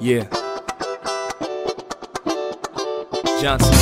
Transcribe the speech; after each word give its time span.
Yeah. 0.00 0.28
Johnson. 3.40 3.72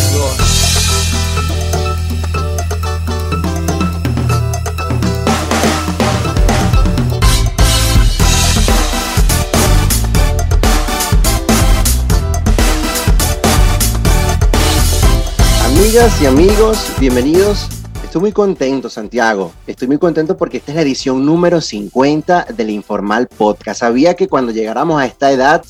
Amigas 15.65 16.21
y 16.21 16.27
amigos, 16.27 16.93
bienvenidos. 17.01 17.69
Estoy 18.05 18.21
muy 18.21 18.33
contento, 18.33 18.91
Santiago. 18.91 19.53
Estoy 19.67 19.89
muy 19.89 19.97
contento 19.99 20.37
porque 20.37 20.59
esta 20.59 20.73
es 20.73 20.77
la 20.77 20.83
edición 20.83 21.25
número 21.25 21.63
50 21.63 22.49
del 22.55 22.69
Informal 22.69 23.27
Podcast. 23.27 23.81
Sabía 23.81 24.15
que 24.15 24.29
cuando 24.29 24.53
llegáramos 24.53 25.01
a 25.01 25.07
esta 25.07 25.33
edad 25.33 25.65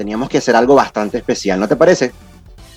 teníamos 0.00 0.30
que 0.30 0.38
hacer 0.38 0.56
algo 0.56 0.74
bastante 0.74 1.18
especial, 1.18 1.60
¿no 1.60 1.68
te 1.68 1.76
parece? 1.76 2.10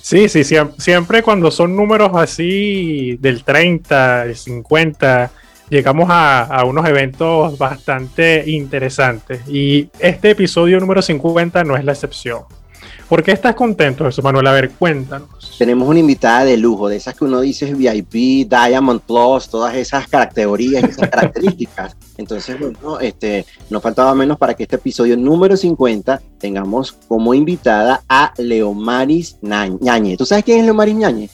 Sí, 0.02 0.28
sí, 0.28 0.44
siempre, 0.44 1.22
cuando 1.22 1.50
son 1.50 1.74
números 1.74 2.10
así 2.16 3.16
del 3.18 3.42
30, 3.42 4.26
del 4.26 4.36
50, 4.36 5.30
llegamos 5.70 6.10
a, 6.10 6.42
a, 6.42 6.66
unos 6.66 6.86
eventos 6.86 7.56
bastante 7.56 8.44
interesantes. 8.46 9.40
Y 9.48 9.88
este 10.00 10.32
episodio 10.32 10.78
número 10.80 11.00
50 11.00 11.64
no 11.64 11.78
es 11.78 11.84
la 11.86 11.92
excepción. 11.92 12.40
¿Por 13.08 13.22
qué 13.22 13.32
estás 13.32 13.54
contento, 13.54 14.04
Jesús 14.04 14.22
Manuel? 14.22 14.46
A 14.46 14.52
ver, 14.52 14.72
cuéntanos. 14.72 15.56
Tenemos 15.56 15.88
una 15.88 16.00
invitada 16.00 16.44
de 16.44 16.58
lujo, 16.58 16.90
de 16.90 16.96
esas 16.96 17.14
que 17.14 17.24
uno 17.24 17.40
dice 17.40 17.72
VIP, 17.72 18.50
Diamond 18.50 19.00
Plus, 19.00 19.48
todas 19.48 19.74
esas 19.76 20.08
categorías, 20.08 20.84
esas 20.84 21.08
características. 21.10 21.96
Entonces, 22.16 22.58
bueno, 22.58 23.00
este, 23.00 23.44
no 23.70 23.80
faltaba 23.80 24.14
menos 24.14 24.38
para 24.38 24.54
que 24.54 24.62
este 24.64 24.76
episodio 24.76 25.16
número 25.16 25.56
50 25.56 26.20
tengamos 26.38 26.92
como 27.08 27.34
invitada 27.34 28.02
a 28.08 28.32
Leomaris 28.38 29.38
Ñañe. 29.42 30.16
¿Tú 30.16 30.24
sabes 30.24 30.44
quién 30.44 30.60
es 30.60 30.64
Leomaris 30.64 30.94
Ñañe? 30.94 31.30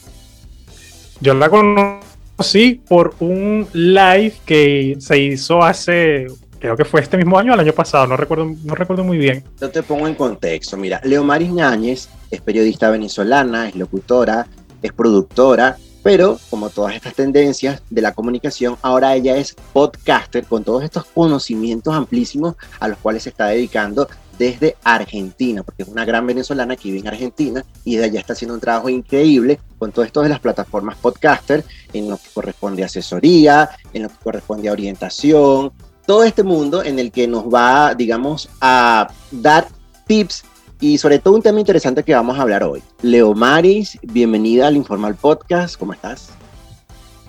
Yo 1.20 1.34
la 1.34 1.50
conocí 1.50 2.80
por 2.88 3.14
un 3.20 3.66
live 3.72 4.34
que 4.46 4.96
se 5.00 5.18
hizo 5.18 5.62
hace 5.62 6.26
creo 6.60 6.76
que 6.76 6.84
fue 6.84 7.00
este 7.00 7.16
mismo 7.16 7.38
año 7.38 7.52
o 7.52 7.54
el 7.54 7.60
año 7.60 7.72
pasado, 7.72 8.06
no 8.06 8.16
recuerdo, 8.16 8.54
no 8.64 8.74
recuerdo 8.74 9.02
muy 9.02 9.18
bien. 9.18 9.42
Yo 9.60 9.70
te 9.70 9.82
pongo 9.82 10.06
en 10.06 10.14
contexto, 10.14 10.76
mira, 10.76 11.00
Leomaris 11.02 11.50
Ñáñez 11.50 12.08
es 12.30 12.40
periodista 12.42 12.90
venezolana, 12.90 13.68
es 13.68 13.76
locutora, 13.76 14.46
es 14.82 14.92
productora, 14.92 15.78
pero 16.02 16.38
como 16.48 16.70
todas 16.70 16.94
estas 16.94 17.14
tendencias 17.14 17.82
de 17.90 18.02
la 18.02 18.12
comunicación, 18.12 18.76
ahora 18.82 19.14
ella 19.14 19.36
es 19.36 19.54
podcaster 19.72 20.44
con 20.44 20.64
todos 20.64 20.82
estos 20.84 21.04
conocimientos 21.06 21.94
amplísimos 21.94 22.56
a 22.78 22.88
los 22.88 22.98
cuales 22.98 23.24
se 23.24 23.30
está 23.30 23.46
dedicando 23.46 24.08
desde 24.38 24.76
Argentina, 24.82 25.62
porque 25.62 25.82
es 25.82 25.88
una 25.88 26.06
gran 26.06 26.26
venezolana 26.26 26.74
que 26.74 26.84
vive 26.84 27.00
en 27.00 27.08
Argentina 27.08 27.62
y 27.84 27.96
de 27.96 28.04
allá 28.04 28.20
está 28.20 28.32
haciendo 28.32 28.54
un 28.54 28.60
trabajo 28.60 28.88
increíble 28.88 29.60
con 29.78 29.92
todo 29.92 30.02
esto 30.04 30.22
de 30.22 30.30
las 30.30 30.40
plataformas 30.40 30.96
podcaster, 30.96 31.62
en 31.92 32.08
lo 32.08 32.16
que 32.16 32.30
corresponde 32.32 32.82
a 32.82 32.86
asesoría, 32.86 33.68
en 33.92 34.04
lo 34.04 34.08
que 34.08 34.16
corresponde 34.22 34.70
a 34.70 34.72
orientación, 34.72 35.72
todo 36.06 36.24
este 36.24 36.42
mundo 36.42 36.82
en 36.82 36.98
el 36.98 37.12
que 37.12 37.28
nos 37.28 37.44
va, 37.44 37.94
digamos, 37.94 38.48
a 38.62 39.12
dar 39.30 39.68
tips 40.06 40.44
y 40.80 40.96
sobre 40.98 41.18
todo 41.18 41.34
un 41.34 41.42
tema 41.42 41.60
interesante 41.60 42.02
que 42.02 42.14
vamos 42.14 42.38
a 42.38 42.42
hablar 42.42 42.64
hoy. 42.64 42.82
Leo 43.02 43.34
Maris, 43.34 43.98
bienvenida 44.02 44.66
al 44.66 44.76
Informal 44.76 45.14
Podcast, 45.14 45.78
¿cómo 45.78 45.92
estás? 45.92 46.30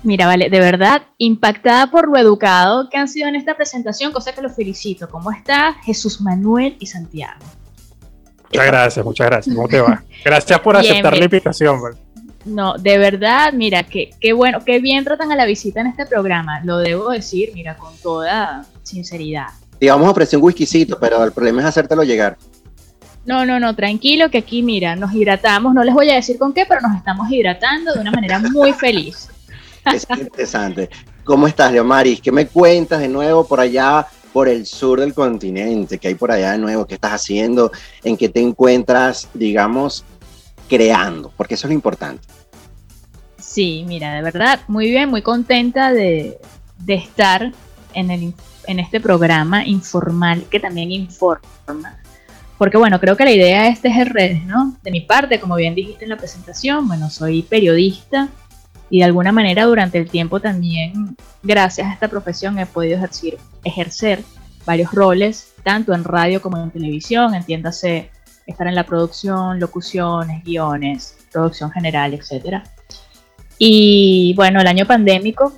Mira, 0.04 0.26
vale, 0.26 0.50
de 0.50 0.60
verdad, 0.60 1.04
impactada 1.18 1.92
por 1.92 2.08
lo 2.08 2.18
educado 2.18 2.90
que 2.90 2.98
han 2.98 3.08
sido 3.08 3.28
en 3.28 3.36
esta 3.36 3.56
presentación, 3.56 4.12
cosa 4.12 4.34
que 4.34 4.42
los 4.42 4.56
felicito. 4.56 5.08
¿Cómo 5.10 5.32
está 5.32 5.76
Jesús 5.84 6.22
Manuel 6.22 6.76
y 6.80 6.88
Santiago? 6.88 7.40
Muchas 8.46 8.66
gracias, 8.66 9.06
muchas 9.06 9.28
gracias. 9.28 9.56
¿Cómo 9.56 9.68
te 9.68 9.80
va? 9.80 10.04
Gracias 10.26 10.60
por 10.60 10.78
bien, 10.78 10.92
aceptar 10.92 11.14
bien. 11.14 11.20
la 11.20 11.26
invitación. 11.26 11.80
No, 12.44 12.74
de 12.78 12.98
verdad, 12.98 13.54
mira, 13.54 13.84
qué, 13.84 14.10
qué 14.20 14.34
bueno, 14.34 14.60
qué 14.66 14.80
bien 14.80 15.06
tratan 15.06 15.32
a 15.32 15.36
la 15.36 15.46
visita 15.46 15.80
en 15.80 15.88
este 15.88 16.06
programa. 16.06 16.60
Lo 16.66 16.80
debo 16.80 17.12
decir, 17.12 17.52
mira, 17.54 17.78
con 17.78 17.96
toda 17.98 18.66
sinceridad. 18.84 19.48
Te 19.80 19.86
íbamos 19.86 20.08
a 20.08 20.12
ofrecer 20.12 20.38
un 20.38 20.46
whiskycito, 20.46 21.00
pero 21.00 21.24
el 21.24 21.32
problema 21.32 21.62
es 21.62 21.68
hacértelo 21.68 22.04
llegar. 22.04 22.38
No, 23.26 23.46
no, 23.46 23.60
no, 23.60 23.76
tranquilo, 23.76 24.32
que 24.32 24.40
aquí, 24.40 24.64
mira, 24.64 24.96
nos 24.96 25.14
hidratamos. 25.14 25.74
No 25.74 25.84
les 25.84 25.94
voy 25.94 26.10
a 26.10 26.16
decir 26.16 26.38
con 26.38 26.54
qué, 26.54 26.66
pero 26.66 26.82
nos 26.82 26.98
estamos 26.98 27.30
hidratando 27.32 27.94
de 27.94 28.00
una 28.00 28.12
manera 28.12 28.40
muy 28.40 28.74
feliz. 28.74 29.30
Es 29.86 30.08
interesante. 30.10 30.90
¿Cómo 31.24 31.48
estás, 31.48 31.72
Leomaris? 31.72 32.20
¿Qué 32.20 32.32
me 32.32 32.48
cuentas 32.48 33.00
de 33.00 33.08
nuevo 33.08 33.48
por 33.48 33.60
allá, 33.60 34.08
por 34.34 34.48
el 34.48 34.66
sur 34.66 35.00
del 35.00 35.14
continente? 35.14 36.00
¿Qué 36.00 36.10
hay 36.10 36.16
por 36.16 36.32
allá 36.32 36.54
de 36.54 36.58
nuevo? 36.58 36.86
¿Qué 36.88 36.96
estás 36.96 37.14
haciendo? 37.14 37.72
¿En 38.04 38.18
qué 38.18 38.28
te 38.28 38.42
encuentras, 38.42 39.30
digamos, 39.34 40.04
creando? 40.68 41.32
Porque 41.38 41.54
eso 41.54 41.68
es 41.68 41.70
lo 41.70 41.76
importante. 41.76 42.28
Sí, 43.38 43.84
mira, 43.88 44.16
de 44.16 44.22
verdad, 44.24 44.62
muy 44.68 44.90
bien, 44.90 45.10
muy 45.10 45.22
contenta 45.22 45.94
de, 45.94 46.40
de 46.80 46.94
estar 46.96 47.52
en, 47.94 48.10
el, 48.10 48.34
en 48.66 48.80
este 48.80 49.00
programa 49.00 49.66
informal 49.66 50.46
que 50.50 50.60
también 50.60 50.92
informa. 50.92 52.01
Porque 52.62 52.78
bueno, 52.78 53.00
creo 53.00 53.18
que 53.18 53.26
la 53.26 53.32
idea 53.32 53.64
de 53.64 53.70
este 53.70 53.88
es 53.88 54.08
redes, 54.08 54.46
¿no? 54.46 54.78
De 54.84 54.92
mi 54.92 55.02
parte, 55.02 55.40
como 55.40 55.56
bien 55.56 55.74
dijiste 55.74 56.06
en 56.06 56.12
la 56.12 56.18
presentación, 56.18 56.88
bueno, 56.88 57.10
soy 57.10 57.42
periodista 57.42 58.30
y 58.88 59.00
de 59.00 59.06
alguna 59.06 59.32
manera 59.32 59.66
durante 59.66 59.98
el 59.98 60.08
tiempo 60.08 60.40
también, 60.40 61.18
gracias 61.42 61.88
a 61.88 61.94
esta 61.94 62.08
profesión, 62.08 62.60
he 62.60 62.68
podido 62.68 62.98
ejercer, 62.98 63.40
ejercer 63.64 64.24
varios 64.64 64.92
roles, 64.92 65.54
tanto 65.64 65.92
en 65.96 66.04
radio 66.04 66.40
como 66.40 66.62
en 66.62 66.70
televisión, 66.70 67.34
entiéndase 67.34 68.12
estar 68.46 68.68
en 68.68 68.76
la 68.76 68.86
producción, 68.86 69.60
locuciones, 69.60 70.44
guiones, 70.44 71.18
producción 71.32 71.72
general, 71.72 72.14
etc. 72.14 72.62
Y 73.58 74.36
bueno, 74.36 74.62
el 74.62 74.68
año 74.68 74.86
pandémico 74.86 75.52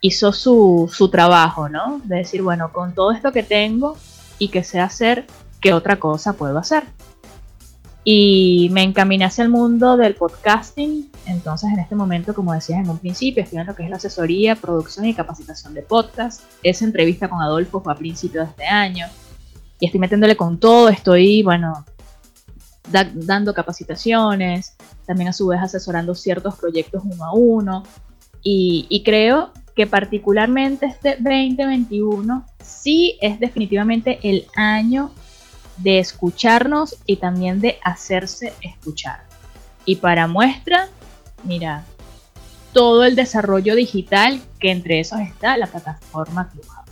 hizo 0.00 0.32
su, 0.32 0.90
su, 0.92 1.08
trabajo, 1.10 1.68
¿no? 1.68 2.00
De 2.02 2.16
decir, 2.16 2.42
bueno, 2.42 2.72
con 2.72 2.92
todo 2.92 3.12
esto 3.12 3.30
que 3.30 3.44
tengo 3.44 3.96
y 4.40 4.48
que 4.48 4.64
sé 4.64 4.80
hacer, 4.80 5.26
¿qué 5.64 5.72
otra 5.72 5.96
cosa 5.96 6.34
puedo 6.34 6.58
hacer? 6.58 6.84
Y 8.04 8.68
me 8.72 8.82
encaminé 8.82 9.24
hacia 9.24 9.44
el 9.44 9.48
mundo 9.48 9.96
del 9.96 10.14
podcasting. 10.14 11.10
Entonces, 11.24 11.70
en 11.72 11.78
este 11.78 11.94
momento, 11.94 12.34
como 12.34 12.52
decías 12.52 12.80
en 12.80 12.90
un 12.90 12.98
principio, 12.98 13.42
estoy 13.42 13.60
en 13.60 13.66
lo 13.66 13.74
que 13.74 13.82
es 13.82 13.88
la 13.88 13.96
asesoría, 13.96 14.56
producción 14.56 15.06
y 15.06 15.14
capacitación 15.14 15.72
de 15.72 15.80
podcast. 15.80 16.42
Esa 16.62 16.84
entrevista 16.84 17.28
con 17.28 17.40
Adolfo 17.40 17.80
fue 17.80 17.94
a 17.94 17.96
principios 17.96 18.44
de 18.44 18.50
este 18.50 18.66
año. 18.66 19.06
Y 19.80 19.86
estoy 19.86 20.00
metiéndole 20.00 20.36
con 20.36 20.60
todo. 20.60 20.90
Estoy, 20.90 21.42
bueno, 21.42 21.86
da, 22.90 23.10
dando 23.14 23.54
capacitaciones, 23.54 24.76
también 25.06 25.30
a 25.30 25.32
su 25.32 25.46
vez 25.46 25.62
asesorando 25.62 26.14
ciertos 26.14 26.56
proyectos 26.56 27.02
uno 27.06 27.24
a 27.24 27.32
uno. 27.32 27.84
Y, 28.42 28.84
y 28.90 29.02
creo 29.02 29.50
que 29.74 29.86
particularmente 29.86 30.84
este 30.84 31.16
2021 31.16 32.44
sí 32.62 33.16
es 33.22 33.40
definitivamente 33.40 34.18
el 34.22 34.46
año 34.56 35.10
de 35.76 35.98
escucharnos 35.98 36.96
y 37.06 37.16
también 37.16 37.60
de 37.60 37.78
hacerse 37.82 38.52
escuchar. 38.60 39.24
Y 39.84 39.96
para 39.96 40.26
muestra, 40.26 40.88
mira, 41.42 41.84
todo 42.72 43.04
el 43.04 43.16
desarrollo 43.16 43.74
digital 43.74 44.40
que 44.58 44.70
entre 44.70 45.00
esos 45.00 45.20
está 45.20 45.56
la 45.56 45.66
plataforma 45.66 46.50
Clubhouse. 46.50 46.84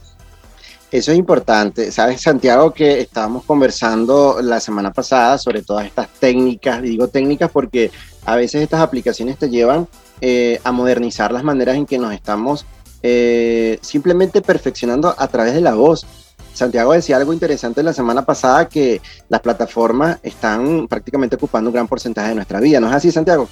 Eso 0.91 1.11
es 1.11 1.19
importante. 1.19 1.91
Sabes, 1.91 2.21
Santiago, 2.21 2.73
que 2.73 3.01
estábamos 3.01 3.45
conversando 3.45 4.41
la 4.43 4.61
semana 4.61 4.93
pasada 4.93 5.39
sobre 5.39 5.63
todas 5.63 5.87
estas 5.87 6.09
técnicas. 6.09 6.83
Digo 6.83 7.09
técnicas 7.09 7.51
porque 7.51 7.91
a 8.27 8.37
veces 8.37 8.63
estas 8.63 8.81
aplicaciones 8.81 9.39
te 9.39 9.49
llevan 9.49 9.89
eh, 10.21 10.61
a 10.63 10.71
modernizar 10.71 11.33
las 11.33 11.45
maneras 11.45 11.77
en 11.77 11.87
que 11.87 11.99
nos 11.99 12.13
estamos 12.13 12.67
eh, 13.03 13.79
simplemente 13.81 14.43
perfeccionando 14.43 15.15
a 15.17 15.29
través 15.29 15.55
de 15.55 15.63
la 15.63 15.75
voz. 15.75 16.07
Santiago 16.53 16.93
decía 16.93 17.17
algo 17.17 17.33
interesante 17.33 17.83
la 17.83 17.93
semana 17.93 18.25
pasada 18.25 18.69
que 18.69 19.01
las 19.29 19.41
plataformas 19.41 20.19
están 20.23 20.87
prácticamente 20.87 21.37
ocupando 21.37 21.71
un 21.71 21.75
gran 21.75 21.89
porcentaje 21.89 22.31
de 22.31 22.35
nuestra 22.35 22.61
vida. 22.61 22.81
¿No 22.81 22.89
es 22.89 22.95
así, 22.95 23.11
Santiago? 23.11 23.49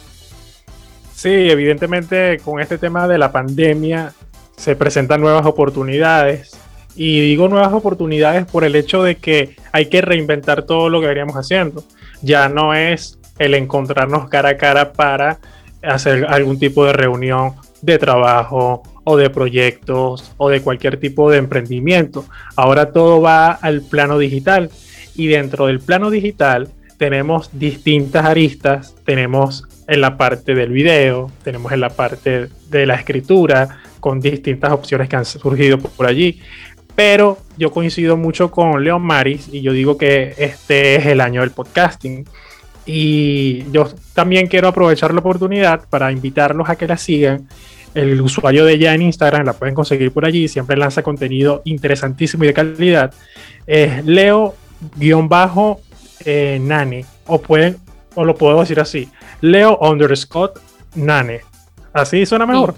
Sí, 1.14 1.28
evidentemente 1.28 2.38
con 2.44 2.60
este 2.60 2.78
tema 2.78 3.06
de 3.06 3.18
la 3.18 3.30
pandemia 3.32 4.12
se 4.56 4.76
presentan 4.76 5.20
nuevas 5.20 5.46
oportunidades. 5.46 6.50
Y 6.94 7.20
digo 7.20 7.48
nuevas 7.48 7.72
oportunidades 7.72 8.44
por 8.46 8.64
el 8.64 8.74
hecho 8.74 9.02
de 9.02 9.16
que 9.16 9.56
hay 9.72 9.86
que 9.86 10.02
reinventar 10.02 10.64
todo 10.64 10.88
lo 10.88 11.00
que 11.00 11.06
veníamos 11.06 11.36
haciendo. 11.36 11.84
Ya 12.20 12.48
no 12.48 12.74
es 12.74 13.18
el 13.38 13.54
encontrarnos 13.54 14.28
cara 14.28 14.50
a 14.50 14.56
cara 14.56 14.92
para 14.92 15.38
hacer 15.82 16.26
algún 16.26 16.58
tipo 16.58 16.84
de 16.84 16.92
reunión 16.92 17.54
de 17.82 17.98
trabajo 17.98 18.82
o 19.04 19.16
de 19.16 19.30
proyectos 19.30 20.32
o 20.36 20.48
de 20.48 20.62
cualquier 20.62 20.98
tipo 20.98 21.30
de 21.30 21.38
emprendimiento. 21.38 22.24
Ahora 22.56 22.92
todo 22.92 23.20
va 23.20 23.50
al 23.52 23.82
plano 23.82 24.18
digital 24.18 24.70
y 25.14 25.26
dentro 25.26 25.66
del 25.66 25.80
plano 25.80 26.10
digital 26.10 26.68
tenemos 26.98 27.50
distintas 27.52 28.26
aristas, 28.26 28.94
tenemos 29.04 29.64
en 29.88 30.02
la 30.02 30.16
parte 30.16 30.54
del 30.54 30.70
video, 30.70 31.30
tenemos 31.42 31.72
en 31.72 31.80
la 31.80 31.90
parte 31.90 32.48
de 32.68 32.86
la 32.86 32.94
escritura 32.94 33.80
con 34.00 34.20
distintas 34.20 34.72
opciones 34.72 35.08
que 35.08 35.16
han 35.16 35.24
surgido 35.24 35.78
por 35.78 36.06
allí, 36.06 36.40
pero 36.94 37.38
yo 37.56 37.70
coincido 37.70 38.16
mucho 38.16 38.50
con 38.50 38.84
Leon 38.84 39.00
Maris 39.00 39.48
y 39.50 39.62
yo 39.62 39.72
digo 39.72 39.96
que 39.96 40.34
este 40.36 40.96
es 40.96 41.06
el 41.06 41.22
año 41.22 41.40
del 41.40 41.50
podcasting. 41.50 42.26
Y 42.86 43.70
yo 43.70 43.88
también 44.14 44.46
quiero 44.46 44.68
aprovechar 44.68 45.12
la 45.12 45.20
oportunidad 45.20 45.88
para 45.88 46.10
invitarlos 46.12 46.68
a 46.68 46.76
que 46.76 46.86
la 46.86 46.96
sigan. 46.96 47.48
El 47.94 48.20
usuario 48.20 48.64
de 48.64 48.74
ella 48.74 48.94
en 48.94 49.02
Instagram 49.02 49.44
la 49.44 49.52
pueden 49.52 49.74
conseguir 49.74 50.12
por 50.12 50.24
allí, 50.24 50.46
siempre 50.48 50.76
lanza 50.76 51.02
contenido 51.02 51.62
interesantísimo 51.64 52.44
y 52.44 52.48
de 52.48 52.54
calidad. 52.54 53.12
Es 53.66 54.04
Leo-Nane, 54.04 54.54
o 57.26 57.40
pueden, 57.40 57.78
o 58.14 58.24
lo 58.24 58.36
puedo 58.36 58.60
decir 58.60 58.78
así, 58.78 59.08
Leo 59.40 59.76
underscore 59.80 60.52
Nane. 60.94 61.40
Así 61.92 62.24
suena 62.26 62.46
mejor. 62.46 62.76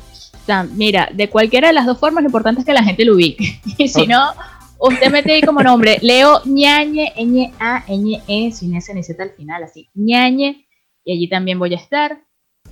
Mira, 0.75 1.09
de 1.13 1.29
cualquiera 1.29 1.69
de 1.69 1.75
las 1.75 1.87
dos 1.87 1.99
formas, 1.99 2.23
lo 2.23 2.29
importante 2.29 2.61
es 2.61 2.67
que 2.67 2.73
la 2.73 2.83
gente 2.83 3.05
lo 3.05 3.15
ubique. 3.15 3.61
Y 3.79 3.89
si 3.89 4.07
no, 4.07 4.33
usted 4.83 5.11
mete 5.11 5.33
ahí 5.33 5.43
como 5.43 5.63
nombre 5.63 5.99
Leo 6.03 6.41
ñañe, 6.45 7.13
ñ 7.17 7.53
a 7.61 7.85
e, 7.87 8.51
sin 8.53 8.75
ese 8.75 8.95
ni 8.95 9.03
z 9.03 9.23
al 9.23 9.31
final, 9.31 9.63
así, 9.63 9.89
ñañe, 9.95 10.67
y 11.05 11.13
allí 11.13 11.29
también 11.29 11.59
voy 11.59 11.73
a 11.75 11.79
estar. 11.79 12.23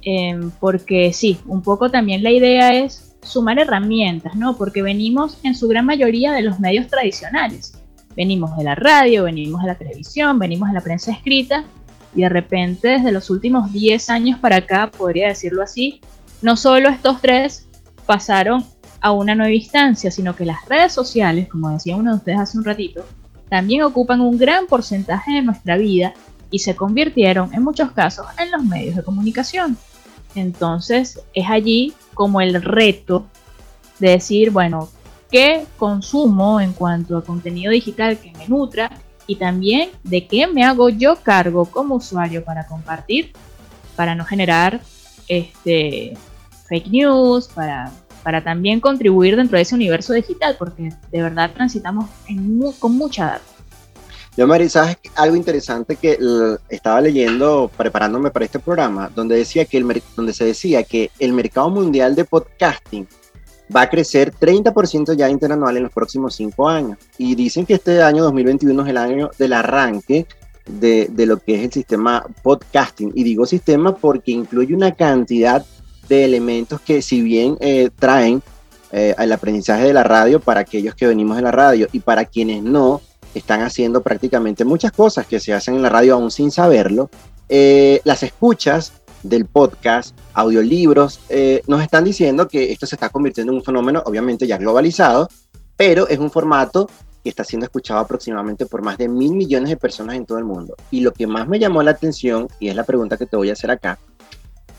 Em, 0.02 0.50
porque 0.60 1.12
sí, 1.12 1.38
un 1.46 1.62
poco 1.62 1.90
también 1.90 2.22
la 2.22 2.30
idea 2.30 2.74
es 2.74 3.16
sumar 3.22 3.58
herramientas, 3.58 4.34
¿no? 4.34 4.56
Porque 4.56 4.82
venimos 4.82 5.38
en 5.42 5.54
su 5.54 5.68
gran 5.68 5.84
mayoría 5.84 6.32
de 6.32 6.42
los 6.42 6.58
medios 6.58 6.88
tradicionales. 6.88 7.74
Venimos 8.16 8.56
de 8.56 8.64
la 8.64 8.74
radio, 8.74 9.24
venimos 9.24 9.62
de 9.62 9.68
la 9.68 9.74
televisión, 9.76 10.38
venimos 10.38 10.68
de 10.68 10.74
la 10.74 10.80
prensa 10.80 11.12
escrita 11.12 11.64
y 12.14 12.22
de 12.22 12.28
repente 12.28 12.88
desde 12.88 13.12
los 13.12 13.30
últimos 13.30 13.72
10 13.72 14.10
años 14.10 14.38
para 14.40 14.56
acá, 14.56 14.90
podría 14.90 15.28
decirlo 15.28 15.62
así, 15.62 16.00
no 16.42 16.56
solo 16.56 16.88
estos 16.88 17.20
tres 17.20 17.68
pasaron 18.06 18.64
a 19.00 19.12
una 19.12 19.35
nueva 19.35 19.52
instancia, 19.52 20.11
sino 20.11 20.37
que 20.37 20.44
las 20.44 20.64
redes 20.69 20.93
sociales, 20.93 21.49
como 21.49 21.70
decía 21.70 21.97
uno 21.97 22.12
de 22.12 22.17
ustedes 22.19 22.38
hace 22.38 22.58
un 22.58 22.64
ratito, 22.64 23.05
también 23.49 23.82
ocupan 23.82 24.20
un 24.20 24.38
gran 24.38 24.67
porcentaje 24.67 25.32
de 25.32 25.43
nuestra 25.43 25.76
vida 25.76 26.14
y 26.50 26.61
se 26.61 26.76
convirtieron 26.76 27.52
en 27.55 27.62
muchos 27.62 27.93
casos 27.93 28.26
en 28.38 28.50
los 28.50 28.62
medios 28.62 28.97
de 28.97 29.02
comunicación. 29.02 29.76
Entonces 30.35 31.20
es 31.35 31.49
allí 31.49 31.94
como 32.14 32.41
el 32.41 32.62
reto 32.62 33.26
de 33.99 34.11
decir, 34.11 34.50
bueno, 34.50 34.88
¿qué 35.31 35.67
consumo 35.79 36.61
en 36.61 36.73
cuanto 36.73 37.17
a 37.17 37.25
contenido 37.25 37.73
digital 37.73 38.19
que 38.19 38.32
me 38.32 38.49
nutra? 38.49 38.91
Y 39.26 39.37
también 39.37 39.91
de 40.03 40.26
qué 40.26 40.46
me 40.46 40.64
hago 40.64 40.88
yo 40.88 41.17
cargo 41.17 41.64
como 41.64 41.96
usuario 41.96 42.44
para 42.44 42.67
compartir, 42.67 43.32
para 43.96 44.14
no 44.14 44.25
generar 44.25 44.81
este, 45.29 46.17
fake 46.69 46.88
news, 46.88 47.49
para, 47.49 47.93
para 48.22 48.43
también 48.43 48.81
contribuir 48.81 49.37
dentro 49.37 49.56
de 49.56 49.62
ese 49.62 49.75
universo 49.75 50.12
digital, 50.12 50.56
porque 50.58 50.90
de 51.11 51.22
verdad 51.22 51.50
transitamos 51.55 52.06
con 52.78 52.96
mucha 52.96 53.25
data. 53.26 53.43
Yo, 54.37 54.46
Mari, 54.46 54.69
¿sabes 54.69 54.96
algo 55.17 55.37
interesante 55.37 55.96
que 55.96 56.17
estaba 56.69 57.00
leyendo, 57.00 57.70
preparándome 57.76 58.31
para 58.31 58.44
este 58.44 58.58
programa, 58.58 59.11
donde, 59.14 59.37
decía 59.37 59.64
que 59.64 59.78
el, 59.78 60.02
donde 60.17 60.32
se 60.32 60.44
decía 60.44 60.84
que 60.84 61.11
el 61.19 61.32
mercado 61.32 61.69
mundial 61.69 62.14
de 62.14 62.25
podcasting 62.25 63.06
va 63.75 63.82
a 63.82 63.90
crecer 63.90 64.32
30% 64.32 65.14
ya 65.14 65.28
interanual 65.28 65.76
en 65.76 65.84
los 65.84 65.93
próximos 65.93 66.34
cinco 66.37 66.69
años. 66.69 66.99
Y 67.19 67.34
dicen 67.34 67.67
que 67.67 67.75
este 67.75 68.02
año 68.02 68.22
2021 68.22 68.82
es 68.82 68.88
el 68.88 68.96
año 68.96 69.31
del 69.37 69.52
arranque 69.52 70.26
de, 70.67 71.08
de, 71.11 71.26
lo 71.26 71.38
que 71.38 71.56
es 71.56 71.64
el 71.64 71.72
sistema 71.72 72.25
podcasting. 72.43 73.12
Y 73.14 73.25
digo 73.25 73.46
sistema 73.46 73.94
porque 73.96 74.31
incluye 74.32 74.75
una 74.75 74.93
cantidad 74.93 75.64
de 76.10 76.24
elementos 76.24 76.80
que 76.80 77.00
si 77.00 77.22
bien 77.22 77.56
eh, 77.60 77.88
traen 77.96 78.42
eh, 78.90 79.14
el 79.16 79.32
aprendizaje 79.32 79.84
de 79.84 79.94
la 79.94 80.02
radio 80.02 80.40
para 80.40 80.60
aquellos 80.60 80.96
que 80.96 81.06
venimos 81.06 81.36
de 81.36 81.42
la 81.42 81.52
radio 81.52 81.86
y 81.92 82.00
para 82.00 82.24
quienes 82.24 82.62
no, 82.64 83.00
están 83.32 83.62
haciendo 83.62 84.02
prácticamente 84.02 84.64
muchas 84.64 84.90
cosas 84.90 85.24
que 85.24 85.38
se 85.38 85.54
hacen 85.54 85.76
en 85.76 85.82
la 85.82 85.88
radio 85.88 86.14
aún 86.14 86.32
sin 86.32 86.50
saberlo. 86.50 87.08
Eh, 87.48 88.00
las 88.02 88.24
escuchas 88.24 88.92
del 89.22 89.44
podcast, 89.44 90.18
audiolibros, 90.34 91.20
nos 91.66 91.82
están 91.82 92.04
diciendo 92.04 92.48
que 92.48 92.72
esto 92.72 92.86
se 92.86 92.96
está 92.96 93.10
convirtiendo 93.10 93.52
en 93.52 93.58
un 93.58 93.64
fenómeno 93.64 94.02
obviamente 94.06 94.46
ya 94.46 94.56
globalizado, 94.56 95.28
pero 95.76 96.08
es 96.08 96.18
un 96.18 96.30
formato 96.30 96.88
que 97.22 97.28
está 97.28 97.44
siendo 97.44 97.66
escuchado 97.66 98.00
aproximadamente 98.00 98.66
por 98.66 98.82
más 98.82 98.98
de 98.98 99.08
mil 99.08 99.34
millones 99.34 99.68
de 99.68 99.76
personas 99.76 100.16
en 100.16 100.26
todo 100.26 100.38
el 100.38 100.44
mundo. 100.44 100.74
Y 100.90 101.00
lo 101.02 101.12
que 101.12 101.26
más 101.26 101.46
me 101.46 101.58
llamó 101.58 101.82
la 101.82 101.92
atención, 101.92 102.48
y 102.58 102.68
es 102.68 102.74
la 102.74 102.84
pregunta 102.84 103.16
que 103.16 103.26
te 103.26 103.36
voy 103.36 103.50
a 103.50 103.52
hacer 103.52 103.70
acá, 103.70 103.98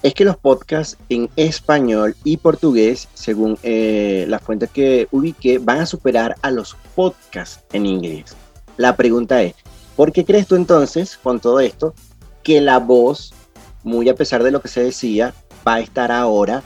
es 0.03 0.13
que 0.13 0.25
los 0.25 0.37
podcasts 0.37 0.97
en 1.09 1.29
español 1.35 2.15
y 2.23 2.37
portugués, 2.37 3.07
según 3.13 3.57
eh, 3.63 4.25
la 4.27 4.39
fuente 4.39 4.67
que 4.67 5.07
ubiqué, 5.11 5.59
van 5.59 5.79
a 5.79 5.85
superar 5.85 6.35
a 6.41 6.51
los 6.51 6.75
podcasts 6.95 7.63
en 7.71 7.85
inglés. 7.85 8.35
La 8.77 8.95
pregunta 8.95 9.43
es, 9.43 9.53
¿por 9.95 10.11
qué 10.11 10.25
crees 10.25 10.47
tú 10.47 10.55
entonces, 10.55 11.19
con 11.21 11.39
todo 11.39 11.59
esto, 11.59 11.93
que 12.43 12.61
la 12.61 12.79
voz, 12.79 13.33
muy 13.83 14.09
a 14.09 14.15
pesar 14.15 14.43
de 14.43 14.51
lo 14.51 14.61
que 14.61 14.69
se 14.69 14.83
decía, 14.83 15.33
va 15.67 15.75
a 15.75 15.79
estar 15.81 16.11
ahora 16.11 16.63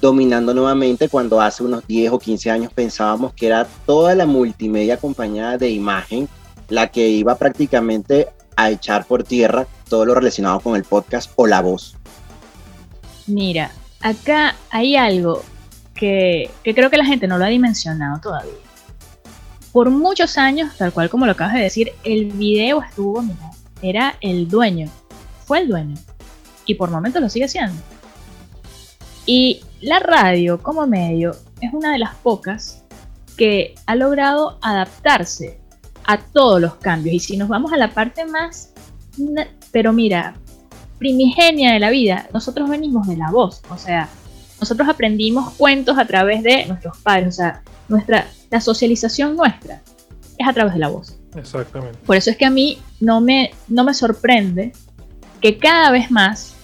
dominando 0.00 0.54
nuevamente 0.54 1.10
cuando 1.10 1.40
hace 1.42 1.62
unos 1.62 1.86
10 1.86 2.12
o 2.12 2.18
15 2.18 2.50
años 2.50 2.72
pensábamos 2.72 3.34
que 3.34 3.46
era 3.46 3.66
toda 3.84 4.14
la 4.14 4.24
multimedia 4.24 4.94
acompañada 4.94 5.58
de 5.58 5.68
imagen 5.68 6.26
la 6.70 6.90
que 6.90 7.08
iba 7.08 7.34
prácticamente 7.34 8.28
a 8.56 8.70
echar 8.70 9.04
por 9.04 9.24
tierra 9.24 9.66
todo 9.88 10.06
lo 10.06 10.14
relacionado 10.14 10.60
con 10.60 10.76
el 10.76 10.84
podcast 10.84 11.30
o 11.36 11.46
la 11.46 11.60
voz? 11.60 11.96
Mira, 13.26 13.70
acá 14.00 14.56
hay 14.70 14.96
algo 14.96 15.42
que, 15.94 16.50
creo 16.62 16.90
que 16.90 16.96
la 16.96 17.04
gente 17.04 17.28
no 17.28 17.38
lo 17.38 17.44
ha 17.44 17.48
dimensionado 17.48 18.20
todavía. 18.20 18.52
Por 19.72 19.90
muchos 19.90 20.36
años, 20.38 20.76
tal 20.76 20.92
cual 20.92 21.10
como 21.10 21.26
lo 21.26 21.32
acabas 21.32 21.54
de 21.54 21.60
decir, 21.60 21.92
el 22.02 22.26
video 22.32 22.82
estuvo, 22.82 23.22
mira, 23.22 23.50
era 23.82 24.16
el 24.20 24.48
dueño, 24.48 24.90
fue 25.44 25.60
el 25.60 25.68
dueño. 25.68 25.96
Y 26.66 26.74
por 26.74 26.90
momentos 26.90 27.20
lo 27.22 27.28
sigue 27.28 27.48
siendo. 27.48 27.80
Y 29.26 29.60
la 29.80 30.00
radio 30.00 30.62
como 30.62 30.86
medio 30.86 31.36
es 31.60 31.72
una 31.72 31.92
de 31.92 31.98
las 31.98 32.14
pocas 32.16 32.84
que 33.36 33.74
ha 33.86 33.94
logrado 33.94 34.58
adaptarse 34.62 35.60
a 36.04 36.18
todos 36.18 36.60
los 36.60 36.74
cambios. 36.76 37.14
Y 37.14 37.20
si 37.20 37.36
nos 37.36 37.48
vamos 37.48 37.72
a 37.72 37.76
la 37.76 37.92
parte 37.92 38.24
más, 38.24 38.72
pero 39.70 39.92
mira, 39.92 40.34
primigenia 41.00 41.72
de 41.72 41.80
la 41.80 41.90
vida, 41.90 42.28
nosotros 42.32 42.68
venimos 42.68 43.08
de 43.08 43.16
la 43.16 43.30
voz, 43.32 43.62
o 43.70 43.76
sea, 43.76 44.08
nosotros 44.60 44.88
aprendimos 44.88 45.54
cuentos 45.54 45.98
a 45.98 46.04
través 46.04 46.42
de 46.42 46.66
nuestros 46.66 46.98
padres, 46.98 47.28
o 47.28 47.32
sea, 47.32 47.62
nuestra, 47.88 48.26
la 48.50 48.60
socialización 48.60 49.34
nuestra 49.34 49.82
es 50.38 50.46
a 50.46 50.52
través 50.52 50.74
de 50.74 50.80
la 50.80 50.88
voz. 50.88 51.16
Exactamente. 51.34 51.98
Por 52.04 52.16
eso 52.16 52.30
es 52.30 52.36
que 52.36 52.44
a 52.44 52.50
mí 52.50 52.78
no 53.00 53.20
me, 53.22 53.50
no 53.66 53.82
me 53.82 53.94
sorprende 53.94 54.72
que 55.40 55.58
cada 55.58 55.90
vez 55.90 56.10
más 56.10 56.54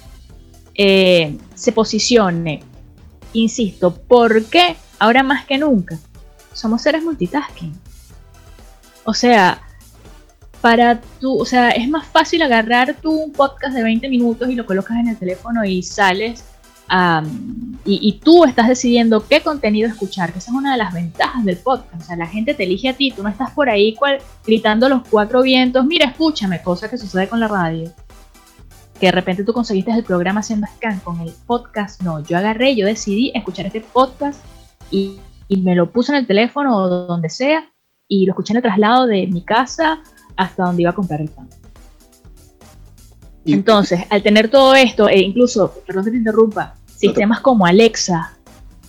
eh, 0.75 1.38
se 1.54 1.72
posicione, 1.72 2.62
insisto, 3.32 3.96
porque 4.06 4.76
ahora 4.99 5.22
más 5.22 5.46
que 5.46 5.56
nunca 5.56 5.99
somos 6.52 6.82
seres 6.82 7.02
multitasking. 7.02 7.72
O 9.04 9.14
sea, 9.14 9.62
para 10.66 11.00
tú, 11.20 11.38
o 11.38 11.44
sea, 11.44 11.70
es 11.70 11.88
más 11.88 12.08
fácil 12.08 12.42
agarrar 12.42 12.96
tú 13.00 13.12
un 13.12 13.30
podcast 13.30 13.73
de 13.73 13.85
20 13.85 14.08
minutos 14.08 14.50
y 14.50 14.56
lo 14.56 14.66
colocas 14.66 14.96
en 14.96 15.06
el 15.06 15.16
teléfono 15.16 15.64
y 15.64 15.80
sales 15.80 16.44
y, 17.85 18.20
tú 18.25 18.44
estás 18.44 18.66
decidiendo 18.66 19.25
qué 19.28 19.42
contenido 19.42 19.88
escuchar, 19.88 20.32
que 20.32 20.40
esa 20.40 20.50
es 20.50 20.56
una 20.56 20.73
de 20.73 20.78
las 20.78 20.92
ventajas 20.92 21.44
del 21.44 21.56
podcast. 21.58 22.02
O 22.02 22.04
sea, 22.04 22.16
la 22.16 22.26
gente 22.26 22.52
te 22.52 22.64
elige 22.64 22.88
a 22.88 22.94
ti, 22.94 23.12
tú 23.12 23.23
no 23.23 23.28
estás 23.28 23.52
por 23.52 23.70
ahí 23.70 23.94
cual, 23.94 24.18
gritando 24.44 24.88
los 24.88 25.06
cuatro 25.08 25.42
vientos, 25.42 25.87
mira, 25.87 26.06
escúchame, 26.06 26.61
cosa 26.61 26.90
que 26.90 26.99
sucede 26.99 27.28
con 27.28 27.38
la 27.38 27.46
radio. 27.46 27.92
Que 28.99 29.06
de 29.06 29.12
repente 29.12 29.44
tú 29.44 29.52
conseguiste 29.52 29.92
el 29.92 30.02
programa 30.02 30.40
haciendo 30.40 30.66
scan 30.66 30.99
con 30.99 31.20
el 31.20 31.32
podcast. 31.46 32.02
No, 32.02 32.25
yo 32.25 32.38
agarré, 32.38 32.75
yo 32.75 32.87
decidí 32.87 33.30
escuchar 33.37 33.66
este 33.66 33.82
podcast 33.82 34.44
y, 34.90 35.20
y 35.46 35.61
me 35.61 35.76
lo 35.76 35.92
puse 35.92 36.11
en 36.11 36.18
el 36.18 36.26
teléfono 36.26 36.76
o 36.76 36.88
donde 36.88 37.28
sea 37.28 37.70
y 38.08 38.26
lo 38.26 38.32
escuché 38.32 38.52
en 38.52 38.56
el 38.56 38.62
traslado 38.64 39.06
de 39.06 39.28
mi 39.28 39.42
casa 39.42 40.02
hasta 40.36 40.64
donde 40.64 40.82
iba 40.82 40.90
a 40.90 40.94
comprar 40.94 41.20
el 41.20 41.28
pan. 41.28 41.48
Entonces, 43.44 44.00
al 44.10 44.22
tener 44.22 44.50
todo 44.50 44.74
esto, 44.74 45.08
e 45.08 45.20
incluso, 45.20 45.72
perdón 45.86 46.04
que 46.04 46.10
te 46.10 46.16
interrumpa, 46.16 46.74
sistemas 46.96 47.40
como 47.40 47.64
Alexa, 47.64 48.36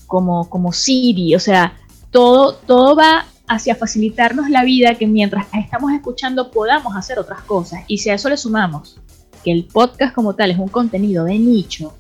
como, 0.08 0.50
como 0.50 0.74
Siri, 0.74 1.36
o 1.36 1.40
sea, 1.40 1.74
todo, 2.12 2.54
todo 2.54 2.96
va 2.96 3.26
hacia 3.48 3.76
facilitarnos 3.76 4.50
la 4.50 4.64
vida 4.64 4.96
que 4.96 5.08
mientras 5.08 5.46
estamos 5.54 5.92
escuchando 5.94 6.52
podamos 6.52 6.96
hacer 6.96 7.20
otras 7.20 7.42
cosas. 7.42 7.84
Y 7.88 8.00
si 8.00 8.10
a 8.10 8.16
eso 8.16 8.30
le 8.30 8.38
sumamos 8.38 9.00
que 9.44 9.52
el 9.52 9.66
podcast 9.66 10.14
como 10.14 10.34
tal 10.34 10.52
es 10.52 10.58
un 10.58 10.68
contenido 10.68 11.24
de 11.26 11.38
nicho, 11.38 11.94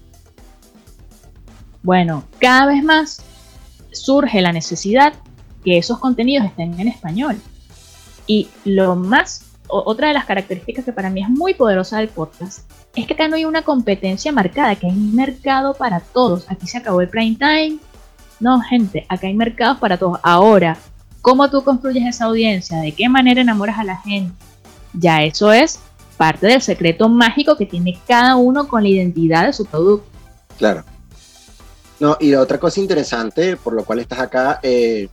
bueno, 1.84 2.24
cada 2.40 2.66
vez 2.66 2.84
más 2.84 3.22
surge 3.92 4.42
la 4.42 4.52
necesidad 4.52 5.14
que 5.64 5.78
esos 5.78 6.00
contenidos 6.00 6.46
estén 6.48 6.80
en 6.80 6.88
español. 6.88 7.38
Y 8.28 8.50
lo 8.66 8.96
más, 8.96 9.46
otra 9.68 10.10
de 10.10 10.14
las 10.14 10.26
características 10.26 10.86
que 10.86 10.94
para 10.94 11.10
mí 11.10 11.24
es 11.24 11.30
muy 11.30 11.54
poderosa 11.54 11.98
del 11.98 12.10
podcast, 12.10 12.70
es 12.96 13.08
que 13.08 13.14
acá 13.14 13.28
no 13.28 13.36
hay 13.36 13.46
una 13.46 13.62
competencia 13.62 14.32
marcada, 14.32 14.76
que 14.76 14.88
hay 14.88 14.94
un 14.94 15.16
mercado 15.16 15.74
para 15.74 16.00
todos. 16.02 16.50
Aquí 16.52 16.68
se 16.68 16.78
acabó 16.78 17.02
el 17.02 17.10
prime 17.10 17.38
time. 17.38 17.78
No, 18.40 18.60
gente, 18.62 19.06
acá 19.10 19.28
hay 19.28 19.34
mercados 19.34 19.78
para 19.80 19.98
todos. 19.98 20.20
Ahora, 20.24 20.78
cómo 21.22 21.50
tú 21.50 21.64
construyes 21.64 22.06
esa 22.06 22.26
audiencia, 22.26 22.80
de 22.80 22.92
qué 22.92 23.10
manera 23.10 23.42
enamoras 23.42 23.80
a 23.80 23.84
la 23.84 23.98
gente. 23.98 24.34
Ya 24.94 25.24
eso 25.24 25.52
es 25.52 25.80
parte 26.18 26.48
del 26.48 26.62
secreto 26.62 27.08
mágico 27.08 27.56
que 27.56 27.66
tiene 27.66 28.00
cada 28.08 28.36
uno 28.36 28.68
con 28.68 28.84
la 28.84 28.90
identidad 28.90 29.46
de 29.46 29.54
su 29.54 29.66
producto. 29.66 30.08
Claro. 30.58 30.84
No, 32.00 32.18
y 32.20 32.32
la 32.32 32.42
otra 32.42 32.60
cosa 32.60 32.80
interesante, 32.80 33.58
por 33.58 33.74
lo 33.74 33.84
cual 33.84 34.00
estás 34.00 34.20
acá 34.20 34.60
eh, 34.62 35.10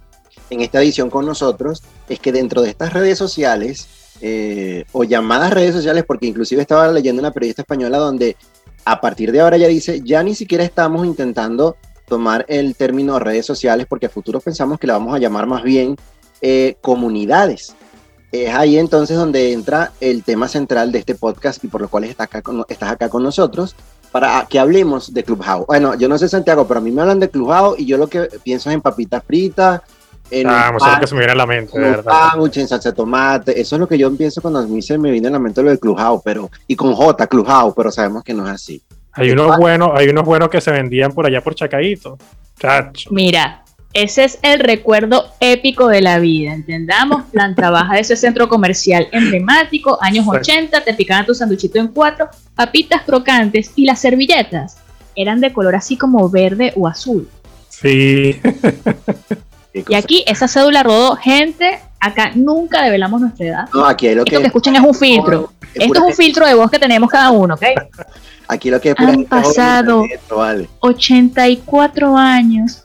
en 0.50 0.60
esta 0.60 0.80
edición 0.80 1.10
con 1.10 1.26
nosotros, 1.26 1.82
es 2.08 2.18
que 2.20 2.32
dentro 2.32 2.62
de 2.62 2.70
estas 2.70 2.92
redes 2.92 3.18
sociales, 3.18 3.88
eh, 4.20 4.84
o 4.92 5.04
llamadas 5.04 5.52
redes 5.52 5.74
sociales, 5.74 6.04
porque 6.06 6.26
inclusive 6.26 6.62
estaba 6.62 6.90
leyendo 6.90 7.20
una 7.20 7.32
periodista 7.32 7.62
española 7.62 7.98
donde 7.98 8.36
a 8.84 9.00
partir 9.00 9.32
de 9.32 9.40
ahora 9.40 9.56
ya 9.56 9.68
dice, 9.68 10.02
ya 10.04 10.22
ni 10.22 10.34
siquiera 10.34 10.64
estamos 10.64 11.06
intentando 11.06 11.76
tomar 12.06 12.44
el 12.48 12.76
término 12.76 13.18
redes 13.18 13.46
sociales, 13.46 13.86
porque 13.88 14.06
a 14.06 14.10
futuro 14.10 14.40
pensamos 14.40 14.78
que 14.78 14.86
la 14.86 14.94
vamos 14.94 15.14
a 15.14 15.18
llamar 15.18 15.46
más 15.46 15.62
bien 15.62 15.96
eh, 16.40 16.76
comunidades. 16.80 17.74
Es 18.30 18.52
ahí 18.52 18.78
entonces 18.78 19.16
donde 19.16 19.52
entra 19.52 19.92
el 20.00 20.24
tema 20.24 20.48
central 20.48 20.90
de 20.90 20.98
este 20.98 21.14
podcast 21.14 21.62
y 21.62 21.68
por 21.68 21.80
lo 21.80 21.88
cual 21.88 22.04
estás 22.04 22.26
acá 22.26 22.42
con, 22.42 22.64
estás 22.68 22.90
acá 22.90 23.08
con 23.08 23.22
nosotros 23.22 23.76
para 24.10 24.46
que 24.48 24.58
hablemos 24.58 25.14
de 25.14 25.24
Clubhouse. 25.24 25.66
Bueno, 25.66 25.94
yo 25.94 26.08
no 26.08 26.18
sé 26.18 26.28
Santiago, 26.28 26.66
pero 26.66 26.78
a 26.78 26.82
mí 26.82 26.90
me 26.90 27.02
hablan 27.02 27.20
de 27.20 27.30
Clubhouse 27.30 27.78
y 27.78 27.86
yo 27.86 27.96
lo 27.96 28.08
que 28.08 28.28
pienso 28.42 28.70
es 28.70 28.74
en 28.74 28.80
papitas 28.80 29.24
fritas, 29.24 29.82
en 30.30 30.46
Ah, 30.48 30.70
un 30.72 30.78
pan, 30.78 31.00
que 31.00 31.06
se 31.06 31.14
me 31.14 31.20
viene 31.20 31.32
a 31.32 31.36
la 31.36 31.46
mente, 31.46 31.78
verdad. 31.78 32.30
sándwich 32.30 32.56
en 32.58 32.68
salsa 32.68 32.90
de 32.90 32.96
tomate. 32.96 33.60
Eso 33.60 33.76
es 33.76 33.80
lo 33.80 33.86
que 33.88 33.98
yo 33.98 34.14
pienso 34.16 34.40
cuando 34.40 34.60
a 34.60 34.66
mí 34.66 34.80
se 34.82 34.98
me 34.98 35.10
viene 35.10 35.28
a 35.28 35.30
la 35.30 35.38
mente 35.38 35.62
lo 35.62 35.70
de 35.70 35.78
Clubhouse, 35.78 36.22
pero 36.24 36.50
y 36.66 36.74
con 36.76 36.92
J, 36.94 37.26
Clubhouse, 37.26 37.74
pero 37.76 37.90
sabemos 37.90 38.22
que 38.24 38.34
no 38.34 38.46
es 38.46 38.52
así. 38.52 38.82
Hay 39.12 39.30
unos 39.30 39.56
buenos, 39.58 39.90
hay 39.94 40.08
unos 40.08 40.24
buenos 40.24 40.48
que 40.48 40.60
se 40.60 40.70
vendían 40.72 41.12
por 41.12 41.26
allá 41.26 41.40
por 41.40 41.54
Chacaíto. 41.54 42.18
Chacho. 42.58 43.10
Mira, 43.12 43.62
ese 43.92 44.24
es 44.24 44.38
el 44.42 44.58
recuerdo 44.58 45.26
épico 45.38 45.86
de 45.86 46.00
la 46.02 46.18
vida, 46.18 46.52
entendamos, 46.52 47.24
planta 47.30 47.70
baja 47.70 47.94
de 47.94 48.00
ese 48.00 48.16
centro 48.16 48.48
comercial 48.48 49.06
emblemático, 49.12 49.98
años 50.02 50.24
Sí. 50.24 50.30
80, 50.32 50.82
te 50.82 50.94
picaban 50.94 51.26
tu 51.26 51.34
sanduchito 51.34 51.78
en 51.78 51.88
cuatro, 51.88 52.28
papitas 52.56 53.02
crocantes 53.02 53.70
y 53.76 53.84
las 53.84 54.00
servilletas 54.00 54.78
eran 55.14 55.40
de 55.40 55.52
color 55.52 55.76
así 55.76 55.96
como 55.96 56.28
verde 56.28 56.72
o 56.74 56.88
azul. 56.88 57.28
Sí, 57.68 58.40
Y 59.74 59.94
aquí 59.94 60.24
esa 60.26 60.46
cédula 60.46 60.82
rodó, 60.84 61.16
gente, 61.16 61.80
acá 62.00 62.30
nunca 62.34 62.82
develamos 62.84 63.20
nuestra 63.20 63.46
edad. 63.46 63.68
No, 63.74 63.84
aquí 63.84 64.06
hay 64.06 64.14
lo 64.14 64.22
Esto 64.22 64.36
que 64.36 64.40
que 64.42 64.46
escuchan 64.46 64.76
es 64.76 64.82
un 64.82 64.94
filtro. 64.94 65.50
es 65.74 65.82
Esto 65.82 65.94
es 65.94 66.00
un 66.00 66.06
gente. 66.08 66.22
filtro 66.22 66.46
de 66.46 66.54
voz 66.54 66.70
que 66.70 66.78
tenemos 66.78 67.10
cada 67.10 67.30
uno, 67.30 67.54
¿ok? 67.54 67.62
Aquí 68.46 68.70
lo 68.70 68.78
que 68.80 68.90
es 68.90 68.94
pura 68.94 69.08
Han 69.08 69.14
gente 69.16 69.30
joven, 69.30 69.42
pasado. 69.44 70.04
esto, 70.12 70.36
vale. 70.36 70.68
84 70.80 72.16
años. 72.16 72.84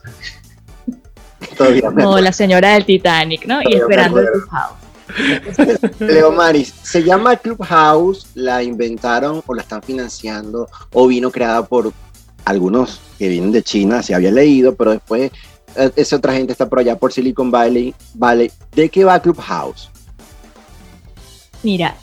Todavía 1.56 1.90
me 1.90 2.02
Como 2.02 2.18
la 2.18 2.32
señora 2.32 2.70
del 2.72 2.84
Titanic, 2.86 3.44
¿no? 3.46 3.60
Y 3.60 3.64
Todavía 3.64 3.78
esperando 3.82 4.20
el. 4.20 4.26
Clubhouse. 4.30 6.00
Leo 6.00 6.32
Maris, 6.32 6.72
¿se 6.82 7.02
llama 7.02 7.36
Clubhouse? 7.36 8.26
¿La 8.34 8.62
inventaron 8.62 9.42
o 9.46 9.54
la 9.54 9.62
están 9.62 9.82
financiando? 9.82 10.68
¿O 10.92 11.06
vino 11.06 11.30
creada 11.30 11.64
por 11.66 11.92
algunos 12.44 13.00
que 13.18 13.28
vienen 13.28 13.52
de 13.52 13.62
China? 13.62 14.02
Se 14.02 14.14
había 14.14 14.30
leído, 14.30 14.74
pero 14.74 14.92
después 14.92 15.30
esa 15.96 16.16
otra 16.16 16.32
gente 16.32 16.52
está 16.52 16.68
por 16.68 16.80
allá 16.80 16.96
por 16.96 17.12
Silicon 17.12 17.50
Valley. 17.50 17.94
Vale, 18.14 18.50
¿de 18.72 18.88
qué 18.88 19.04
va 19.04 19.20
Clubhouse? 19.20 19.90
Mira, 21.62 21.94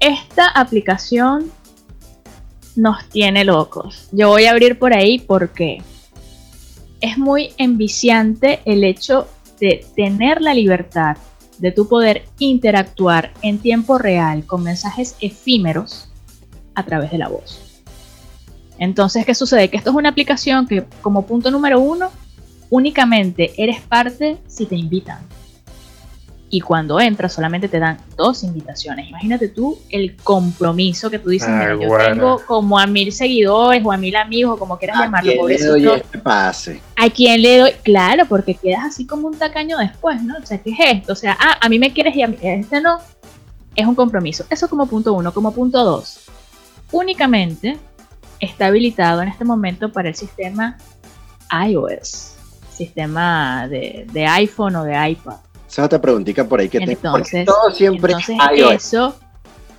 esta 0.00 0.48
aplicación 0.48 1.50
nos 2.76 3.08
tiene 3.08 3.44
locos. 3.44 4.08
Yo 4.12 4.28
voy 4.28 4.46
a 4.46 4.50
abrir 4.50 4.78
por 4.78 4.94
ahí 4.94 5.18
porque 5.18 5.82
es 7.00 7.18
muy 7.18 7.52
enviciante 7.58 8.60
el 8.64 8.84
hecho 8.84 9.28
de 9.60 9.84
tener 9.94 10.40
la 10.40 10.54
libertad 10.54 11.16
de 11.58 11.70
tu 11.70 11.86
poder 11.86 12.24
interactuar 12.38 13.32
en 13.42 13.58
tiempo 13.58 13.98
real 13.98 14.44
con 14.46 14.62
mensajes 14.62 15.16
efímeros 15.20 16.08
a 16.74 16.84
través 16.84 17.10
de 17.10 17.18
la 17.18 17.28
voz. 17.28 17.82
Entonces, 18.78 19.24
¿qué 19.24 19.34
sucede? 19.34 19.68
Que 19.70 19.76
esto 19.76 19.90
es 19.90 19.96
una 19.96 20.08
aplicación 20.08 20.66
que 20.66 20.84
como 21.02 21.26
punto 21.26 21.50
número 21.50 21.78
uno, 21.78 22.10
únicamente 22.72 23.52
eres 23.58 23.82
parte 23.82 24.38
si 24.46 24.64
te 24.64 24.74
invitan. 24.74 25.18
Y 26.48 26.60
cuando 26.62 26.98
entras 27.00 27.34
solamente 27.34 27.68
te 27.68 27.78
dan 27.78 27.98
dos 28.16 28.42
invitaciones. 28.44 29.08
Imagínate 29.10 29.48
tú 29.48 29.78
el 29.90 30.16
compromiso 30.16 31.10
que 31.10 31.18
tú 31.18 31.28
dices, 31.28 31.48
Ay, 31.48 31.54
mira, 31.54 31.72
yo 31.74 31.88
bueno. 31.88 32.14
tengo 32.14 32.38
como 32.46 32.78
a 32.78 32.86
mil 32.86 33.12
seguidores 33.12 33.82
o 33.84 33.92
a 33.92 33.98
mil 33.98 34.16
amigos 34.16 34.54
o 34.54 34.58
como 34.58 34.78
quieras 34.78 34.98
¿A 34.98 35.04
llamarlo, 35.04 35.32
quién 35.32 35.46
le 35.46 35.66
doy 35.66 35.86
este 35.86 36.18
pase? 36.18 36.80
¿A 36.96 37.10
quién 37.10 37.42
le 37.42 37.58
doy? 37.58 37.72
Claro, 37.82 38.24
porque 38.26 38.54
quedas 38.54 38.84
así 38.84 39.06
como 39.06 39.28
un 39.28 39.38
tacaño 39.38 39.76
después, 39.76 40.22
¿no? 40.22 40.36
O 40.42 40.46
sea, 40.46 40.56
¿qué 40.56 40.70
es 40.70 40.78
esto? 40.80 41.12
O 41.12 41.16
sea, 41.16 41.36
ah, 41.38 41.58
a 41.60 41.68
mí 41.68 41.78
me 41.78 41.92
quieres 41.92 42.16
y 42.16 42.22
a 42.22 42.26
mí 42.26 42.36
a 42.42 42.54
este 42.54 42.80
no. 42.80 42.98
Es 43.76 43.86
un 43.86 43.94
compromiso. 43.94 44.46
Eso 44.48 44.68
como 44.68 44.86
punto 44.86 45.12
uno. 45.12 45.32
Como 45.32 45.52
punto 45.52 45.84
dos. 45.84 46.20
Únicamente 46.90 47.78
está 48.40 48.66
habilitado 48.66 49.22
en 49.22 49.28
este 49.28 49.44
momento 49.44 49.92
para 49.92 50.08
el 50.08 50.14
sistema 50.14 50.78
iOS. 51.66 52.32
Sistema 52.74 53.68
de, 53.68 54.06
de 54.12 54.26
iPhone 54.26 54.76
o 54.76 54.84
de 54.84 55.10
iPad. 55.10 55.36
Esa 55.68 55.82
es 55.82 55.86
otra 55.86 56.00
preguntita 56.00 56.44
por 56.44 56.60
ahí 56.60 56.68
que 56.68 56.78
tengo. 56.80 57.00
porque 57.12 57.40
Entonces, 57.40 57.44
todo 57.46 57.70
siempre 57.70 58.12
entonces 58.12 58.36
iOS. 58.58 58.72
eso, 58.74 59.18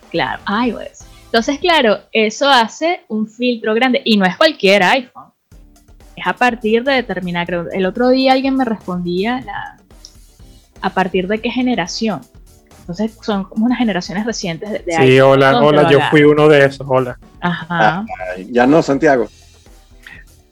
claro, 0.10 0.42
iOS. 0.66 1.06
Entonces, 1.26 1.60
claro, 1.60 1.98
eso 2.12 2.48
hace 2.50 3.02
un 3.10 3.28
filtro 3.28 3.74
grande 3.74 4.02
y 4.06 4.18
no 4.18 4.26
es 4.26 4.38
cualquier 4.38 4.84
iPhone. 4.84 5.26
Es 6.16 6.28
a 6.28 6.34
partir 6.34 6.84
de 6.84 6.94
determinar, 6.94 7.48
creo, 7.48 7.66
el 7.72 7.86
otro 7.88 8.10
día 8.10 8.34
alguien 8.34 8.56
me 8.56 8.66
respondía 8.66 9.42
la- 9.42 9.78
a 10.82 10.90
partir 10.92 11.28
de 11.28 11.40
qué 11.42 11.50
generación. 11.50 12.22
Entonces 12.82 13.18
son 13.22 13.46
como 13.46 13.66
unas 13.66 13.78
generaciones 13.80 14.26
recientes 14.26 14.70
de, 14.70 14.80
de 14.80 14.92
sí, 14.92 15.02
iPhone. 15.14 15.32
hola, 15.32 15.52
¿Dónde 15.54 15.68
hola, 15.68 15.92
yo 15.92 16.00
fui 16.12 16.24
uno 16.24 16.48
de 16.48 16.66
esos, 16.66 16.86
hola. 16.88 17.18
Ajá, 17.40 18.06
Ay, 18.36 18.48
Ya 18.52 18.68
no, 18.68 18.84
Santiago, 18.84 19.28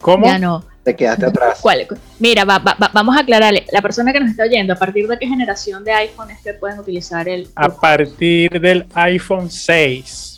¿Cómo? 0.00 0.26
ya 0.26 0.38
no. 0.38 0.64
Te 0.84 0.96
quedaste 0.96 1.26
atrás. 1.26 1.58
¿Cuál? 1.60 1.86
Mira, 2.18 2.44
va- 2.44 2.58
va- 2.58 2.76
va- 2.82 2.90
vamos 2.92 3.16
a 3.16 3.20
aclararle. 3.20 3.64
La 3.72 3.80
persona 3.82 4.12
que 4.12 4.20
nos 4.20 4.30
está 4.30 4.42
oyendo, 4.44 4.72
¿a 4.72 4.76
partir 4.76 5.06
de 5.06 5.18
qué 5.18 5.26
generación 5.26 5.84
de 5.84 5.92
iPhone 5.92 6.30
es 6.30 6.40
que 6.42 6.54
pueden 6.54 6.78
utilizar 6.78 7.28
el... 7.28 7.48
A 7.54 7.68
partir 7.68 8.60
del 8.60 8.86
iPhone 8.94 9.50
6. 9.50 10.28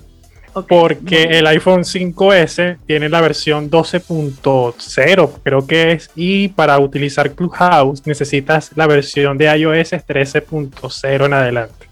Ok, 0.57 0.67
Porque 0.69 1.23
el 1.25 1.47
iPhone 1.49 1.81
5S 1.83 2.79
tiene 2.87 3.09
la 3.09 3.21
versión 3.21 3.69
12.0, 3.69 5.31
creo 5.43 5.67
que 5.67 5.93
es, 5.93 6.11
y 6.15 6.47
para 6.49 6.79
utilizar 6.79 7.33
Clubhouse 7.33 8.07
necesitas 8.07 8.71
la 8.77 8.87
versión 8.87 9.37
de 9.37 9.47
iOS 9.57 9.93
13.0 9.95 11.27
en 11.27 11.33
adelante. 11.33 11.89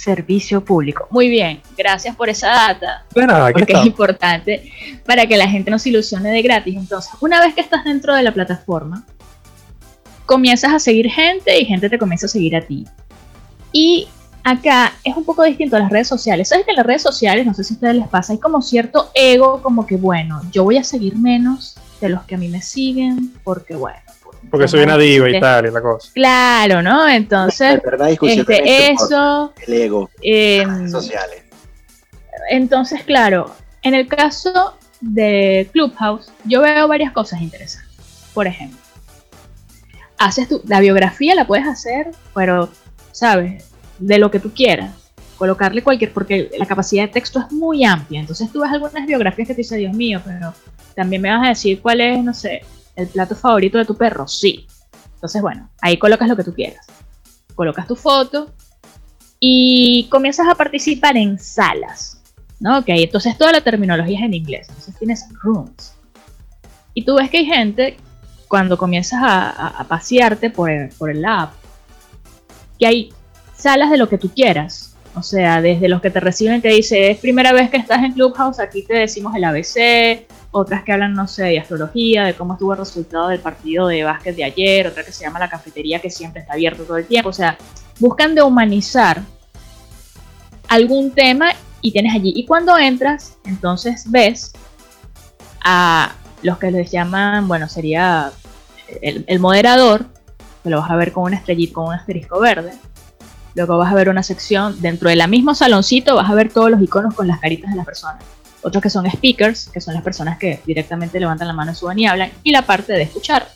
Servicio 0.00 0.64
público. 0.64 1.06
Muy 1.10 1.28
bien, 1.28 1.60
gracias 1.76 2.16
por 2.16 2.28
esa 2.28 2.48
data, 2.48 3.04
De 3.14 3.26
nada, 3.26 3.46
aquí 3.46 3.60
porque 3.60 3.72
es 3.74 3.86
importante 3.86 4.72
para 5.04 5.26
que 5.26 5.36
la 5.36 5.48
gente 5.48 5.70
no 5.70 5.78
se 5.78 5.90
ilusione 5.90 6.30
de 6.30 6.42
gratis. 6.42 6.76
Entonces, 6.76 7.12
una 7.20 7.40
vez 7.40 7.54
que 7.54 7.60
estás 7.60 7.84
dentro 7.84 8.14
de 8.14 8.22
la 8.22 8.32
plataforma, 8.32 9.04
comienzas 10.26 10.72
a 10.72 10.78
seguir 10.78 11.10
gente 11.10 11.58
y 11.60 11.64
gente 11.64 11.90
te 11.90 11.98
comienza 11.98 12.26
a 12.26 12.28
seguir 12.28 12.56
a 12.56 12.62
ti. 12.62 12.86
Y 13.72 14.08
acá 14.42 14.92
es 15.04 15.16
un 15.16 15.24
poco 15.24 15.42
distinto 15.44 15.76
a 15.76 15.80
las 15.80 15.90
redes 15.90 16.08
sociales. 16.08 16.48
¿Sabes 16.48 16.64
que 16.64 16.70
en 16.72 16.76
las 16.76 16.86
redes 16.86 17.02
sociales, 17.02 17.46
no 17.46 17.54
sé 17.54 17.64
si 17.64 17.74
a 17.74 17.76
ustedes 17.76 17.96
les 17.96 18.08
pasa, 18.08 18.32
hay 18.32 18.38
como 18.38 18.62
cierto 18.62 19.10
ego, 19.14 19.62
como 19.62 19.86
que, 19.86 19.96
bueno, 19.96 20.40
yo 20.50 20.64
voy 20.64 20.78
a 20.78 20.84
seguir 20.84 21.16
menos 21.16 21.76
de 22.00 22.08
los 22.08 22.22
que 22.24 22.36
a 22.36 22.38
mí 22.38 22.48
me 22.48 22.62
siguen, 22.62 23.34
porque, 23.44 23.74
bueno. 23.74 24.00
Porque 24.50 24.68
soy 24.68 24.82
una 24.82 24.98
diva 24.98 25.30
y 25.30 25.40
tal, 25.40 25.66
y 25.66 25.70
la 25.70 25.80
cosa. 25.80 26.10
Claro, 26.12 26.82
¿no? 26.82 27.08
Entonces, 27.08 27.80
este, 28.22 28.38
este 28.38 28.92
eso... 28.92 29.52
el 29.66 29.74
ego, 29.74 30.10
redes 30.20 30.90
sociales. 30.90 31.44
Entonces, 32.50 33.04
claro, 33.04 33.54
en 33.82 33.94
el 33.94 34.08
caso 34.08 34.76
de 35.00 35.68
Clubhouse, 35.72 36.32
yo 36.44 36.60
veo 36.60 36.88
varias 36.88 37.12
cosas 37.12 37.40
interesantes. 37.40 37.90
Por 38.34 38.46
ejemplo, 38.46 38.78
haces 40.18 40.48
tu, 40.48 40.62
la 40.66 40.80
biografía 40.80 41.34
la 41.34 41.46
puedes 41.46 41.66
hacer, 41.66 42.10
pero, 42.34 42.68
¿sabes? 43.12 43.64
De 43.98 44.18
lo 44.18 44.30
que 44.30 44.40
tú 44.40 44.52
quieras. 44.52 44.90
Colocarle 45.36 45.82
cualquier, 45.82 46.12
porque 46.12 46.50
la 46.58 46.66
capacidad 46.66 47.04
de 47.04 47.12
texto 47.12 47.40
es 47.40 47.50
muy 47.52 47.84
amplia. 47.84 48.20
Entonces 48.20 48.50
tú 48.52 48.60
ves 48.60 48.70
algunas 48.70 49.06
biografías 49.06 49.48
que 49.48 49.54
te 49.54 49.62
dicen, 49.62 49.78
Dios 49.78 49.94
mío, 49.94 50.20
pero 50.24 50.52
también 50.94 51.22
me 51.22 51.30
vas 51.30 51.46
a 51.46 51.48
decir 51.50 51.80
cuál 51.80 52.00
es, 52.00 52.22
no 52.22 52.34
sé, 52.34 52.62
el 53.00 53.08
plato 53.08 53.34
favorito 53.34 53.78
de 53.78 53.84
tu 53.84 53.96
perro. 53.96 54.26
Sí. 54.28 54.66
Entonces, 55.14 55.42
bueno, 55.42 55.68
ahí 55.82 55.98
colocas 55.98 56.28
lo 56.28 56.36
que 56.36 56.44
tú 56.44 56.54
quieras. 56.54 56.86
Colocas 57.54 57.86
tu 57.86 57.96
foto 57.96 58.52
y 59.38 60.06
comienzas 60.10 60.46
a 60.48 60.54
participar 60.54 61.16
en 61.16 61.38
salas. 61.38 62.22
¿no? 62.58 62.78
Ok, 62.78 62.86
entonces 62.88 63.36
toda 63.38 63.52
la 63.52 63.60
terminología 63.62 64.18
es 64.18 64.24
en 64.24 64.34
inglés. 64.34 64.66
Entonces 64.68 64.94
tienes 64.98 65.24
rooms. 65.42 65.94
Y 66.94 67.04
tú 67.04 67.16
ves 67.16 67.30
que 67.30 67.38
hay 67.38 67.46
gente, 67.46 67.96
cuando 68.48 68.76
comienzas 68.76 69.20
a, 69.22 69.68
a- 69.68 69.84
pasearte 69.84 70.50
por 70.50 70.70
el, 70.70 70.88
por 70.90 71.10
el 71.10 71.24
app, 71.24 71.52
que 72.78 72.86
hay 72.86 73.12
salas 73.56 73.90
de 73.90 73.96
lo 73.96 74.08
que 74.08 74.18
tú 74.18 74.28
quieras. 74.30 74.89
O 75.14 75.22
sea, 75.22 75.60
desde 75.60 75.88
los 75.88 76.00
que 76.00 76.10
te 76.10 76.20
reciben 76.20 76.62
te 76.62 76.68
dice, 76.68 77.10
es 77.10 77.18
primera 77.18 77.52
vez 77.52 77.68
que 77.68 77.76
estás 77.76 78.04
en 78.04 78.12
Clubhouse, 78.12 78.60
aquí 78.60 78.82
te 78.84 78.94
decimos 78.94 79.34
el 79.34 79.44
ABC, 79.44 80.26
otras 80.52 80.84
que 80.84 80.92
hablan, 80.92 81.14
no 81.14 81.26
sé, 81.26 81.44
de 81.44 81.58
astrología, 81.58 82.24
de 82.24 82.34
cómo 82.34 82.54
estuvo 82.54 82.72
el 82.72 82.78
resultado 82.78 83.28
del 83.28 83.40
partido 83.40 83.88
de 83.88 84.04
básquet 84.04 84.36
de 84.36 84.44
ayer, 84.44 84.86
otra 84.86 85.04
que 85.04 85.12
se 85.12 85.24
llama 85.24 85.38
La 85.38 85.48
Cafetería, 85.48 86.00
que 86.00 86.10
siempre 86.10 86.42
está 86.42 86.54
abierto 86.54 86.84
todo 86.84 86.96
el 86.96 87.06
tiempo. 87.06 87.28
O 87.28 87.32
sea, 87.32 87.58
buscan 87.98 88.34
de 88.34 88.42
humanizar 88.42 89.22
algún 90.68 91.10
tema 91.10 91.50
y 91.80 91.92
tienes 91.92 92.14
allí. 92.14 92.32
Y 92.34 92.46
cuando 92.46 92.78
entras, 92.78 93.36
entonces 93.44 94.04
ves 94.10 94.52
a 95.64 96.12
los 96.42 96.58
que 96.58 96.70
les 96.70 96.90
llaman, 96.90 97.46
bueno, 97.48 97.68
sería 97.68 98.32
el, 99.02 99.38
moderador, 99.40 100.06
que 100.62 100.70
lo 100.70 100.80
vas 100.80 100.90
a 100.90 100.96
ver 100.96 101.12
con 101.12 101.24
una 101.24 101.36
estrellita, 101.36 101.74
con 101.74 101.88
un 101.88 101.94
asterisco 101.94 102.40
verde. 102.40 102.72
Luego 103.54 103.78
vas 103.78 103.92
a 103.92 103.94
ver 103.94 104.08
una 104.08 104.22
sección 104.22 104.80
dentro 104.80 105.08
de 105.08 105.16
la 105.16 105.26
mismo 105.26 105.54
saloncito, 105.54 106.16
vas 106.16 106.30
a 106.30 106.34
ver 106.34 106.52
todos 106.52 106.70
los 106.70 106.80
iconos 106.80 107.14
con 107.14 107.26
las 107.26 107.40
caritas 107.40 107.70
de 107.70 107.76
las 107.76 107.86
personas. 107.86 108.22
Otros 108.62 108.82
que 108.82 108.90
son 108.90 109.10
speakers, 109.10 109.68
que 109.68 109.80
son 109.80 109.94
las 109.94 110.02
personas 110.02 110.38
que 110.38 110.60
directamente 110.66 111.18
levantan 111.18 111.48
la 111.48 111.54
mano, 111.54 111.74
suban 111.74 111.98
y 111.98 112.06
hablan. 112.06 112.30
Y 112.42 112.52
la 112.52 112.62
parte 112.62 112.92
de 112.92 113.02
escuchar, 113.02 113.48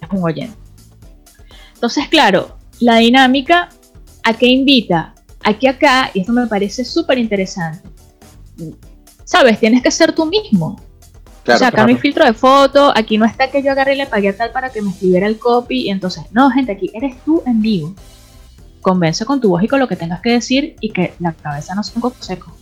es 0.00 0.08
un 0.10 0.24
oyente. 0.24 0.56
Entonces, 1.74 2.08
claro, 2.08 2.56
la 2.80 2.96
dinámica, 2.96 3.68
¿a 4.22 4.34
qué 4.34 4.46
invita? 4.46 5.14
Aquí 5.42 5.66
acá, 5.66 6.10
y 6.12 6.20
esto 6.20 6.32
me 6.32 6.46
parece 6.46 6.84
súper 6.84 7.18
interesante. 7.18 7.88
Sabes, 9.24 9.60
tienes 9.60 9.82
que 9.82 9.90
ser 9.90 10.12
tú 10.12 10.26
mismo 10.26 10.76
o 11.54 11.58
sea, 11.58 11.68
acá 11.68 11.82
no 11.82 11.88
hay 11.88 11.96
filtro 11.96 12.24
de 12.24 12.32
foto, 12.32 12.92
aquí 12.94 13.18
no 13.18 13.24
está 13.24 13.50
que 13.50 13.62
yo 13.62 13.72
agarré 13.72 13.94
y 13.94 13.98
le 13.98 14.06
pagué 14.06 14.28
a 14.28 14.36
tal 14.36 14.50
para 14.52 14.70
que 14.70 14.82
me 14.82 14.90
escribiera 14.90 15.26
el 15.26 15.38
copy. 15.38 15.86
Y 15.86 15.90
entonces, 15.90 16.24
no, 16.32 16.50
gente, 16.50 16.72
aquí 16.72 16.90
eres 16.94 17.16
tú 17.24 17.42
en 17.46 17.60
vivo. 17.60 17.94
Convence 18.80 19.24
con 19.24 19.40
tu 19.40 19.50
voz 19.50 19.62
y 19.62 19.68
con 19.68 19.78
lo 19.80 19.88
que 19.88 19.96
tengas 19.96 20.20
que 20.20 20.32
decir 20.32 20.76
y 20.80 20.90
que 20.90 21.14
la 21.20 21.32
cabeza 21.32 21.74
no 21.74 21.82
sea 21.82 22.00
un 22.02 22.12
seco. 22.18 22.56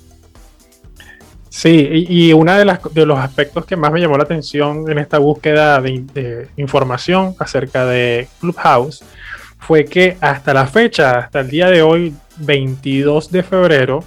Sí, 1.58 2.06
y, 2.08 2.32
uno 2.32 2.54
de, 2.54 2.78
de 2.92 3.06
los 3.06 3.18
aspectos 3.18 3.64
que 3.64 3.74
más 3.74 3.90
me 3.90 4.00
llamó 4.00 4.16
la 4.16 4.24
atención 4.24 4.88
en 4.88 4.98
esta 4.98 5.18
búsqueda 5.18 5.80
de, 5.80 6.48
información 6.56 7.34
acerca 7.38 7.84
de 7.84 8.28
Clubhouse 8.38 9.02
fue 9.58 9.84
que 9.84 10.16
hasta 10.20 10.54
la 10.54 10.66
fecha, 10.66 11.18
hasta 11.18 11.40
el 11.40 11.50
día 11.50 11.68
de 11.68 11.82
hoy, 11.82 12.14
22 12.36 13.32
de 13.32 13.42
febrero, 13.42 14.04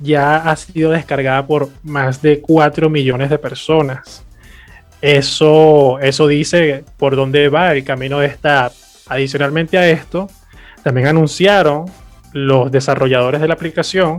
ya 0.00 0.36
ha 0.36 0.56
sido 0.56 0.92
descargada 0.92 1.46
por 1.46 1.68
más 1.82 2.22
de 2.22 2.40
4 2.40 2.88
millones 2.88 3.28
de 3.28 3.38
personas. 3.38 4.24
Eso, 5.02 5.98
eso 6.00 6.26
dice 6.26 6.84
por 6.96 7.16
dónde 7.16 7.48
va 7.48 7.72
el 7.72 7.84
camino 7.84 8.20
de 8.20 8.28
esta. 8.28 8.72
Adicionalmente 9.10 9.78
a 9.78 9.88
esto, 9.88 10.28
también 10.82 11.08
anunciaron 11.08 11.86
los 12.32 12.70
desarrolladores 12.70 13.40
de 13.40 13.48
la 13.48 13.54
aplicación 13.54 14.18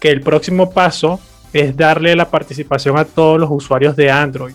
que 0.00 0.10
el 0.10 0.20
próximo 0.20 0.70
paso 0.70 1.20
es 1.52 1.76
darle 1.76 2.14
la 2.14 2.30
participación 2.30 2.98
a 2.98 3.04
todos 3.04 3.40
los 3.40 3.50
usuarios 3.50 3.96
de 3.96 4.10
Android. 4.10 4.54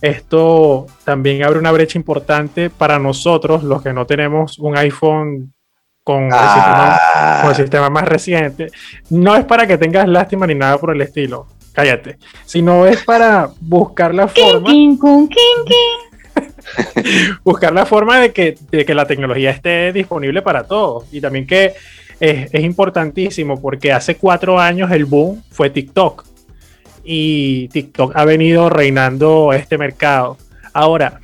Esto 0.00 0.86
también 1.04 1.42
abre 1.42 1.58
una 1.58 1.72
brecha 1.72 1.98
importante 1.98 2.68
para 2.68 2.98
nosotros, 2.98 3.62
los 3.62 3.82
que 3.82 3.92
no 3.92 4.06
tenemos 4.06 4.58
un 4.58 4.76
iPhone 4.76 5.54
con, 6.02 6.24
el 6.24 6.32
ah. 6.34 7.52
sistema, 7.56 7.88
más 7.88 8.04
reciente. 8.04 8.70
No 9.08 9.34
es 9.34 9.44
para 9.46 9.66
que 9.66 9.78
tengas 9.78 10.06
lástima 10.06 10.46
ni 10.46 10.54
nada 10.54 10.76
por 10.76 10.94
el 10.94 11.00
estilo, 11.00 11.46
cállate, 11.72 12.18
sino 12.44 12.86
es 12.86 13.02
para 13.02 13.48
buscar 13.60 14.14
la 14.14 14.28
forma. 14.28 14.68
buscar 17.44 17.72
la 17.72 17.86
forma 17.86 18.20
de 18.20 18.32
que, 18.32 18.56
la 18.94 19.06
tecnología 19.06 19.50
esté 19.50 19.92
disponible 19.92 20.42
para 20.42 20.64
todos. 20.64 21.04
Y 21.12 21.20
también 21.20 21.46
que 21.46 21.74
es, 22.20 22.52
es, 22.52 22.64
importantísimo 22.64 23.60
porque 23.60 23.92
hace 23.92 24.16
cuatro 24.16 24.58
años 24.58 24.90
el 24.90 25.04
boom 25.04 25.42
fue 25.50 25.70
TikTok. 25.70 26.24
Y 27.04 27.68
TikTok 27.68 28.16
ha 28.16 28.24
venido 28.24 28.70
reinando 28.70 29.52
este 29.52 29.76
mercado. 29.76 30.38
Ahora, 30.72 31.20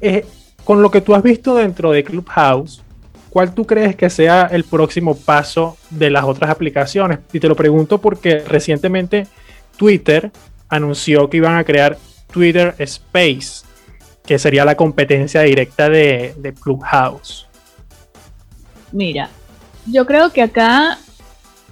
eh, 0.00 0.24
con 0.64 0.82
lo 0.82 0.90
que 0.90 1.00
tú 1.00 1.14
has 1.14 1.22
visto 1.22 1.54
dentro 1.54 1.92
de 1.92 2.04
Clubhouse, 2.04 2.82
¿cuál 3.30 3.54
tú 3.54 3.66
crees 3.66 3.96
que 3.96 4.10
sea 4.10 4.48
el 4.50 4.64
próximo 4.64 5.16
paso 5.16 5.76
de 5.90 6.10
las 6.10 6.24
otras 6.24 6.50
aplicaciones? 6.50 7.20
Y 7.32 7.40
te 7.40 7.48
lo 7.48 7.56
pregunto 7.56 7.98
porque 7.98 8.40
recientemente 8.40 9.26
Twitter 9.76 10.30
anunció 10.68 11.28
que 11.28 11.38
iban 11.38 11.56
a 11.56 11.64
crear 11.64 11.98
Twitter 12.32 12.74
Space, 12.78 13.64
que 14.24 14.38
sería 14.38 14.64
la 14.64 14.76
competencia 14.76 15.42
directa 15.42 15.88
de, 15.88 16.54
Clubhouse. 16.60 17.46
Mira, 18.92 19.30
yo 19.86 20.06
creo 20.06 20.32
que 20.32 20.42
acá 20.42 20.98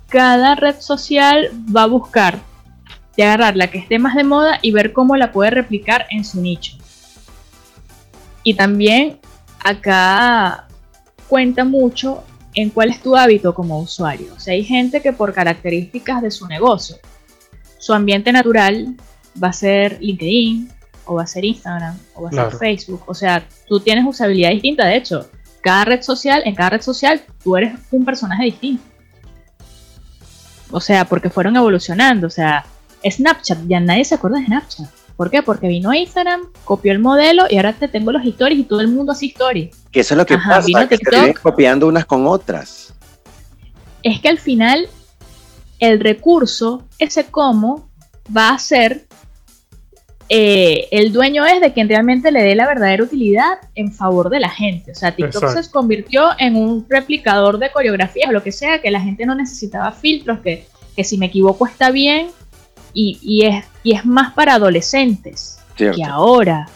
cada 0.09 0.55
red 0.55 0.81
social 0.81 1.51
va 1.75 1.85
a 1.85 1.87
buscar 1.87 2.41
de 3.17 3.23
agarrar 3.25 3.57
la 3.57 3.71
que 3.71 3.79
esté 3.79 3.99
más 3.99 4.15
de 4.15 4.25
moda 4.25 4.59
y 4.63 4.73
ver 4.73 4.93
cómo 4.93 5.17
la 5.17 5.33
puede 5.33 5.51
replicar 5.51 6.07
en 6.11 6.25
su 6.25 6.41
nicho. 6.41 6.77
Y 8.43 8.55
también 8.55 9.19
acá 9.63 10.67
cuenta 11.29 11.65
mucho 11.65 12.25
en 12.55 12.71
cuál 12.71 12.91
es 12.91 13.01
tu 13.03 13.17
hábito 13.17 13.55
como 13.55 13.79
usuario. 13.79 14.33
O 14.35 14.41
sea, 14.41 14.55
hay 14.55 14.65
gente 14.65 15.01
que 15.01 15.13
por 15.13 15.33
características 15.33 16.23
de 16.23 16.31
su 16.31 16.47
negocio, 16.49 16.97
su 17.79 17.93
ambiente 17.93 18.33
natural 18.33 18.97
va 19.43 19.49
a 19.49 19.53
ser 19.53 19.99
LinkedIn, 20.01 20.71
o 21.11 21.15
va 21.15 21.25
a 21.25 21.27
ser 21.27 21.45
Instagram, 21.45 21.99
o 22.15 22.23
va 22.23 22.29
a 22.29 22.51
ser 22.51 22.57
Facebook. 22.57 23.03
O 23.07 23.15
sea, 23.15 23.45
tú 23.67 23.81
tienes 23.81 24.07
usabilidad 24.07 24.51
distinta. 24.51 24.87
De 24.87 24.95
hecho, 24.95 25.29
cada 25.61 25.85
red 25.85 26.03
social, 26.03 26.41
en 26.45 26.55
cada 26.55 26.71
red 26.71 26.83
social, 26.83 27.21
tú 27.43 27.57
eres 27.57 27.73
un 27.91 28.05
personaje 28.05 28.45
distinto. 28.45 28.85
O 30.71 30.81
sea, 30.81 31.05
porque 31.05 31.29
fueron 31.29 31.57
evolucionando. 31.57 32.29
O 32.29 32.31
sea, 32.31 32.65
Snapchat, 33.05 33.59
ya 33.67 33.81
nadie 33.81 34.05
se 34.05 34.15
acuerda 34.15 34.39
de 34.39 34.47
Snapchat. 34.47 34.87
¿Por 35.17 35.33
qué? 35.33 35.43
Porque 35.43 35.67
vino 35.67 35.91
a 35.91 35.97
Instagram, 35.97 36.43
copió 36.65 36.93
el 36.93 37.01
modelo 37.01 37.47
y 37.51 37.57
ahora 37.57 37.73
te 37.73 37.89
tengo 37.89 38.13
los 38.13 38.25
stories 38.25 38.61
y 38.61 38.63
todo 38.63 38.81
el 38.81 38.87
mundo 38.87 39.11
hace 39.11 39.27
stories. 39.27 39.75
Que 39.91 40.01
eso 40.01 40.15
es 40.15 40.19
lo 40.19 40.25
que 40.25 40.39
pasa, 40.39 40.89
que 40.89 40.97
te 40.97 41.11
vienen 41.11 41.35
copiando 41.43 41.89
unas 41.89 42.05
con 42.05 42.25
otras. 42.29 42.95
Es 44.05 44.21
que 44.21 44.29
al 44.29 44.39
final 44.39 44.89
el 45.81 45.99
recurso, 45.99 46.85
ese 47.01 47.25
cómo, 47.25 47.91
va 48.35 48.51
a 48.51 48.59
ser 48.61 49.09
eh, 50.33 50.87
el 50.93 51.13
dueño 51.13 51.45
es 51.45 51.61
de 51.61 51.73
quien 51.73 51.89
realmente 51.89 52.31
le 52.31 52.45
dé 52.45 52.55
la 52.55 52.69
verdadera 52.69 53.03
utilidad 53.03 53.59
en 53.75 53.93
favor 53.93 54.31
de 54.31 54.39
la 54.39 54.49
gente. 54.49 54.93
O 54.93 54.95
sea, 54.95 55.11
TikTok 55.11 55.49
se 55.49 55.69
convirtió 55.73 56.29
en 56.39 56.55
un 56.55 56.87
replicador 56.89 57.59
de 57.59 57.73
coreografías 57.73 58.31
o 58.31 58.33
lo 58.33 58.41
que 58.41 58.53
sea, 58.53 58.81
que 58.81 58.93
la 58.93 59.01
gente 59.01 59.27
no 59.27 59.35
necesitaba 59.35 59.91
filtros, 59.91 60.39
que, 60.39 60.69
que 60.95 61.03
si 61.03 61.19
me 61.19 61.27
equivoco 61.27 61.67
está 61.67 61.91
bien, 61.91 62.29
y, 62.93 63.45
es, 63.45 63.65
y 63.83 63.93
es 63.93 64.07
más 64.07 64.33
para 64.33 64.55
adolescentes 64.55 65.59
que 65.77 66.05
ahora. 66.05 66.69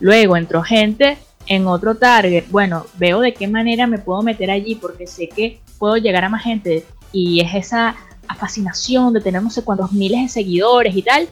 Luego 0.00 0.36
entró 0.36 0.62
gente 0.62 1.16
en 1.46 1.66
otro 1.66 1.94
target. 1.94 2.44
Bueno, 2.50 2.84
veo 2.98 3.20
de 3.20 3.32
qué 3.32 3.48
manera 3.48 3.86
me 3.86 3.98
puedo 3.98 4.20
meter 4.22 4.50
allí 4.50 4.74
porque 4.74 5.06
sé 5.06 5.30
que 5.30 5.60
puedo 5.78 5.96
llegar 5.96 6.24
a 6.24 6.28
más 6.28 6.42
gente 6.42 6.84
y 7.10 7.40
es 7.40 7.54
esa 7.54 7.96
fascinación 8.38 9.14
de 9.14 9.22
tener 9.22 9.42
no 9.42 9.48
sé 9.48 9.64
cuántos 9.64 9.92
miles 9.92 10.20
de 10.20 10.28
seguidores 10.28 10.94
y 10.94 11.00
tal. 11.00 11.26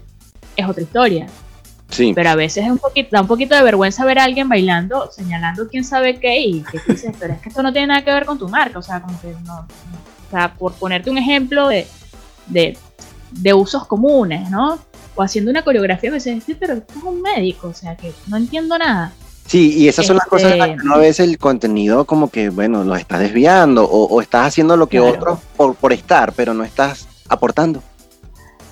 Es 0.56 0.66
otra 0.66 0.82
historia. 0.82 1.26
Sí. 1.88 2.12
Pero 2.14 2.30
a 2.30 2.34
veces 2.34 2.64
es 2.64 2.70
un 2.70 2.78
poquito, 2.78 3.10
da 3.12 3.22
un 3.22 3.28
poquito 3.28 3.54
de 3.54 3.62
vergüenza 3.62 4.04
ver 4.04 4.18
a 4.18 4.24
alguien 4.24 4.48
bailando, 4.48 5.10
señalando 5.10 5.68
quién 5.68 5.84
sabe 5.84 6.18
qué 6.18 6.40
y 6.40 6.62
que 6.62 6.80
dices, 6.88 7.14
pero 7.18 7.34
es 7.34 7.40
que 7.40 7.48
esto 7.48 7.62
no 7.62 7.72
tiene 7.72 7.88
nada 7.88 8.04
que 8.04 8.12
ver 8.12 8.26
con 8.26 8.38
tu 8.38 8.48
marca. 8.48 8.78
O 8.78 8.82
sea, 8.82 9.00
como 9.00 9.20
que 9.20 9.34
no. 9.44 9.60
o 9.60 10.30
sea, 10.30 10.54
por 10.54 10.72
ponerte 10.74 11.10
un 11.10 11.18
ejemplo 11.18 11.68
de, 11.68 11.86
de 12.48 12.76
de 13.30 13.54
usos 13.54 13.86
comunes, 13.86 14.50
¿no? 14.50 14.78
O 15.14 15.22
haciendo 15.22 15.50
una 15.50 15.62
coreografía 15.62 16.10
que 16.10 16.20
se 16.20 16.34
dice, 16.34 16.56
pero 16.56 16.80
tú 16.82 16.98
es 16.98 17.04
un 17.04 17.22
médico, 17.22 17.68
o 17.68 17.74
sea 17.74 17.96
que 17.96 18.12
no 18.26 18.36
entiendo 18.36 18.78
nada. 18.78 19.12
Sí, 19.46 19.74
y 19.78 19.88
esas 19.88 20.06
son 20.06 20.16
las 20.16 20.26
cosas 20.26 20.54
que 20.54 20.58
este, 20.58 20.84
no 20.84 20.98
ves 20.98 21.20
el 21.20 21.38
contenido 21.38 22.04
como 22.04 22.30
que, 22.30 22.50
bueno, 22.50 22.82
lo 22.82 22.96
estás 22.96 23.20
desviando 23.20 23.84
o, 23.84 24.20
estás 24.20 24.48
haciendo 24.48 24.76
lo 24.76 24.88
que 24.88 24.98
otros 24.98 25.38
por, 25.56 25.76
por 25.76 25.92
estar, 25.92 26.32
pero 26.32 26.52
no 26.52 26.64
estás 26.64 27.06
aportando. 27.28 27.80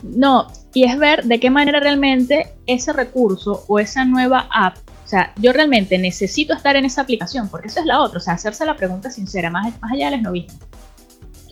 No, 0.03 0.49
y 0.75 0.85
es 0.85 0.99
ver 0.99 1.25
de 1.25 1.41
qué 1.41 1.51
manera 1.51 1.81
realmente 1.81 2.53
ese 2.67 2.93
recurso 2.93 3.65
o 3.69 3.79
esa 3.79 4.05
nueva 4.05 4.49
app, 4.51 4.77
o 5.05 5.09
sea, 5.09 5.33
yo 5.37 5.53
realmente 5.53 5.97
necesito 5.99 6.53
estar 6.53 6.77
en 6.77 6.85
esa 6.85 7.03
aplicación, 7.03 7.49
porque 7.49 7.69
eso 7.69 7.81
es 7.81 7.87
la 7.87 8.01
otra, 8.01 8.19
o 8.19 8.21
sea, 8.21 8.35
hacerse 8.35 8.67
la 8.67 8.77
pregunta 8.77 9.11
sincera, 9.11 9.51
más, 9.51 9.73
más 9.81 9.93
allá 9.93 10.07
del 10.07 10.21
esnovismo 10.21 10.59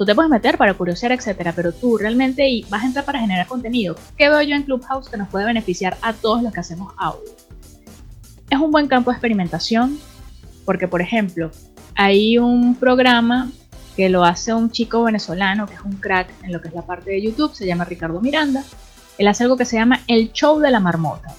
tú 0.03 0.07
te 0.07 0.17
puedes 0.17 0.31
meter 0.31 0.59
para 0.59 0.75
curiosear, 0.75 1.13
etcétera, 1.13 1.53
pero 1.55 1.73
tú 1.73 1.97
realmente 1.97 2.65
vas 2.69 2.83
a 2.83 2.87
entrar 2.87 3.05
para 3.05 3.21
generar 3.21 3.47
contenido. 3.47 3.95
¿Qué 4.17 4.29
veo 4.29 4.43
yo 4.43 4.57
en 4.57 4.65
Clubhouse 4.65 5.09
que 5.09 5.17
nos 5.17 5.29
puede 5.29 5.45
beneficiar 5.45 5.97
a 6.03 6.13
todos 6.13 6.43
los 6.43 6.53
que 6.53 6.59
hacemos 6.59 6.93
audio? 6.99 7.31
Es 8.51 8.59
un 8.59 8.73
buen 8.73 8.89
campo 8.89 9.11
de 9.11 9.15
experimentación, 9.17 9.99
porque, 10.65 10.89
por 10.89 11.01
ejemplo, 11.01 11.53
hay 11.95 12.37
un 12.39 12.75
programa 12.75 13.51
que 13.97 14.09
lo 14.09 14.25
hace 14.25 14.53
un 14.53 14.71
chico 14.71 15.05
venezolano 15.05 15.67
que 15.67 15.75
es 15.75 15.83
un 15.83 15.93
crack 15.93 16.31
en 16.43 16.53
lo 16.53 16.61
que 16.61 16.67
es 16.69 16.75
la 16.75 16.83
parte 16.83 17.11
de 17.11 17.23
YouTube, 17.23 17.55
se 17.55 17.67
llama 17.67 17.85
Ricardo 17.85 18.21
Miranda. 18.21 18.65
Él 19.19 19.29
hace 19.29 19.45
algo 19.45 19.57
que 19.57 19.65
se 19.65 19.77
llama 19.77 20.01
El 20.07 20.33
Show 20.33 20.59
de 20.59 20.71
la 20.71 20.81
Marmota. 20.81 21.35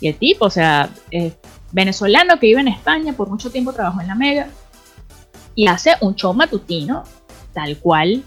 Y 0.00 0.08
el 0.08 0.16
tipo, 0.16 0.46
o 0.46 0.50
sea, 0.50 0.90
es 1.10 1.34
venezolano 1.72 2.38
que 2.38 2.46
vive 2.46 2.60
en 2.60 2.68
España, 2.68 3.12
por 3.12 3.28
mucho 3.28 3.50
tiempo 3.50 3.72
trabajó 3.72 4.00
en 4.00 4.06
la 4.08 4.14
Mega, 4.14 4.48
y 5.54 5.66
hace 5.66 5.94
un 6.00 6.14
show 6.14 6.32
matutino 6.34 7.02
tal 7.52 7.78
cual 7.78 8.22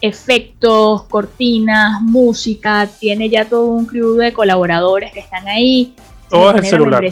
efectos, 0.00 1.04
cortinas, 1.04 2.00
música, 2.02 2.86
tiene 2.86 3.28
ya 3.28 3.44
todo 3.46 3.66
un 3.66 3.86
crew 3.86 4.14
de 4.16 4.32
colaboradores 4.32 5.12
que 5.12 5.20
están 5.20 5.48
ahí. 5.48 5.94
Todo 6.28 6.50
es 6.50 6.56
el 6.56 6.66
celular. 6.66 7.04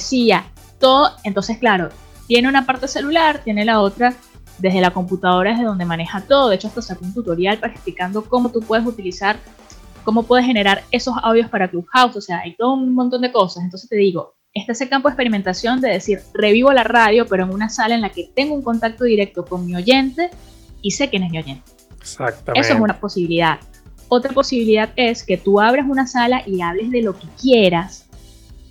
todo, 0.78 1.12
entonces, 1.24 1.58
claro, 1.58 1.88
tiene 2.26 2.48
una 2.48 2.66
parte 2.66 2.88
celular, 2.88 3.42
tiene 3.42 3.64
la 3.64 3.80
otra 3.80 4.14
desde 4.58 4.80
la 4.80 4.92
computadora, 4.92 5.52
desde 5.52 5.64
donde 5.64 5.84
maneja 5.84 6.20
todo. 6.20 6.48
De 6.48 6.56
hecho, 6.56 6.68
hasta 6.68 6.82
sacó 6.82 7.04
un 7.04 7.14
tutorial 7.14 7.58
para 7.58 7.72
explicando 7.72 8.24
cómo 8.24 8.50
tú 8.50 8.60
puedes 8.60 8.86
utilizar, 8.86 9.38
cómo 10.04 10.22
puedes 10.24 10.46
generar 10.46 10.82
esos 10.90 11.14
audios 11.22 11.48
para 11.48 11.68
Clubhouse. 11.68 12.16
O 12.16 12.20
sea, 12.20 12.40
hay 12.40 12.54
todo 12.54 12.74
un 12.74 12.94
montón 12.94 13.22
de 13.22 13.32
cosas. 13.32 13.64
Entonces 13.64 13.88
te 13.88 13.96
digo, 13.96 14.34
está 14.52 14.72
ese 14.72 14.88
campo 14.88 15.08
de 15.08 15.12
experimentación 15.12 15.80
de 15.80 15.90
decir, 15.90 16.20
revivo 16.32 16.72
la 16.72 16.84
radio, 16.84 17.26
pero 17.26 17.44
en 17.44 17.52
una 17.52 17.68
sala 17.68 17.94
en 17.94 18.00
la 18.00 18.10
que 18.10 18.30
tengo 18.34 18.54
un 18.54 18.62
contacto 18.62 19.04
directo 19.04 19.44
con 19.44 19.66
mi 19.66 19.74
oyente 19.74 20.30
y 20.80 20.92
sé 20.92 21.08
quién 21.08 21.24
es 21.24 21.30
mi 21.30 21.38
oyente. 21.38 21.70
Exactamente. 22.00 22.60
Eso 22.60 22.74
es 22.74 22.80
una 22.80 23.00
posibilidad. 23.00 23.58
Otra 24.08 24.32
posibilidad 24.32 24.90
es 24.96 25.24
que 25.24 25.36
tú 25.36 25.60
abres 25.60 25.86
una 25.88 26.06
sala 26.06 26.42
y 26.46 26.60
hables 26.60 26.90
de 26.90 27.02
lo 27.02 27.18
que 27.18 27.26
quieras 27.40 28.06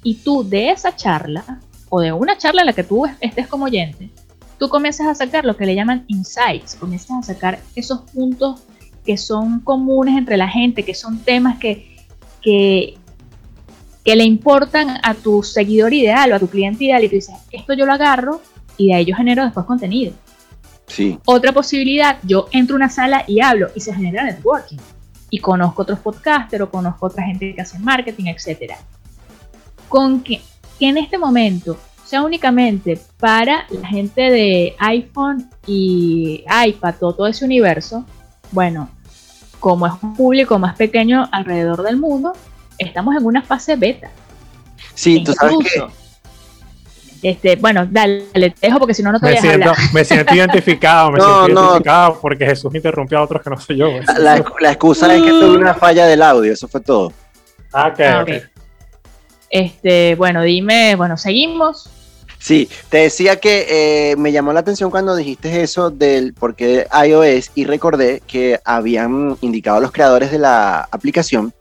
y 0.03 0.15
tú 0.15 0.47
de 0.47 0.69
esa 0.69 0.95
charla 0.95 1.59
o 1.89 1.99
de 1.99 2.13
una 2.13 2.37
charla 2.37 2.61
en 2.61 2.67
la 2.67 2.73
que 2.73 2.83
tú 2.83 3.05
estés 3.19 3.47
como 3.47 3.65
oyente, 3.65 4.09
tú 4.59 4.69
comienzas 4.69 5.07
a 5.07 5.15
sacar 5.15 5.45
lo 5.45 5.57
que 5.57 5.65
le 5.65 5.75
llaman 5.75 6.05
insights, 6.07 6.75
comienzas 6.75 7.17
a 7.17 7.33
sacar 7.33 7.59
esos 7.75 8.01
puntos 8.11 8.63
que 9.05 9.17
son 9.17 9.59
comunes 9.59 10.17
entre 10.17 10.37
la 10.37 10.47
gente, 10.47 10.83
que 10.83 10.93
son 10.93 11.19
temas 11.19 11.59
que, 11.59 11.97
que, 12.41 12.97
que 14.03 14.15
le 14.15 14.23
importan 14.23 14.99
a 15.03 15.13
tu 15.13 15.43
seguidor 15.43 15.93
ideal 15.93 16.31
o 16.31 16.35
a 16.35 16.39
tu 16.39 16.47
cliente 16.47 16.85
ideal 16.85 17.03
y 17.03 17.09
tú 17.09 17.15
dices, 17.15 17.35
esto 17.51 17.73
yo 17.73 17.85
lo 17.85 17.93
agarro 17.93 18.41
y 18.77 18.87
de 18.87 18.95
ahí 18.95 19.05
yo 19.05 19.15
genero 19.15 19.43
después 19.43 19.65
contenido. 19.65 20.13
Otra 21.25 21.51
posibilidad, 21.51 22.19
yo 22.23 22.47
entro 22.51 22.75
a 22.75 22.77
una 22.77 22.89
sala 22.89 23.23
y 23.27 23.41
hablo 23.41 23.69
y 23.75 23.79
se 23.79 23.93
genera 23.93 24.23
networking. 24.23 24.77
Y 25.29 25.39
conozco 25.39 25.81
otros 25.81 25.99
podcasters 25.99 26.63
o 26.63 26.69
conozco 26.69 27.07
otra 27.07 27.23
gente 27.23 27.55
que 27.55 27.61
hace 27.61 27.79
marketing, 27.79 28.25
etc. 28.25 28.73
Con 29.89 30.21
que, 30.21 30.41
que 30.77 30.87
en 30.87 30.97
este 30.97 31.17
momento 31.17 31.77
sea 32.05 32.21
únicamente 32.21 32.99
para 33.19 33.65
la 33.69 33.87
gente 33.87 34.21
de 34.21 34.75
iPhone 34.77 35.49
y 35.65 36.43
iPad, 36.67 36.95
todo, 36.99 37.13
todo 37.13 37.27
ese 37.27 37.45
universo, 37.45 38.05
bueno, 38.53 38.89
como 39.59 39.87
es 39.87 39.93
un 40.01 40.15
público 40.15 40.57
más 40.59 40.75
pequeño 40.75 41.27
alrededor 41.31 41.83
del 41.83 41.97
mundo, 41.97 42.33
estamos 42.77 43.15
en 43.15 43.25
una 43.25 43.41
fase 43.41 43.75
beta. 43.75 44.09
Sí, 44.93 45.23
tú 45.23 45.33
sabes 45.33 45.57
que 45.59 45.83
este, 47.23 47.55
bueno, 47.55 47.87
dale, 47.89 48.25
te 48.33 48.53
dejo 48.67 48.79
porque 48.79 48.93
si 48.93 49.01
no, 49.01 49.13
no 49.13 49.19
te 49.19 49.27
me 49.27 49.31
voy 49.31 49.37
a 49.37 49.41
siento, 49.41 49.73
Me 49.93 50.03
siento 50.03 50.35
identificado, 50.35 51.09
me 51.11 51.21
siento 51.21 51.47
identificado 51.47 52.19
porque 52.19 52.45
Jesús 52.45 52.75
interrumpió 52.75 53.19
a 53.19 53.21
otros 53.21 53.41
que 53.41 53.49
no 53.49 53.57
soy 53.57 53.77
yo. 53.77 53.87
La, 54.19 54.37
excusa 54.37 55.13
es 55.15 55.21
que 55.21 55.29
tuve 55.29 55.57
una 55.57 55.73
falla 55.73 56.05
del 56.05 56.21
audio, 56.21 56.51
eso 56.51 56.67
fue 56.67 56.81
todo. 56.81 57.13
Ah, 57.71 57.87
okay, 57.87 58.05
ah, 58.05 58.21
okay. 58.21 58.41
Este, 59.49 60.15
bueno, 60.15 60.41
dime, 60.41 60.95
bueno, 60.95 61.15
seguimos. 61.15 61.89
Sí, 62.43 62.67
te 62.89 62.97
decía 62.97 63.37
que 63.37 63.67
eh, 63.69 64.17
me 64.17 64.33
llamó 64.33 64.51
la 64.51 64.59
atención 64.59 64.91
cuando 64.91 65.15
dijiste 65.15 65.61
eso 65.61 65.91
del 65.91 66.33
por 66.33 66.55
qué 66.55 66.85
iOS 66.93 67.51
y 67.55 67.63
recordé 67.63 68.21
que 68.27 68.59
habían 68.65 69.37
indicado 69.39 69.79
los 69.79 69.93
creadores 69.93 70.29
de 70.29 70.39
la 70.39 70.81
aplicación 70.91 71.53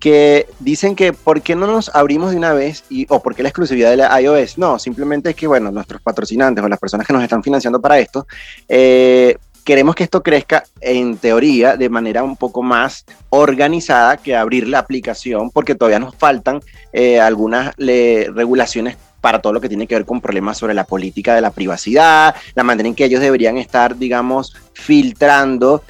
que 0.00 0.46
dicen 0.60 0.96
que 0.96 1.12
¿por 1.12 1.42
qué 1.42 1.54
no 1.54 1.66
nos 1.66 1.94
abrimos 1.94 2.30
de 2.30 2.38
una 2.38 2.54
vez? 2.54 2.84
Y, 2.88 3.04
¿O 3.10 3.22
por 3.22 3.34
qué 3.34 3.42
la 3.42 3.50
exclusividad 3.50 3.90
de 3.90 3.98
la 3.98 4.18
iOS? 4.18 4.56
No, 4.56 4.78
simplemente 4.78 5.28
es 5.28 5.36
que, 5.36 5.46
bueno, 5.46 5.70
nuestros 5.70 6.00
patrocinantes 6.00 6.64
o 6.64 6.68
las 6.68 6.78
personas 6.78 7.06
que 7.06 7.12
nos 7.12 7.22
están 7.22 7.42
financiando 7.42 7.78
para 7.78 7.98
esto, 7.98 8.26
eh, 8.66 9.36
queremos 9.62 9.94
que 9.94 10.04
esto 10.04 10.22
crezca 10.22 10.64
en 10.80 11.18
teoría 11.18 11.76
de 11.76 11.90
manera 11.90 12.22
un 12.22 12.38
poco 12.38 12.62
más 12.62 13.04
organizada 13.28 14.16
que 14.16 14.34
abrir 14.34 14.68
la 14.68 14.78
aplicación, 14.78 15.50
porque 15.50 15.74
todavía 15.74 15.98
nos 15.98 16.14
faltan 16.14 16.62
eh, 16.94 17.20
algunas 17.20 17.76
regulaciones 17.76 18.96
para 19.24 19.38
todo 19.38 19.54
lo 19.54 19.60
que 19.62 19.70
tiene 19.70 19.86
que 19.86 19.94
ver 19.94 20.04
con 20.04 20.20
problemas 20.20 20.58
sobre 20.58 20.74
la 20.74 20.84
política 20.84 21.34
de 21.34 21.40
la 21.40 21.50
privacidad, 21.50 22.34
la 22.54 22.62
manera 22.62 22.90
en 22.90 22.94
que 22.94 23.06
ellos 23.06 23.22
deberían 23.22 23.56
estar, 23.56 23.96
digamos, 23.96 24.54
filtrando 24.74 25.82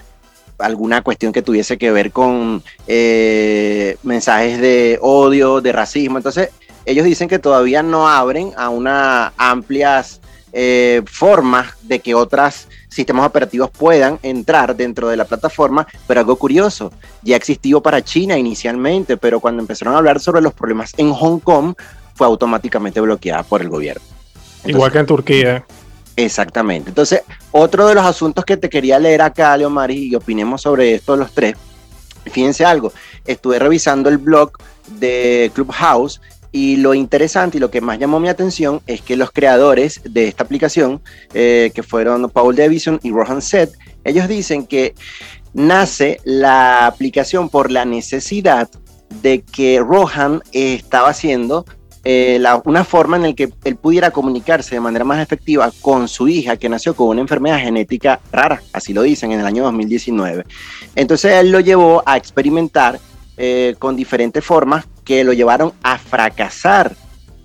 alguna 0.57 1.03
cuestión 1.03 1.33
que 1.33 1.43
tuviese 1.43 1.77
que 1.77 1.91
ver 1.91 2.13
con 2.13 2.63
eh, 2.87 3.97
mensajes 4.05 4.61
de 4.61 5.01
odio, 5.03 5.61
de 5.61 5.73
racismo. 5.73 6.17
Entonces, 6.17 6.51
ellos 6.87 7.05
dicen 7.05 7.29
que 7.29 7.41
todavía 7.41 7.83
no 7.83 8.09
abren 8.09 8.53
a 8.57 8.69
una 8.69 9.33
amplias 9.37 10.21
eh, 10.53 11.03
formas 11.05 11.75
de 11.83 11.99
que 11.99 12.15
otros 12.15 12.69
sistemas 12.89 13.27
operativos 13.27 13.69
puedan 13.69 14.21
entrar 14.23 14.77
dentro 14.77 15.09
de 15.09 15.17
la 15.17 15.25
plataforma, 15.25 15.89
pero 16.07 16.21
algo 16.21 16.37
curioso, 16.37 16.93
ya 17.23 17.35
existió 17.35 17.81
para 17.81 18.01
China 18.01 18.39
inicialmente, 18.39 19.17
pero 19.17 19.41
cuando 19.41 19.61
empezaron 19.61 19.97
a 19.97 19.99
hablar 19.99 20.21
sobre 20.21 20.41
los 20.41 20.53
problemas 20.53 20.93
en 20.99 21.13
Hong 21.13 21.41
Kong, 21.41 21.75
fue 22.15 22.27
automáticamente 22.27 23.01
bloqueada 23.01 23.43
por 23.43 23.61
el 23.61 23.69
gobierno. 23.69 24.03
Igual 24.65 24.93
que 24.93 24.99
en 24.99 25.07
Turquía. 25.07 25.67
Exactamente. 26.17 26.91
Entonces, 26.91 27.23
otro 27.51 27.87
de 27.89 27.95
los 27.95 28.05
asuntos 28.05 28.45
que 28.45 28.57
te 28.57 28.69
quería 28.69 28.99
leer 28.99 29.23
acá, 29.23 29.57
Leomari, 29.57 30.09
y 30.09 30.15
opinemos 30.15 30.63
sobre 30.63 30.95
esto 30.95 31.17
los 31.17 31.33
tres. 31.33 31.57
Fíjense 32.25 32.65
algo, 32.65 32.93
estuve 33.27 33.59
revisando 33.59 34.09
el 34.09 34.19
blog 34.19 34.53
de 34.99 35.51
Clubhouse 35.55 36.21
y 36.53 36.77
lo 36.77 36.95
interesante 36.95 37.59
y 37.59 37.61
lo 37.61 37.71
que 37.71 37.81
más 37.81 37.99
llamó 37.99 38.21
mi 38.21 38.29
atención 38.29 38.81
es 38.87 39.03
que 39.03 39.17
los 39.17 39.31
creadores 39.31 40.01
de 40.05 40.29
esta 40.29 40.45
aplicación, 40.45 41.03
eh, 41.35 41.71
que 41.75 41.83
fueron 41.83 42.31
Paul 42.31 42.55
Davison 42.55 42.99
y 43.03 43.11
Rohan 43.11 43.43
Seth, 43.43 43.75
ellos 44.05 44.29
dicen 44.29 44.67
que 44.67 44.95
nace 45.53 46.21
la 46.25 46.87
aplicación 46.87 47.49
por 47.51 47.71
la 47.71 47.85
necesidad 47.85 48.71
de 49.21 49.43
que 49.43 49.81
Rohan 49.81 50.43
estaba 50.53 51.09
haciendo 51.09 51.67
eh, 52.05 52.43
una 52.65 52.85
forma 52.85 53.17
en 53.17 53.23
la 53.23 53.33
que 53.33 53.51
él 53.65 53.77
pudiera 53.77 54.11
comunicarse 54.11 54.75
de 54.75 54.81
manera 54.81 55.05
más 55.05 55.23
efectiva 55.23 55.71
con 55.81 56.07
su 56.07 56.29
hija 56.29 56.57
que 56.57 56.69
nació 56.69 56.95
con 56.95 57.09
una 57.09 57.23
enfermedad 57.23 57.59
genética 57.59 58.21
rara, 58.31 58.63
así 58.73 58.93
lo 58.93 59.03
dicen 59.03 59.33
en 59.33 59.41
el 59.41 59.47
año 59.47 59.65
2019. 59.65 60.45
Entonces 60.95 61.33
él 61.33 61.51
lo 61.51 61.61
llevó 61.61 62.03
a 62.05 62.17
experimentar 62.17 63.01
eh, 63.37 63.75
con 63.79 63.97
diferentes 63.97 64.45
formas 64.45 64.87
que 65.05 65.25
lo 65.25 65.33
llevaron 65.33 65.73
a 65.83 65.99
fracasar. 65.99 66.95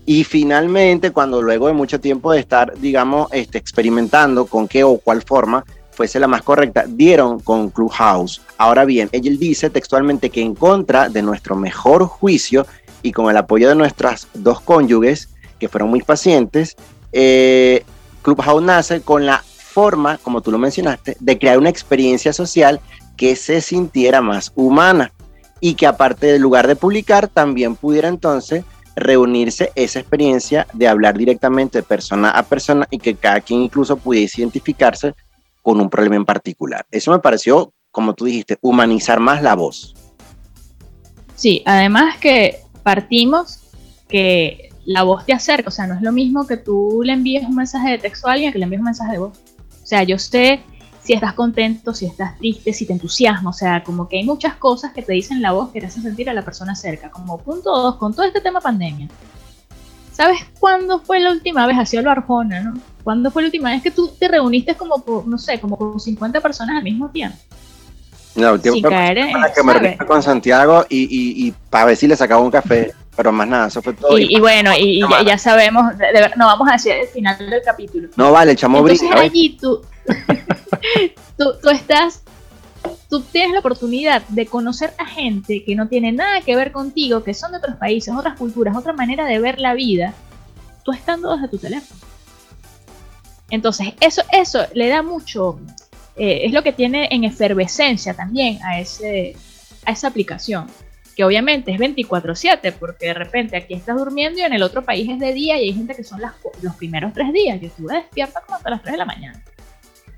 Y 0.05 0.23
finalmente, 0.23 1.11
cuando 1.11 1.41
luego 1.41 1.67
de 1.67 1.73
mucho 1.73 1.99
tiempo 1.99 2.31
de 2.31 2.39
estar, 2.39 2.77
digamos, 2.79 3.27
este, 3.31 3.57
experimentando 3.57 4.45
con 4.45 4.67
qué 4.67 4.83
o 4.83 4.97
cuál 4.97 5.21
forma 5.21 5.63
fuese 5.91 6.19
la 6.19 6.27
más 6.27 6.43
correcta, 6.43 6.85
dieron 6.87 7.41
con 7.41 7.69
Clubhouse. 7.69 8.41
Ahora 8.57 8.85
bien, 8.85 9.09
él 9.11 9.37
dice 9.37 9.69
textualmente 9.69 10.29
que 10.29 10.41
en 10.41 10.55
contra 10.55 11.09
de 11.09 11.21
nuestro 11.21 11.57
mejor 11.57 12.05
juicio, 12.05 12.65
y 13.01 13.11
con 13.11 13.29
el 13.29 13.37
apoyo 13.37 13.69
de 13.69 13.75
nuestras 13.75 14.27
dos 14.33 14.61
cónyuges, 14.61 15.29
que 15.59 15.69
fueron 15.69 15.89
muy 15.89 16.01
pacientes, 16.01 16.75
eh, 17.11 17.83
Clubhouse 18.21 18.63
nace 18.63 19.01
con 19.01 19.25
la 19.25 19.43
forma, 19.45 20.17
como 20.17 20.41
tú 20.41 20.51
lo 20.51 20.57
mencionaste, 20.57 21.17
de 21.19 21.39
crear 21.39 21.57
una 21.57 21.69
experiencia 21.69 22.33
social 22.33 22.79
que 23.17 23.35
se 23.35 23.61
sintiera 23.61 24.21
más 24.21 24.51
humana 24.55 25.11
y 25.59 25.73
que 25.75 25.87
aparte 25.87 26.27
del 26.27 26.41
lugar 26.41 26.67
de 26.67 26.75
publicar, 26.75 27.27
también 27.27 27.75
pudiera 27.75 28.07
entonces 28.07 28.63
reunirse 28.95 29.71
esa 29.75 29.99
experiencia 29.99 30.67
de 30.73 30.87
hablar 30.87 31.17
directamente 31.17 31.83
persona 31.83 32.31
a 32.31 32.43
persona 32.43 32.87
y 32.89 32.97
que 32.97 33.15
cada 33.15 33.41
quien 33.41 33.61
incluso 33.61 33.97
pudiese 33.97 34.41
identificarse 34.41 35.13
con 35.61 35.79
un 35.79 35.89
problema 35.89 36.15
en 36.15 36.25
particular. 36.25 36.85
Eso 36.91 37.11
me 37.11 37.19
pareció, 37.19 37.73
como 37.91 38.13
tú 38.13 38.25
dijiste, 38.25 38.57
humanizar 38.61 39.19
más 39.19 39.41
la 39.41 39.55
voz. 39.55 39.95
Sí, 41.35 41.63
además 41.65 42.17
que 42.17 42.59
partimos 42.89 43.59
que 44.07 44.71
la 44.83 45.03
voz 45.03 45.23
te 45.23 45.31
acerca, 45.31 45.67
o 45.67 45.71
sea, 45.71 45.85
no 45.85 45.93
es 45.93 46.01
lo 46.01 46.11
mismo 46.11 46.47
que 46.47 46.57
tú 46.57 47.01
le 47.03 47.13
envíes 47.13 47.43
un 47.43 47.53
mensaje 47.53 47.91
de 47.91 47.97
texto 47.99 48.27
a 48.27 48.31
alguien 48.31 48.51
que 48.51 48.57
le 48.57 48.63
envíes 48.63 48.79
un 48.79 48.85
mensaje 48.85 49.11
de 49.11 49.19
voz. 49.19 49.37
O 49.83 49.85
sea, 49.85 50.01
yo 50.01 50.17
sé 50.17 50.61
si 51.03 51.13
estás 51.13 51.33
contento, 51.33 51.93
si 51.93 52.07
estás 52.07 52.35
triste, 52.39 52.73
si 52.73 52.87
te 52.87 52.93
entusiasma, 52.93 53.51
o 53.51 53.53
sea, 53.53 53.83
como 53.83 54.09
que 54.09 54.17
hay 54.17 54.23
muchas 54.23 54.55
cosas 54.55 54.91
que 54.91 55.03
te 55.03 55.13
dicen 55.13 55.39
la 55.39 55.51
voz 55.51 55.69
que 55.69 55.79
te 55.79 55.85
hacen 55.85 56.01
sentir 56.01 56.31
a 56.31 56.33
la 56.33 56.43
persona 56.43 56.73
cerca. 56.73 57.11
Como 57.11 57.37
punto 57.37 57.69
dos, 57.79 57.97
con 57.97 58.11
todo 58.15 58.25
este 58.25 58.41
tema 58.41 58.59
pandemia. 58.59 59.07
¿Sabes 60.11 60.39
cuándo 60.59 60.99
fue 60.99 61.19
la 61.19 61.29
última 61.29 61.67
vez? 61.67 61.77
Así 61.77 61.95
lo 62.01 62.09
Arjona, 62.09 62.61
¿no? 62.61 62.73
¿Cuándo 63.03 63.29
fue 63.29 63.43
la 63.43 63.49
última 63.49 63.69
vez 63.69 63.83
que 63.83 63.91
tú 63.91 64.07
te 64.19 64.27
reuniste 64.27 64.73
como, 64.73 65.03
no 65.27 65.37
sé, 65.37 65.59
como 65.59 65.77
con 65.77 65.99
50 65.99 66.41
personas 66.41 66.77
al 66.77 66.83
mismo 66.83 67.09
tiempo? 67.11 67.37
Última 68.35 68.89
para 68.89 69.53
que 69.53 69.63
me 69.63 69.97
con 69.97 70.21
Santiago 70.23 70.85
y, 70.87 71.47
y, 71.47 71.53
para 71.69 71.85
ver 71.85 71.97
si 71.97 72.07
le 72.07 72.15
sacaba 72.15 72.41
un 72.41 72.51
café, 72.51 72.93
pero 73.15 73.31
más 73.31 73.47
nada, 73.47 73.67
eso 73.67 73.81
fue 73.81 73.93
todo. 73.93 74.17
Y, 74.17 74.39
bueno, 74.39 74.71
y, 74.77 75.01
ya, 75.25 75.37
sabemos, 75.37 75.93
no 76.37 76.45
vamos 76.45 76.69
a 76.69 76.73
decir 76.73 76.93
el 76.93 77.07
final 77.07 77.37
del 77.37 77.61
capítulo. 77.63 78.09
No 78.15 78.31
vale, 78.31 78.53
echamos 78.53 78.81
Entonces 78.81 79.09
allí 79.19 79.57
tú, 79.59 79.81
tú, 81.37 81.53
tú 81.61 81.69
estás, 81.69 82.21
tú 83.09 83.21
tienes 83.21 83.51
la 83.51 83.59
oportunidad 83.59 84.21
de 84.29 84.45
conocer 84.45 84.93
a 84.97 85.05
gente 85.05 85.63
que 85.65 85.75
no 85.75 85.87
tiene 85.87 86.11
nada 86.11 86.41
que 86.41 86.55
ver 86.55 86.71
contigo, 86.71 87.23
que 87.23 87.33
son 87.33 87.51
de 87.51 87.57
otros 87.57 87.75
países, 87.77 88.13
otras 88.15 88.37
culturas, 88.37 88.77
otra 88.77 88.93
manera 88.93 89.25
de 89.25 89.39
ver 89.39 89.59
la 89.59 89.73
vida, 89.73 90.13
tú 90.83 90.91
estando 90.91 91.35
desde 91.35 91.47
tu 91.47 91.57
teléfono. 91.57 91.99
Entonces, 93.49 93.93
eso, 93.99 94.21
eso 94.31 94.59
le 94.73 94.87
da 94.89 95.01
mucho, 95.01 95.59
eh, 96.19 96.45
es 96.45 96.51
lo 96.51 96.61
que 96.63 96.73
tiene 96.73 97.07
en 97.11 97.23
efervescencia 97.23 98.13
también 98.13 98.59
a, 98.61 98.81
ese, 98.81 99.37
a 99.85 99.91
esa 99.91 100.09
aplicación. 100.09 100.67
Que 101.15 101.23
obviamente 101.23 101.71
es 101.71 101.79
24/7, 101.79 102.73
porque 102.77 103.07
de 103.07 103.13
repente 103.13 103.55
aquí 103.55 103.73
estás 103.73 103.97
durmiendo 103.97 104.39
y 104.39 104.43
en 104.43 104.51
el 104.51 104.61
otro 104.61 104.83
país 104.83 105.09
es 105.09 105.17
de 105.17 105.31
día 105.31 105.57
y 105.57 105.69
hay 105.69 105.73
gente 105.73 105.95
que 105.95 106.03
son 106.03 106.19
las, 106.19 106.33
los 106.61 106.75
primeros 106.75 107.13
tres 107.13 107.31
días. 107.31 107.59
Yo 107.61 107.67
estuve 107.67 107.93
despierta 107.95 108.41
como 108.41 108.57
hasta 108.57 108.69
las 108.69 108.81
3 108.81 108.91
de 108.91 108.97
la 108.97 109.05
mañana. 109.05 109.41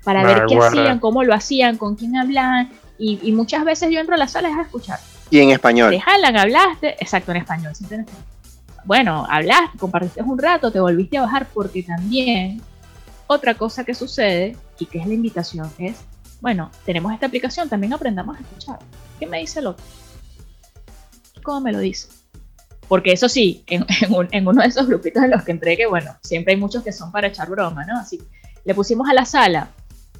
Para 0.02 0.24
ver 0.24 0.46
qué 0.48 0.58
hacían, 0.58 0.98
cómo 0.98 1.22
lo 1.22 1.34
hacían, 1.34 1.76
con 1.76 1.94
quién 1.94 2.16
hablaban. 2.16 2.70
Y, 2.98 3.32
muchas 3.32 3.64
veces 3.64 3.90
yo 3.90 4.00
entro 4.00 4.16
a 4.16 4.18
las 4.18 4.32
salas 4.32 4.56
a 4.56 4.62
escuchar. 4.62 4.98
Y 5.30 5.38
en 5.38 5.50
español. 5.50 5.90
Te 5.90 6.00
jalan, 6.00 6.36
hablaste, 6.36 6.96
exacto, 7.00 7.30
en 7.30 7.38
español. 7.38 7.72
Bueno, 8.84 9.24
hablaste, 9.28 9.78
compartiste 9.78 10.22
un 10.22 10.38
rato, 10.38 10.72
te 10.72 10.80
volviste 10.80 11.18
a 11.18 11.22
bajar, 11.22 11.46
porque 11.52 11.84
también 11.84 12.60
otra 13.32 13.54
cosa 13.54 13.84
que 13.84 13.94
sucede 13.94 14.56
y 14.78 14.86
que 14.86 14.98
es 14.98 15.06
la 15.06 15.14
invitación 15.14 15.70
es, 15.78 15.96
bueno, 16.40 16.70
tenemos 16.84 17.12
esta 17.12 17.26
aplicación, 17.26 17.68
también 17.68 17.92
aprendamos 17.92 18.36
a 18.36 18.40
escuchar. 18.40 18.78
¿Qué 19.18 19.26
me 19.26 19.38
dice 19.38 19.60
el 19.60 19.68
otro? 19.68 19.84
¿Cómo 21.42 21.60
me 21.60 21.72
lo 21.72 21.78
dice? 21.78 22.08
Porque 22.88 23.12
eso 23.12 23.28
sí, 23.28 23.64
en, 23.68 24.46
uno 24.46 24.62
de 24.62 24.68
esos 24.68 24.86
grupitos 24.86 25.22
en 25.22 25.30
los 25.30 25.42
que 25.42 25.52
entré, 25.52 25.76
que 25.76 25.86
bueno, 25.86 26.16
siempre 26.22 26.54
hay 26.54 26.60
muchos 26.60 26.82
que 26.82 26.92
son 26.92 27.10
para 27.10 27.28
echar 27.28 27.48
broma, 27.48 27.84
¿no? 27.84 27.98
Así, 27.98 28.20
le 28.64 28.74
pusimos 28.74 29.08
a 29.08 29.14
la 29.14 29.24
sala 29.24 29.70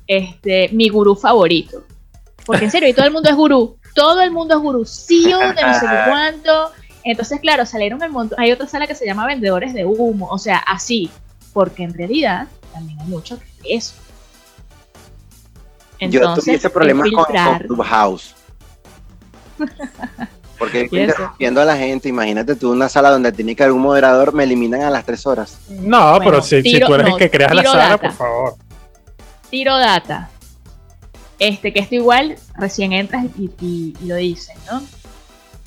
este, 0.06 0.68
mi 0.70 0.88
gurú 0.88 1.14
favorito. 1.14 1.84
Porque 2.44 2.64
en 2.64 2.70
serio, 2.70 2.88
y 2.88 2.94
todo 2.94 3.06
el 3.06 3.12
mundo 3.12 3.28
es 3.28 3.36
gurú. 3.36 3.76
Todo 3.94 4.20
el 4.22 4.30
mundo 4.30 4.56
es 4.56 4.60
gurú. 4.60 4.84
Sí, 4.84 5.24
de 5.26 5.32
no 5.32 5.74
sé 5.74 5.86
cuánto. 6.06 6.70
Entonces, 7.04 7.40
claro, 7.40 7.66
salieron 7.66 8.02
el 8.02 8.10
montón. 8.10 8.38
Hay 8.40 8.52
otra 8.52 8.66
sala 8.66 8.86
que 8.86 8.94
se 8.94 9.06
llama 9.06 9.26
Vendedores 9.26 9.74
de 9.74 9.84
Humo. 9.84 10.28
O 10.30 10.38
sea, 10.38 10.58
así. 10.58 11.10
Porque 11.52 11.82
en 11.82 11.94
realidad 11.94 12.48
también 12.72 12.98
hay 13.00 13.06
mucho 13.06 13.36
de 13.36 13.44
eso. 13.64 13.94
Yo 16.00 16.34
tuviese 16.34 16.68
problemas 16.68 17.08
con, 17.10 17.24
con 17.24 17.58
Clubhouse. 17.60 18.34
Porque 20.62 20.88
viendo 21.40 21.60
a 21.60 21.64
la 21.64 21.76
gente, 21.76 22.08
imagínate 22.08 22.54
tú 22.54 22.70
una 22.70 22.88
sala 22.88 23.10
donde 23.10 23.32
tiene 23.32 23.56
que 23.56 23.64
haber 23.64 23.72
un 23.72 23.82
moderador, 23.82 24.32
me 24.32 24.44
eliminan 24.44 24.82
a 24.82 24.90
las 24.90 25.04
tres 25.04 25.26
horas. 25.26 25.58
No, 25.68 26.20
pero 26.22 26.40
si, 26.40 26.62
tú 26.62 26.94
eres 26.94 27.08
el 27.08 27.16
que 27.16 27.28
creas 27.28 27.52
la 27.52 27.64
sala, 27.64 27.98
por 27.98 28.12
favor. 28.12 28.54
Tiro 29.50 29.76
data. 29.76 30.30
Este, 31.40 31.72
que 31.72 31.80
esto 31.80 31.96
igual 31.96 32.36
recién 32.54 32.92
entras 32.92 33.26
y, 33.36 33.94
lo 34.06 34.14
dicen, 34.14 34.56
¿no? 34.70 34.82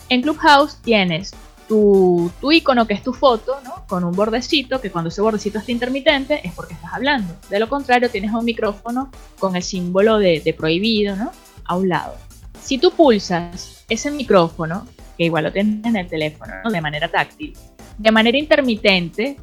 En 0.08 0.22
Clubhouse 0.22 0.78
tienes 0.82 1.34
tu, 1.68 2.32
tu, 2.40 2.52
icono, 2.52 2.86
que 2.88 2.94
es 2.94 3.04
tu 3.04 3.14
foto, 3.14 3.60
¿no? 3.64 3.86
Con 3.88 4.04
un 4.04 4.12
bordecito, 4.12 4.80
que 4.82 4.92
cuando 4.92 5.10
ese 5.10 5.22
bordecito 5.22 5.60
está 5.60 5.72
intermitente 5.72 6.46
es 6.46 6.54
porque 6.54 6.74
estás 6.74 6.94
hablando. 6.94 7.36
De 7.50 7.60
lo 7.60 7.70
contrario, 7.70 8.10
tienes 8.10 8.32
un 8.34 8.46
micrófono 8.46 9.12
con 9.40 9.56
el 9.56 9.64
símbolo 9.64 10.18
de, 10.18 10.42
de 10.42 10.54
prohibido, 10.54 11.16
¿no? 11.16 11.32
A 11.66 11.76
un 11.76 11.90
lado. 11.90 12.16
Si 12.62 12.78
tú 12.78 12.92
pulsas 12.92 13.84
ese 13.90 14.12
micrófono, 14.12 14.88
que 15.18 15.26
igual 15.26 15.46
lo 15.46 15.52
tienes 15.52 15.86
en 15.86 15.96
el 15.96 16.08
teléfono, 16.08 16.54
de 16.70 16.82
manera 16.82 17.08
táctil, 17.08 17.54
de 17.98 18.12
manera 18.12 18.38
intermitente, 18.38 19.38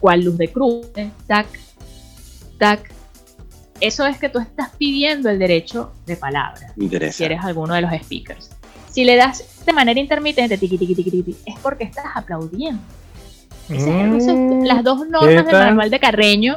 cual 0.00 0.22
luz 0.22 0.38
de 0.38 0.48
cruce, 0.48 1.10
tac, 1.26 1.46
tac, 2.58 2.92
eso 3.80 4.06
es 4.06 4.18
que 4.18 4.28
tú 4.28 4.38
estás 4.38 4.70
pidiendo 4.78 5.28
el 5.28 5.38
derecho 5.38 5.92
de 6.06 6.16
palabra. 6.16 6.72
Si 7.12 7.24
eres 7.24 7.44
alguno 7.44 7.74
de 7.74 7.82
los 7.82 7.90
speakers. 7.92 8.50
Si 8.96 9.04
le 9.04 9.14
das 9.16 9.44
de 9.66 9.74
manera 9.74 10.00
intermitente, 10.00 10.56
tiqui, 10.56 10.78
tiqui, 10.78 10.94
tiqui, 10.94 11.36
es 11.44 11.58
porque 11.60 11.84
estás 11.84 12.06
aplaudiendo. 12.14 12.80
Mm, 13.68 14.64
las 14.64 14.82
dos 14.82 15.06
normas 15.06 15.44
del 15.44 15.52
manual 15.52 15.90
de 15.90 16.00
Carreño 16.00 16.56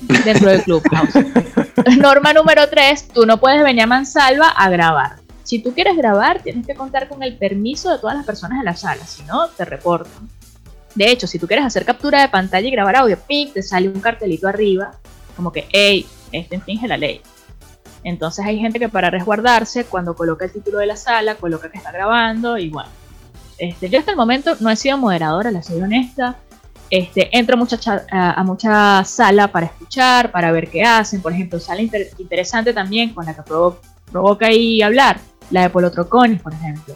dentro 0.00 0.48
del 0.48 0.62
Clubhouse. 0.62 1.12
Norma 1.98 2.32
número 2.32 2.70
tres, 2.70 3.06
tú 3.08 3.26
no 3.26 3.38
puedes 3.38 3.62
venir 3.62 3.82
a 3.82 3.86
Mansalva 3.86 4.48
a 4.48 4.70
grabar. 4.70 5.16
Si 5.42 5.58
tú 5.58 5.74
quieres 5.74 5.94
grabar, 5.94 6.40
tienes 6.42 6.66
que 6.66 6.74
contar 6.74 7.06
con 7.06 7.22
el 7.22 7.36
permiso 7.36 7.92
de 7.92 7.98
todas 7.98 8.16
las 8.16 8.24
personas 8.24 8.60
de 8.60 8.64
la 8.64 8.76
sala, 8.76 9.04
si 9.06 9.22
no, 9.24 9.48
te 9.48 9.66
reportan. 9.66 10.26
De 10.94 11.10
hecho, 11.10 11.26
si 11.26 11.38
tú 11.38 11.46
quieres 11.46 11.66
hacer 11.66 11.84
captura 11.84 12.22
de 12.22 12.30
pantalla 12.30 12.66
y 12.66 12.70
grabar 12.70 12.96
audio, 12.96 13.18
¡ping! 13.28 13.52
te 13.52 13.62
sale 13.62 13.90
un 13.90 14.00
cartelito 14.00 14.48
arriba, 14.48 14.92
como 15.36 15.52
que, 15.52 15.66
hey, 15.70 16.06
este 16.32 16.54
infringe 16.54 16.88
la 16.88 16.96
ley. 16.96 17.20
Entonces 18.04 18.44
hay 18.44 18.58
gente 18.58 18.78
que 18.78 18.88
para 18.88 19.10
resguardarse, 19.10 19.84
cuando 19.84 20.14
coloca 20.14 20.44
el 20.44 20.52
título 20.52 20.78
de 20.78 20.86
la 20.86 20.96
sala, 20.96 21.36
coloca 21.36 21.70
que 21.70 21.78
está 21.78 21.90
grabando 21.90 22.58
y 22.58 22.68
bueno. 22.68 22.90
Este, 23.58 23.88
yo 23.88 23.98
hasta 23.98 24.10
el 24.10 24.16
momento 24.16 24.56
no 24.60 24.70
he 24.70 24.76
sido 24.76 24.98
moderadora, 24.98 25.50
la 25.50 25.62
soy 25.62 25.80
honesta. 25.80 26.36
Este, 26.90 27.36
entro 27.36 27.56
mucha 27.56 28.04
a, 28.10 28.44
mucha 28.44 29.02
sala 29.04 29.48
para 29.48 29.66
escuchar, 29.66 30.30
para 30.30 30.52
ver 30.52 30.68
qué 30.68 30.82
hacen. 30.82 31.22
Por 31.22 31.32
ejemplo, 31.32 31.58
sala 31.58 31.80
interesante 31.80 32.74
también 32.74 33.14
con 33.14 33.24
la 33.24 33.34
que 33.34 33.42
provoca 33.42 34.46
ahí 34.46 34.82
hablar 34.82 35.18
la 35.50 35.62
de 35.62 35.70
Polo 35.70 35.90
Troconis, 35.90 36.40
por 36.40 36.52
ejemplo. 36.52 36.94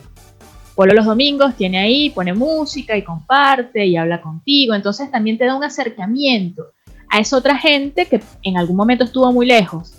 Polo 0.74 0.94
los 0.94 1.06
domingos 1.06 1.56
tiene 1.56 1.78
ahí, 1.78 2.10
pone 2.10 2.34
música 2.34 2.96
y 2.96 3.02
comparte 3.02 3.84
y 3.86 3.96
habla 3.96 4.20
contigo, 4.20 4.74
entonces 4.74 5.10
también 5.10 5.36
te 5.36 5.44
da 5.44 5.56
un 5.56 5.64
acercamiento 5.64 6.72
a 7.10 7.18
esa 7.18 7.36
otra 7.36 7.56
gente 7.56 8.06
que 8.06 8.22
en 8.42 8.56
algún 8.56 8.76
momento 8.76 9.04
estuvo 9.04 9.32
muy 9.32 9.46
lejos. 9.46 9.97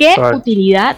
¿Qué 0.00 0.14
utilidad 0.34 0.96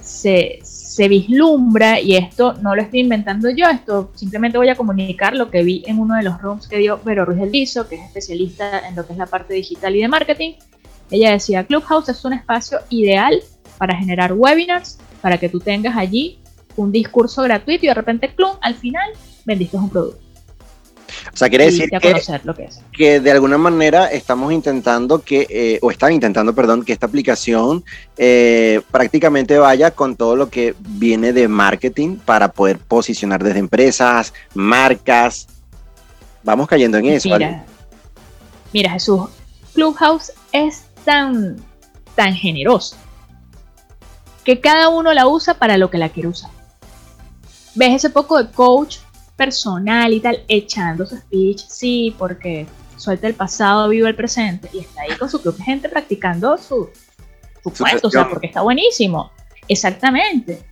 se, 0.00 0.60
se, 0.62 1.08
vislumbra? 1.08 2.00
Y 2.00 2.14
esto 2.14 2.54
no 2.62 2.76
lo 2.76 2.82
estoy 2.82 3.00
inventando 3.00 3.50
yo, 3.50 3.66
esto 3.68 4.12
simplemente 4.14 4.56
voy 4.56 4.68
a 4.68 4.76
comunicar 4.76 5.34
lo 5.34 5.50
que 5.50 5.64
vi 5.64 5.82
en 5.86 5.98
uno 5.98 6.14
de 6.14 6.22
los 6.22 6.40
rooms 6.40 6.68
que 6.68 6.78
dio 6.78 7.00
Vero 7.04 7.24
Ruiz 7.24 7.40
del 7.40 7.50
Lizo, 7.50 7.88
que 7.88 7.96
es 7.96 8.02
especialista 8.02 8.86
en 8.88 8.94
lo 8.94 9.04
que 9.04 9.14
es 9.14 9.18
la 9.18 9.26
parte 9.26 9.52
digital 9.52 9.96
y 9.96 10.00
de 10.00 10.06
marketing. 10.06 10.52
Ella 11.10 11.32
decía, 11.32 11.64
Clubhouse 11.64 12.08
es 12.08 12.24
un 12.24 12.34
espacio 12.34 12.78
ideal 12.88 13.42
para 13.78 13.96
generar 13.96 14.32
webinars 14.32 14.98
para 15.20 15.38
que 15.38 15.48
tú 15.48 15.58
tengas 15.58 15.96
allí 15.96 16.38
un 16.76 16.92
discurso 16.92 17.42
gratuito 17.42 17.84
y 17.84 17.88
de 17.88 17.94
repente, 17.94 18.32
clum, 18.32 18.52
al 18.60 18.76
final 18.76 19.10
vendiste 19.44 19.76
un 19.76 19.90
producto. 19.90 20.25
O 21.32 21.36
sea, 21.36 21.48
quiere 21.48 21.66
decir 21.66 21.88
que, 21.90 22.14
que, 22.92 23.20
de 23.20 23.30
alguna 23.30 23.58
manera 23.58 24.06
estamos 24.06 24.52
intentando 24.52 25.22
que, 25.22 25.46
eh, 25.48 25.78
o 25.82 25.90
están 25.90 26.12
intentando, 26.12 26.54
perdón, 26.54 26.84
que 26.84 26.92
esta 26.92 27.06
aplicación 27.06 27.84
eh, 28.16 28.80
prácticamente 28.90 29.58
vaya 29.58 29.90
con 29.90 30.16
todo 30.16 30.36
lo 30.36 30.48
que 30.48 30.74
viene 30.78 31.32
de 31.32 31.48
marketing 31.48 32.16
para 32.16 32.52
poder 32.52 32.78
posicionar 32.78 33.42
desde 33.42 33.58
empresas, 33.58 34.32
marcas. 34.54 35.48
Vamos 36.42 36.68
cayendo 36.68 36.98
en 36.98 37.06
eso. 37.06 37.28
Mira, 37.28 37.64
mira 38.72 38.90
Jesús, 38.92 39.22
Clubhouse 39.74 40.32
es 40.52 40.84
tan, 41.04 41.56
tan 42.14 42.34
generoso 42.34 42.96
que 44.44 44.60
cada 44.60 44.88
uno 44.88 45.12
la 45.12 45.26
usa 45.26 45.54
para 45.54 45.76
lo 45.76 45.90
que 45.90 45.98
la 45.98 46.08
quiere 46.08 46.28
usar. 46.28 46.50
¿Ves 47.74 47.96
ese 47.96 48.10
poco 48.10 48.42
de 48.42 48.50
coach 48.50 48.98
personal 49.36 50.12
y 50.12 50.20
tal 50.20 50.42
echando 50.48 51.06
su 51.06 51.16
speech? 51.16 51.66
Sí, 51.68 52.14
porque 52.18 52.66
suelta 52.96 53.26
el 53.26 53.34
pasado, 53.34 53.88
vive 53.88 54.08
el 54.08 54.16
presente 54.16 54.68
y 54.72 54.80
está 54.80 55.02
ahí 55.02 55.16
con 55.18 55.28
su 55.28 55.40
club 55.40 55.56
de 55.56 55.64
gente 55.64 55.88
practicando 55.88 56.56
su, 56.56 56.88
su, 57.62 57.84
o 58.02 58.10
sea, 58.10 58.28
porque 58.28 58.46
está 58.46 58.62
buenísimo. 58.62 59.30
Exactamente. 59.68 60.64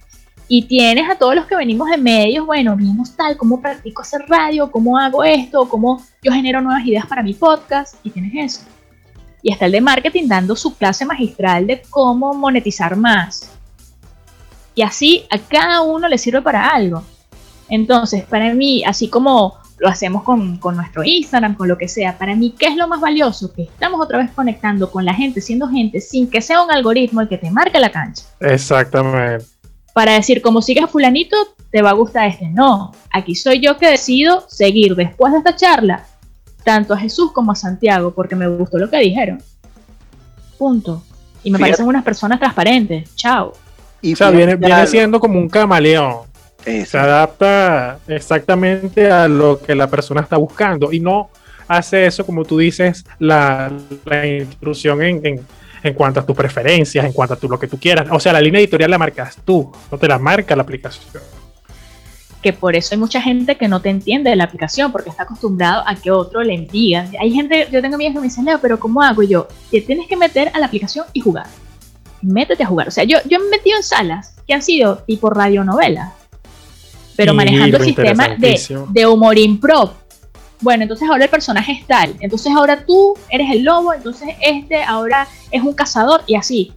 Y 0.47 0.63
tienes 0.63 1.09
a 1.09 1.17
todos 1.17 1.35
los 1.35 1.47
que 1.47 1.57
venimos 1.57 1.89
de 1.89 1.97
medios, 1.97 2.45
bueno, 2.45 2.77
vimos 2.77 3.17
tal, 3.17 3.37
cómo 3.37 3.63
practico 3.63 4.03
hacer 4.03 4.23
radio, 4.29 4.71
cómo 4.71 4.99
hago 4.99 5.25
esto, 5.25 5.69
cómo 5.69 6.05
yo 6.23 6.33
genero 6.33 6.61
nuevas 6.61 6.85
ideas 6.87 7.07
para 7.07 7.23
mi 7.23 7.33
podcast, 7.33 7.95
y 8.03 8.11
tienes 8.11 8.33
eso. 8.35 8.67
Y 9.43 9.51
está 9.53 9.67
el 9.67 9.73
de 9.73 9.81
marketing 9.81 10.29
dando 10.29 10.55
su 10.55 10.77
clase 10.77 11.07
magistral 11.07 11.67
de 11.67 11.83
cómo 11.89 12.35
monetizar 12.35 12.95
más, 12.95 13.51
y 14.75 14.83
así 14.83 15.25
a 15.31 15.39
cada 15.39 15.83
uno 15.83 16.09
le 16.09 16.19
sirve 16.19 16.43
para 16.43 16.69
algo. 16.69 17.03
Entonces, 17.69 18.25
para 18.25 18.55
mí, 18.55 18.85
así 18.85 19.09
como 19.09 19.59
lo 19.79 19.89
hacemos 19.89 20.23
con, 20.23 20.61
nuestro 20.61 21.05
Instagram, 21.05 21.57
con 21.57 21.69
lo 21.69 21.77
que 21.77 21.89
sea, 21.89 22.17
para 22.17 22.35
mí, 22.35 22.55
¿qué 22.59 22.67
es 22.67 22.77
lo 22.77 22.89
más 22.89 23.01
valioso? 23.01 23.53
Que 23.53 23.63
estamos 23.63 24.01
otra 24.01 24.19
vez 24.19 24.31
conectando 24.31 24.91
con 24.91 25.05
la 25.05 25.15
gente, 25.15 25.41
siendo 25.41 25.69
gente, 25.69 26.01
sin 26.01 26.31
que 26.31 26.41
sea 26.41 26.63
un 26.63 26.71
algoritmo 26.71 27.21
el 27.21 27.29
que 27.29 27.39
te 27.39 27.51
marque 27.51 27.79
la 27.79 27.91
cancha. 27.91 28.25
Exactamente. 28.41 29.45
Para 29.93 30.13
decir, 30.13 30.43
como 30.43 30.63
sigues 30.63 30.85
a 30.85 30.89
fulanito, 30.89 31.37
te 31.71 31.83
va 31.83 31.91
a 31.91 31.95
gustar 31.95 32.29
este. 32.29 32.49
No, 32.49 32.93
aquí 33.11 33.35
soy 33.35 33.61
yo 33.61 33.77
que 33.77 33.91
decido 33.91 34.45
seguir 34.49 34.95
después 34.95 35.33
de 35.33 35.39
esta 35.39 35.57
charla, 35.57 36.05
tanto 36.65 36.95
a 36.95 36.99
Jesús 36.99 37.33
como 37.33 37.53
a 37.53 37.55
Santiago, 37.55 38.13
porque 38.13 38.37
me 38.37 38.49
gustó 38.49 38.79
lo 38.79 38.91
que 38.91 38.99
dijeron. 38.99 39.43
Punto. 40.59 41.03
Y 41.43 41.51
me 41.51 41.59
parecen 41.59 41.87
unas 41.87 42.05
personas 42.05 42.39
transparentes. 42.39 43.15
Chao 43.17 43.53
o 44.13 44.17
sea, 44.17 44.31
viene, 44.31 44.57
viene 44.57 44.87
siendo 44.87 45.19
como 45.19 45.39
un 45.39 45.49
camaleón. 45.49 46.19
Se 46.65 46.97
adapta 46.97 47.99
exactamente 48.09 49.11
a 49.11 49.29
lo 49.29 49.61
que 49.61 49.75
la 49.75 49.87
persona 49.89 50.23
está 50.23 50.39
buscando 50.39 50.93
y 50.93 51.01
no 51.01 51.29
hace 51.69 52.07
eso, 52.07 52.25
como 52.25 52.45
tú 52.45 52.59
dices, 52.59 53.05
la, 53.19 53.71
intrusión 54.25 55.03
en, 55.03 55.45
en, 55.83 55.95
cuanto 55.95 56.21
a 56.21 56.27
tus 56.27 56.35
preferencias, 56.35 57.05
en 57.05 57.13
cuanto 57.13 57.35
a 57.35 57.39
lo 57.49 57.59
que 57.59 57.69
tú 57.69 57.79
quieras. 57.79 58.09
O 58.11 58.19
sea, 58.19 58.33
la 58.33 58.41
línea 58.41 58.61
editorial 58.61 58.91
la 58.91 58.99
marcas 58.99 59.37
tú, 59.45 59.71
no 59.91 59.99
te 59.99 60.09
la 60.09 60.19
marca 60.19 60.57
la 60.57 60.63
aplicación. 60.63 61.23
Que 62.41 62.53
por 62.53 62.77
eso 62.77 62.95
hay 62.95 62.99
mucha 62.99 63.21
gente 63.21 63.57
que 63.57 63.69
no 63.69 63.81
te 63.81 63.91
entiende 63.91 64.31
de 64.31 64.37
la 64.37 64.45
aplicación, 64.45 64.93
porque 64.93 65.11
está 65.11 65.25
acostumbrado 65.25 65.83
a 65.87 65.95
que 65.97 66.11
otro 66.11 66.43
le 66.43 66.59
diga. 66.71 67.07
Hay 67.21 67.31
gente, 67.31 67.69
yo 67.71 67.83
tengo 67.83 67.95
amigas 67.97 68.15
que 68.15 68.21
me 68.21 68.27
dicen, 68.27 68.45
Leo, 68.45 68.59
pero 68.61 68.79
¿cómo 68.79 69.03
hago? 69.03 69.23
Y 69.23 69.29
yo, 69.29 69.49
te 69.71 69.81
tienes 69.83 70.09
que 70.09 70.17
meter 70.17 70.51
a 70.55 70.59
la 70.59 70.67
aplicación 70.67 71.07
y 71.13 71.21
jugar 71.21 71.47
métete 72.25 72.63
a 72.63 72.67
jugar. 72.67 72.89
O 72.89 72.91
sea, 72.91 73.05
yo, 73.05 73.19
yo 73.29 73.39
me 73.39 73.47
he 73.47 73.51
metido 73.51 73.77
en 73.77 73.83
salas 73.83 74.35
que 74.47 74.55
han 74.55 74.63
sido 74.63 74.99
tipo 74.99 75.31
radionovelas, 75.31 76.13
pero 77.17 77.33
Y 77.33 77.37
manejando 77.37 77.77
el 77.79 77.85
sistema 77.85 78.29
de, 78.37 78.61
de 78.91 79.07
humor 79.07 79.39
improv. 79.39 79.91
Bueno, 80.61 80.85
entonces 80.85 81.09
ahora 81.09 81.25
el 81.25 81.31
personaje 81.31 81.73
es 81.73 81.87
tal, 81.87 82.15
entonces 82.21 82.53
ahora 82.57 82.85
tú 82.87 83.15
eres 83.29 83.51
el 83.51 83.65
lobo, 83.65 83.93
entonces 83.93 84.31
este 84.41 84.83
ahora 84.83 85.29
es 85.51 85.63
un 85.63 85.75
cazador 85.75 86.23
y 86.27 86.37
así. 86.37 86.73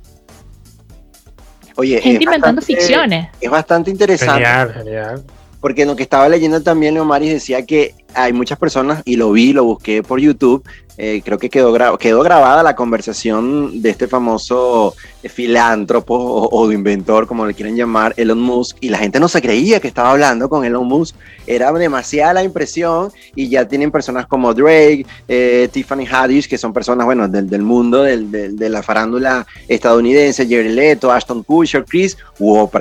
Oye, 1.76 2.02
Gente 2.02 2.24
inventando 2.24 2.60
bastante- 2.60 2.82
ficciones. 2.82 3.30
Es 3.40 3.50
bastante 3.52 3.92
interesante. 3.92 4.34
Genial, 4.44 4.74
genial. 4.74 5.24
Porque 5.62 5.84
en 5.84 5.88
lo 5.90 5.96
que 5.96 6.04
estaba 6.04 6.28
leyendo 6.28 6.62
también, 6.62 6.96
Leomaris 6.96 7.32
decía 7.34 7.66
que 7.66 7.94
hay 8.14 8.34
muchas 8.34 8.58
personas, 8.58 9.02
y 9.06 9.16
lo 9.16 9.32
vi, 9.32 9.54
lo 9.54 9.64
busqué 9.64 10.02
por 10.04 10.20
YouTube, 10.20 10.64
eh, 10.98 11.22
creo 11.24 11.38
que 11.38 11.50
quedó, 11.50 11.74
gra- 11.74 11.98
quedó 11.98 12.22
grabada 12.24 12.64
la 12.64 12.76
conversación 12.76 13.82
de 13.82 13.90
este 13.92 14.08
famoso 14.08 14.96
filántropo 15.24 16.16
o, 16.16 16.72
inventor, 16.72 17.28
como 17.28 17.46
le 17.46 17.54
quieren 17.54 17.76
llamar, 17.76 18.14
Elon 18.18 18.40
Musk, 18.40 18.78
y 18.82 18.90
la 18.90 18.98
gente 18.98 19.20
no 19.20 19.28
se 19.28 19.42
creía 19.42 19.80
que 19.80 19.88
estaba 19.88 20.12
hablando 20.12 20.50
con 20.50 20.66
Elon 20.66 20.88
Musk, 20.88 21.16
era 21.46 21.72
demasiada 21.74 22.34
la 22.34 22.44
impresión, 22.44 23.12
y 23.36 23.48
ya 23.50 23.68
tienen 23.68 23.92
personas 23.92 24.26
como 24.28 24.54
Drake, 24.54 25.06
eh, 25.28 25.70
Tiffany 25.72 26.06
Haddish, 26.06 26.48
que 26.48 26.58
son 26.58 26.74
personas, 26.74 27.06
bueno, 27.06 27.28
del, 27.28 27.50
del 27.50 27.62
mundo 27.62 28.04
de 28.04 28.70
la 28.70 28.82
farándula 28.84 29.46
estadounidense, 29.68 30.48
Jerry 30.48 30.70
Leto, 30.74 31.12
Ashton 31.12 31.44
Kutcher, 31.44 31.86
Chris, 31.86 32.18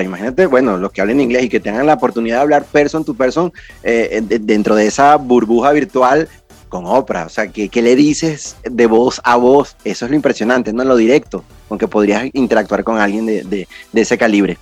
imagínate, 0.04 0.46
bueno, 0.46 0.76
los 0.76 0.92
que 0.92 1.00
hablen 1.00 1.20
inglés 1.20 1.44
y 1.44 1.48
que 1.48 1.60
tengan 1.60 1.86
la 1.86 1.94
oportunidad 1.94 2.36
de 2.36 2.42
hablar 2.42 2.64
person 2.64 3.04
to 3.04 3.14
person 3.14 3.52
eh, 3.82 4.20
de- 4.22 4.38
dentro 4.38 4.74
de 4.74 4.86
esa 4.86 5.16
burbuja 5.16 5.72
virtual 5.72 6.28
con 6.68 6.84
Oprah, 6.86 7.26
o 7.26 7.28
sea, 7.28 7.48
¿qué, 7.48 7.70
le 7.82 7.94
dices 7.96 8.56
de 8.64 8.86
voz 8.86 9.20
a 9.24 9.36
voz? 9.36 9.76
Eso 9.84 10.04
es 10.04 10.10
lo 10.10 10.16
impresionante, 10.16 10.72
no 10.72 10.84
lo 10.84 10.96
directo, 10.96 11.44
con 11.68 11.78
que 11.78 11.88
podrías 11.88 12.24
interactuar 12.32 12.82
con 12.84 12.98
alguien 12.98 13.26
de, 13.26 13.44
de- 13.44 13.68
de 13.92 14.00
ese 14.00 14.18
calibre. 14.18 14.58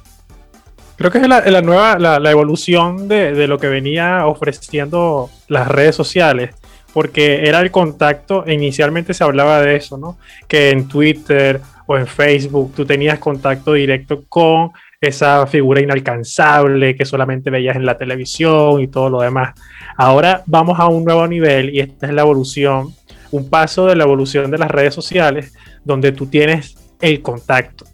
Creo 0.97 1.11
que 1.11 1.19
es 1.19 1.29
la, 1.29 1.41
la 1.41 1.61
nueva, 1.61 1.99
la, 1.99 2.21
la 2.21 2.31
evolución 2.31 3.09
de, 3.09 3.33
de 3.33 3.49
lo 3.49 3.59
que 3.59 3.67
venía 3.69 4.27
ofreciendo 4.27 5.29
las 5.49 5.67
redes 5.67 5.97
sociales, 5.97 6.55
porque 6.93 7.49
era 7.49 7.59
el 7.61 7.73
contacto, 7.73 8.45
inicialmente 8.47 9.15
se 9.15 9.25
hablaba 9.25 9.61
de 9.61 9.75
eso, 9.77 9.99
¿no? 9.99 10.17
Que 10.47 10.71
en 10.71 10.87
Twitter 10.87 11.61
o 11.87 11.99
en 11.99 12.07
Facebook 12.07 12.73
tú 12.77 12.87
tenías 12.87 13.19
contacto 13.19 13.73
directo 13.73 14.23
con 14.29 14.71
esa 15.09 15.47
figura 15.47 15.81
inalcanzable 15.81 16.97
que 16.97 17.05
solamente 17.05 17.51
veías 17.51 17.77
en 17.77 17.87
la 17.87 17.97
televisión 17.97 18.81
y 18.81 18.89
todo 18.89 19.11
lo 19.11 19.21
demás. 19.21 19.55
Ahora 19.97 20.43
vamos 20.47 20.79
a 20.81 20.87
un 20.87 21.05
nuevo 21.05 21.27
nivel 21.27 21.75
y 21.75 21.81
esta 21.81 22.07
es 22.07 22.13
la 22.13 22.23
evolución, 22.23 22.95
un 23.31 23.49
paso 23.49 23.87
de 23.87 23.97
la 23.97 24.05
evolución 24.05 24.51
de 24.51 24.59
las 24.59 24.71
redes 24.71 24.95
sociales, 24.95 25.55
donde 25.85 26.13
tú 26.13 26.27
tienes 26.27 26.77
el 27.01 27.23
contacto. 27.23 27.85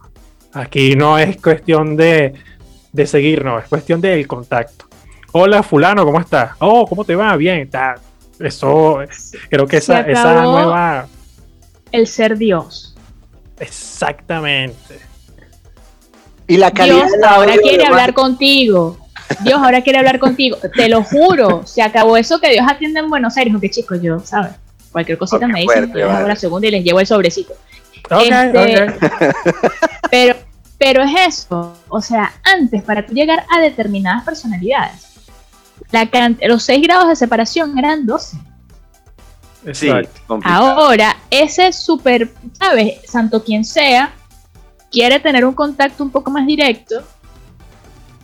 Aquí 0.53 0.97
no 0.97 1.19
es 1.19 1.37
cuestión 1.37 1.97
de, 1.97 2.35
de 2.93 3.07
seguirnos, 3.07 3.63
es 3.63 3.69
cuestión 3.69 4.01
del 4.01 4.27
contacto. 4.27 4.87
Hola, 5.33 5.63
fulano, 5.63 6.05
¿cómo 6.05 6.21
estás? 6.21 6.53
Oh, 6.59 6.87
¿cómo 6.87 7.05
te 7.05 7.15
va? 7.15 7.37
Bien, 7.37 7.61
está. 7.61 7.95
Eso, 8.39 8.99
creo 9.49 9.67
que 9.67 9.77
esa, 9.77 10.01
esa 10.01 10.43
nueva. 10.43 11.07
El 11.93 12.07
ser 12.07 12.37
Dios. 12.37 12.97
Exactamente. 13.59 15.10
Y 16.51 16.57
la 16.57 16.73
calidad 16.73 17.07
Dios 17.07 17.25
ahora 17.27 17.57
quiere 17.57 17.87
hablar 17.87 18.13
contigo. 18.13 18.99
Dios 19.45 19.61
ahora 19.63 19.83
quiere 19.83 20.01
hablar 20.01 20.19
contigo. 20.19 20.59
Te 20.75 20.89
lo 20.89 21.05
juro. 21.05 21.65
Se 21.65 21.81
acabó 21.81 22.17
eso 22.17 22.41
que 22.41 22.51
Dios 22.51 22.67
atiende 22.69 22.99
en 22.99 23.09
Buenos 23.09 23.37
Aires. 23.37 23.53
Aunque 23.53 23.71
chicos, 23.71 24.03
yo, 24.03 24.19
¿sabes? 24.21 24.53
Cualquier 24.91 25.17
cosita 25.17 25.47
me 25.47 25.61
dicen. 25.61 25.85
fuerte, 25.85 26.01
yo 26.01 26.07
les 26.07 26.17
hago 26.17 26.29
la 26.29 26.37
segunda 26.37 26.67
y 26.67 26.73
les 26.73 26.85
llevo 26.85 26.99
el 26.99 27.07
sobrecito. 27.07 27.53
Ok, 28.11 28.23
Este. 28.23 28.95
Pero, 30.11 30.35
pero 30.77 31.03
es 31.05 31.13
eso. 31.29 31.77
O 31.89 32.01
sea, 32.01 32.33
antes, 32.43 32.83
para 32.83 33.07
tú 33.07 33.13
llegar 33.13 33.45
a 33.49 33.61
determinadas 33.61 34.25
personalidades, 34.25 35.21
la 35.93 36.09
los 36.49 36.65
6 36.65 36.83
grados 36.83 37.09
de 37.11 37.15
separación 37.15 37.79
eran 37.79 38.07
12. 38.07 38.37
Sí. 39.73 39.89
Ahora, 40.43 41.17
ese 41.31 41.73
super, 41.73 42.33
¿sabes? 42.59 42.99
Santo 43.07 43.45
quien 43.45 43.65
sea, 43.65 44.13
quiere 44.91 45.21
tener 45.21 45.45
un 45.45 45.55
contacto 45.55 46.03
un 46.03 46.11
poco 46.11 46.31
más 46.31 46.47
directo 46.47 47.03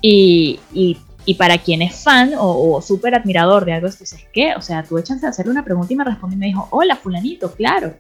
y, 0.01 0.61
y- 0.73 0.99
y 1.29 1.35
para 1.35 1.59
quien 1.59 1.83
es 1.83 2.05
fan 2.05 2.35
o, 2.39 2.77
o 2.77 2.81
súper 2.83 3.15
admirador 3.17 3.65
de 3.65 3.73
algo, 3.73 3.89
dices, 3.89 4.25
¿qué? 4.33 4.55
O 4.55 4.63
sea, 4.63 4.85
tú 4.85 4.97
echas 4.97 5.25
a 5.25 5.29
hacerle 5.29 5.51
una 5.51 5.65
pregunta 5.65 5.93
y 5.93 5.97
me 5.97 6.05
responde 6.05 6.37
y 6.37 6.39
me 6.39 6.47
dijo, 6.47 6.69
hola, 6.71 6.95
fulanito, 6.95 7.53
claro. 7.53 7.95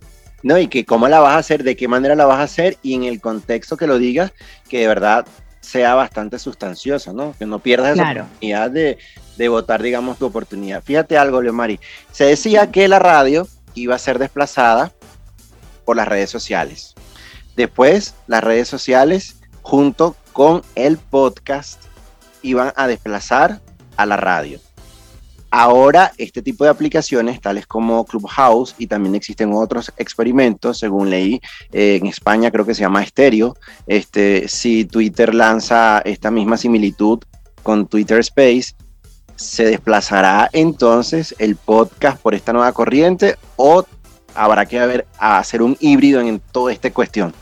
No, 0.44 0.56
y 0.58 0.68
que 0.68 0.84
cómo 0.84 1.08
la 1.08 1.18
vas 1.18 1.32
a 1.34 1.38
hacer, 1.38 1.64
de 1.64 1.74
qué 1.76 1.88
manera 1.88 2.14
la 2.14 2.24
vas 2.26 2.38
a 2.38 2.44
hacer 2.44 2.76
y 2.82 2.94
en 2.94 3.02
el 3.02 3.20
contexto 3.20 3.76
que 3.76 3.88
lo 3.88 3.98
digas, 3.98 4.32
que 4.68 4.78
de 4.80 4.86
verdad 4.86 5.26
sea 5.60 5.96
bastante 5.96 6.38
sustancioso, 6.38 7.12
¿no? 7.12 7.34
Que 7.36 7.46
no 7.46 7.58
pierdas 7.58 7.94
esa 7.94 8.04
Claro. 8.04 8.22
oportunidad 8.26 8.70
de, 8.70 8.98
de 9.36 9.48
votar, 9.48 9.82
digamos, 9.82 10.18
tu 10.18 10.26
oportunidad. 10.26 10.84
Fíjate 10.84 11.18
algo, 11.18 11.42
Leomari. 11.42 11.80
Se 12.12 12.24
decía 12.26 12.70
que 12.70 12.86
la 12.86 13.00
radio 13.00 13.48
iba 13.74 13.96
a 13.96 13.98
ser 13.98 14.20
desplazada 14.20 14.92
por 15.84 15.96
las 15.96 16.06
redes 16.06 16.30
sociales. 16.30 16.94
Después, 17.56 18.14
las 18.26 18.44
redes 18.44 18.68
sociales, 18.68 19.36
junto 19.62 20.14
con 20.32 20.62
el 20.74 20.98
podcast, 20.98 21.82
iban 22.42 22.72
a 22.76 22.86
desplazar 22.86 23.60
a 23.96 24.06
la 24.06 24.16
radio. 24.16 24.60
Ahora, 25.50 26.12
este 26.18 26.42
tipo 26.42 26.64
de 26.64 26.70
aplicaciones, 26.70 27.40
tales 27.40 27.66
como 27.66 28.04
Clubhouse, 28.04 28.74
y 28.76 28.88
también 28.88 29.14
existen 29.14 29.52
otros 29.54 29.90
experimentos, 29.96 30.78
según 30.78 31.08
leí, 31.08 31.40
eh, 31.72 31.98
en 32.00 32.08
España 32.08 32.50
creo 32.50 32.66
que 32.66 32.74
se 32.74 32.82
llama 32.82 33.06
Stereo, 33.06 33.56
este, 33.86 34.48
si 34.48 34.84
Twitter 34.84 35.34
lanza 35.34 36.00
esta 36.04 36.30
misma 36.30 36.58
similitud 36.58 37.20
con 37.62 37.86
Twitter 37.86 38.18
Space, 38.18 38.74
¿se 39.36 39.64
desplazará 39.64 40.50
entonces 40.52 41.34
el 41.38 41.56
podcast 41.56 42.20
por 42.20 42.34
esta 42.34 42.52
nueva 42.52 42.72
corriente 42.72 43.36
o 43.56 43.86
habrá 44.34 44.66
que 44.66 45.06
hacer 45.18 45.62
un 45.62 45.76
híbrido 45.80 46.20
en 46.20 46.40
toda 46.52 46.72
esta 46.72 46.92
cuestión? 46.92 47.32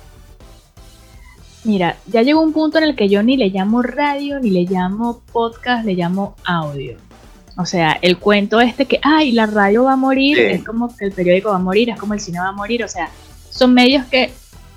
Mira, 1.64 1.96
ya 2.06 2.22
llegó 2.22 2.42
un 2.42 2.52
punto 2.52 2.78
en 2.78 2.84
el 2.84 2.94
que 2.94 3.08
yo 3.08 3.22
ni 3.22 3.36
le 3.36 3.48
llamo 3.48 3.82
radio, 3.82 4.38
ni 4.38 4.50
le 4.50 4.64
llamo 4.64 5.22
podcast, 5.32 5.84
le 5.84 5.94
llamo 5.94 6.36
audio. 6.44 6.96
O 7.56 7.64
sea, 7.64 7.98
el 8.02 8.18
cuento 8.18 8.60
este 8.60 8.84
que, 8.86 9.00
ay, 9.02 9.32
la 9.32 9.46
radio 9.46 9.84
va 9.84 9.94
a 9.94 9.96
morir, 9.96 10.36
Sí. 10.36 10.42
es 10.42 10.64
como 10.64 10.94
que 10.94 11.06
el 11.06 11.12
periódico 11.12 11.50
va 11.50 11.56
a 11.56 11.60
morir, 11.60 11.88
es 11.88 11.98
como 11.98 12.14
el 12.14 12.20
cine 12.20 12.40
va 12.40 12.48
a 12.48 12.52
morir. 12.52 12.84
O 12.84 12.88
sea, 12.88 13.08
son 13.50 13.72
medios 13.72 14.04
que 14.06 14.32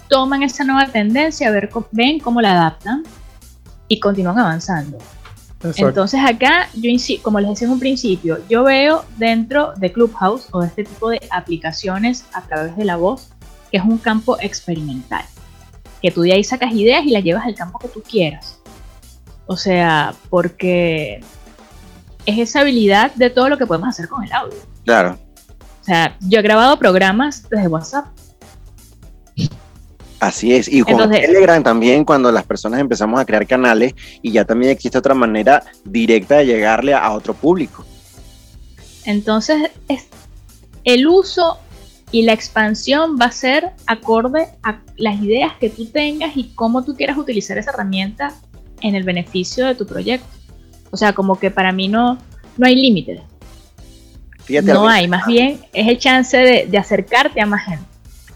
toman 0.08 0.44
esa 0.44 0.64
nueva 0.64 0.88
tendencia, 0.88 1.50
a 1.50 1.52
ver, 1.52 1.70
ven 1.92 2.20
cómo 2.20 2.40
la 2.40 2.52
adaptan 2.52 3.04
y 3.88 4.00
continúan 4.00 4.40
avanzando. 4.40 4.98
Exacto. 5.58 5.88
Entonces 5.88 6.22
acá, 6.24 6.70
yo 6.76 6.90
como 7.24 7.40
les 7.40 7.50
decía 7.50 7.66
en 7.68 7.74
un 7.74 7.80
principio, 7.80 8.38
yo 8.48 8.64
veo 8.64 9.04
dentro 9.18 9.74
de 9.78 9.92
Clubhouse 9.92 10.48
o 10.52 10.62
de 10.62 10.68
este 10.68 10.84
tipo 10.84 11.10
de 11.10 11.20
aplicaciones 11.32 12.26
a 12.34 12.44
través 12.44 12.78
de 12.78 12.86
la 12.86 12.96
voz, 12.96 13.30
que 13.72 13.78
es 13.78 13.84
un 13.84 13.98
campo 13.98 14.38
experimental. 14.40 15.26
Que 16.02 16.12
tú 16.12 16.22
de 16.22 16.34
ahí 16.34 16.44
sacas 16.44 16.72
ideas 16.74 17.04
y 17.06 17.12
las 17.12 17.24
llevas 17.24 17.46
al 17.46 17.56
campo 17.56 17.80
que 17.80 17.88
tú 17.88 18.02
quieras. 18.02 18.60
O 19.46 19.58
sea, 19.58 20.14
porque 20.30 21.22
es 22.26 22.38
esa 22.40 22.62
habilidad 22.62 23.14
de 23.16 23.30
todo 23.30 23.50
lo 23.50 23.58
que 23.58 23.66
podemos 23.66 23.90
hacer 23.90 24.08
con 24.10 24.24
el 24.24 24.32
audio. 24.34 24.58
Claro, 24.86 25.18
O 25.82 25.84
sea, 25.84 26.18
yo 26.22 26.40
he 26.40 26.42
grabado 26.42 26.78
programas 26.78 27.48
desde 27.50 27.68
WhatsApp. 27.68 28.06
así 30.20 30.54
es. 30.54 30.68
Y 30.68 30.82
con 30.82 30.94
Entonces- 30.94 31.22
Telegram 31.28 31.64
también, 31.64 32.04
cuando 32.04 32.32
las 32.32 32.44
personas 32.44 32.80
empezamos 32.80 33.20
a 33.20 33.26
crear 33.26 33.46
canales 33.48 33.94
y 34.22 34.32
ya 34.32 34.46
también 34.46 34.72
existe 34.72 34.98
otra 34.98 35.14
manera 35.14 35.64
directa 35.86 36.38
de 36.38 36.46
llegarle 36.48 36.94
a, 36.94 37.06
a 37.06 37.12
otro 37.14 37.34
público. 37.34 37.86
Entonces, 39.06 39.72
es, 39.88 40.08
el 40.84 41.08
uso 41.08 41.60
y 42.12 42.22
la 42.24 42.34
expansión 42.34 43.18
va 43.20 43.26
a 43.26 43.32
ser 43.32 43.72
acorde 43.86 44.48
a 44.64 44.80
las 44.96 45.22
ideas 45.22 45.54
que 45.60 45.70
tú 45.70 45.86
tengas 45.88 46.38
y 46.38 46.52
cómo 46.56 46.84
tú 46.84 46.96
quieras 46.96 47.18
utilizar 47.18 47.58
esa 47.58 47.72
herramienta 47.72 48.34
en 48.82 48.96
el 48.96 49.04
beneficio 49.04 49.66
de 49.66 49.76
tu 49.76 49.86
proyecto. 49.86 50.28
O 50.92 50.98
sea, 50.98 51.14
como 51.14 51.38
que 51.38 51.52
para 51.52 51.72
mí 51.72 51.88
no, 51.88 52.18
no 52.58 52.66
hay 52.66 52.76
límites. 52.76 53.22
Fíjate 54.46 54.72
No 54.74 54.88
hay, 54.88 55.08
más 55.10 55.26
bien 55.26 55.60
es 55.74 55.88
el 55.88 55.98
chance 56.00 56.38
de, 56.38 56.68
de 56.68 56.78
acercarte 56.78 57.42
a 57.42 57.46
más 57.46 57.66
gente. 57.66 57.84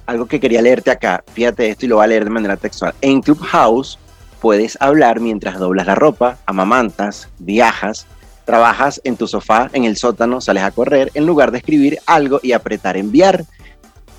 algo 0.05 0.25
que 0.25 0.41
quería 0.41 0.61
leerte 0.61 0.91
acá. 0.91 1.23
Fíjate 1.33 1.69
esto 1.69 1.85
y 1.85 1.89
lo 1.89 1.95
voy 1.95 2.03
a 2.03 2.07
leer 2.07 2.25
de 2.25 2.29
manera 2.31 2.57
textual. 2.57 2.93
En 2.99 3.21
Clubhouse 3.21 3.97
puedes 4.41 4.77
hablar 4.81 5.21
mientras 5.21 5.57
doblas 5.57 5.87
la 5.87 5.95
ropa, 5.95 6.37
amamantas, 6.45 7.29
viajas, 7.39 8.07
trabajas 8.43 8.99
en 9.05 9.15
tu 9.15 9.27
sofá, 9.27 9.69
en 9.71 9.85
el 9.85 9.95
sótano, 9.95 10.41
sales 10.41 10.63
a 10.63 10.71
correr, 10.71 11.11
en 11.13 11.25
lugar 11.25 11.51
de 11.51 11.59
escribir 11.59 11.99
algo 12.05 12.41
y 12.43 12.51
apretar 12.51 12.97
enviar. 12.97 13.45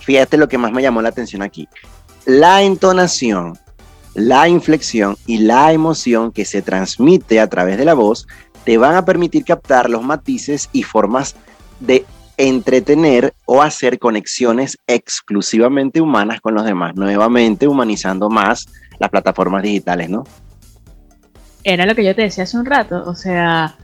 Fíjate 0.03 0.37
lo 0.37 0.49
que 0.49 0.59
más 0.59 0.73
me 0.73 0.83
llamó 0.83 1.01
la 1.01 1.11
atención 1.11 1.43
aquí. 1.43 1.69
La 2.25 2.63
entonación, 2.63 3.59
la 4.15 4.49
inflexión 4.49 5.17
y 5.27 5.39
la 5.39 5.73
emoción 5.73 6.33
que 6.33 6.45
se 6.45 6.63
transmite 6.63 7.41
a 7.41 7.49
través 7.49 7.79
de 7.79 7.85
la 7.85 7.95
voz 7.95 8.27
te 8.65 8.79
van 8.79 8.95
a 8.95 9.05
permitir 9.05 9.45
captar 9.45 9.91
los 9.91 10.03
matices 10.03 10.69
y 10.73 10.83
formas 10.83 11.35
de 11.81 12.05
entretener 12.37 13.35
o 13.45 13.63
hacer 13.63 13.99
conexiones 13.99 14.79
exclusivamente 14.87 16.01
humanas 16.01 16.41
con 16.41 16.55
los 16.55 16.65
demás, 16.65 16.95
nuevamente 16.95 17.69
humanizando 17.69 18.31
más 18.31 18.67
las 18.99 19.11
plataformas 19.11 19.63
digitales, 19.63 20.09
¿no? 20.11 20.25
Era 21.65 21.87
lo 21.87 21.95
que 21.95 22.05
yo 22.05 22.15
te 22.15 22.23
decía 22.23 22.45
hace 22.45 22.57
un 22.57 22.67
rato, 22.67 23.05
o 23.07 23.15
sea, 23.15 23.77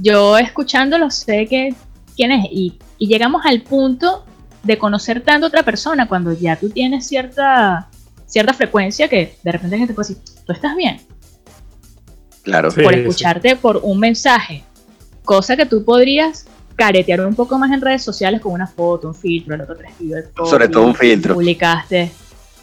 yo 0.00 0.38
escuchándolo 0.38 1.10
sé 1.10 1.46
que 1.46 1.74
quién 2.16 2.32
es 2.32 2.46
y, 2.50 2.78
y 2.98 3.06
llegamos 3.06 3.42
al 3.44 3.62
punto 3.62 4.24
de 4.62 4.78
conocer 4.78 5.20
tanto 5.22 5.46
a 5.46 5.48
otra 5.48 5.62
persona 5.62 6.06
cuando 6.08 6.32
ya 6.32 6.56
tú 6.56 6.70
tienes 6.70 7.06
cierta 7.06 7.88
cierta 8.26 8.54
frecuencia 8.54 9.08
que 9.08 9.36
de 9.42 9.52
repente 9.52 9.76
la 9.76 9.80
gente 9.80 9.94
puede 9.94 10.08
decir, 10.08 10.24
tú 10.46 10.52
estás 10.52 10.74
bien, 10.74 11.00
Claro. 12.42 12.70
Sí. 12.70 12.82
por 12.82 12.94
escucharte 12.94 13.56
por 13.56 13.80
un 13.82 13.98
mensaje, 13.98 14.64
cosa 15.24 15.56
que 15.56 15.66
tú 15.66 15.84
podrías 15.84 16.46
caretear 16.74 17.20
un 17.20 17.34
poco 17.34 17.58
más 17.58 17.70
en 17.70 17.80
redes 17.80 18.02
sociales 18.02 18.40
con 18.40 18.52
una 18.52 18.66
foto, 18.66 19.08
un 19.08 19.14
filtro, 19.14 19.54
el 19.54 19.60
otro 19.60 19.76
el 19.78 20.24
Sobre 20.48 20.68
todo 20.68 20.86
un 20.86 20.94
filtro. 20.94 21.34
Publicaste. 21.34 22.10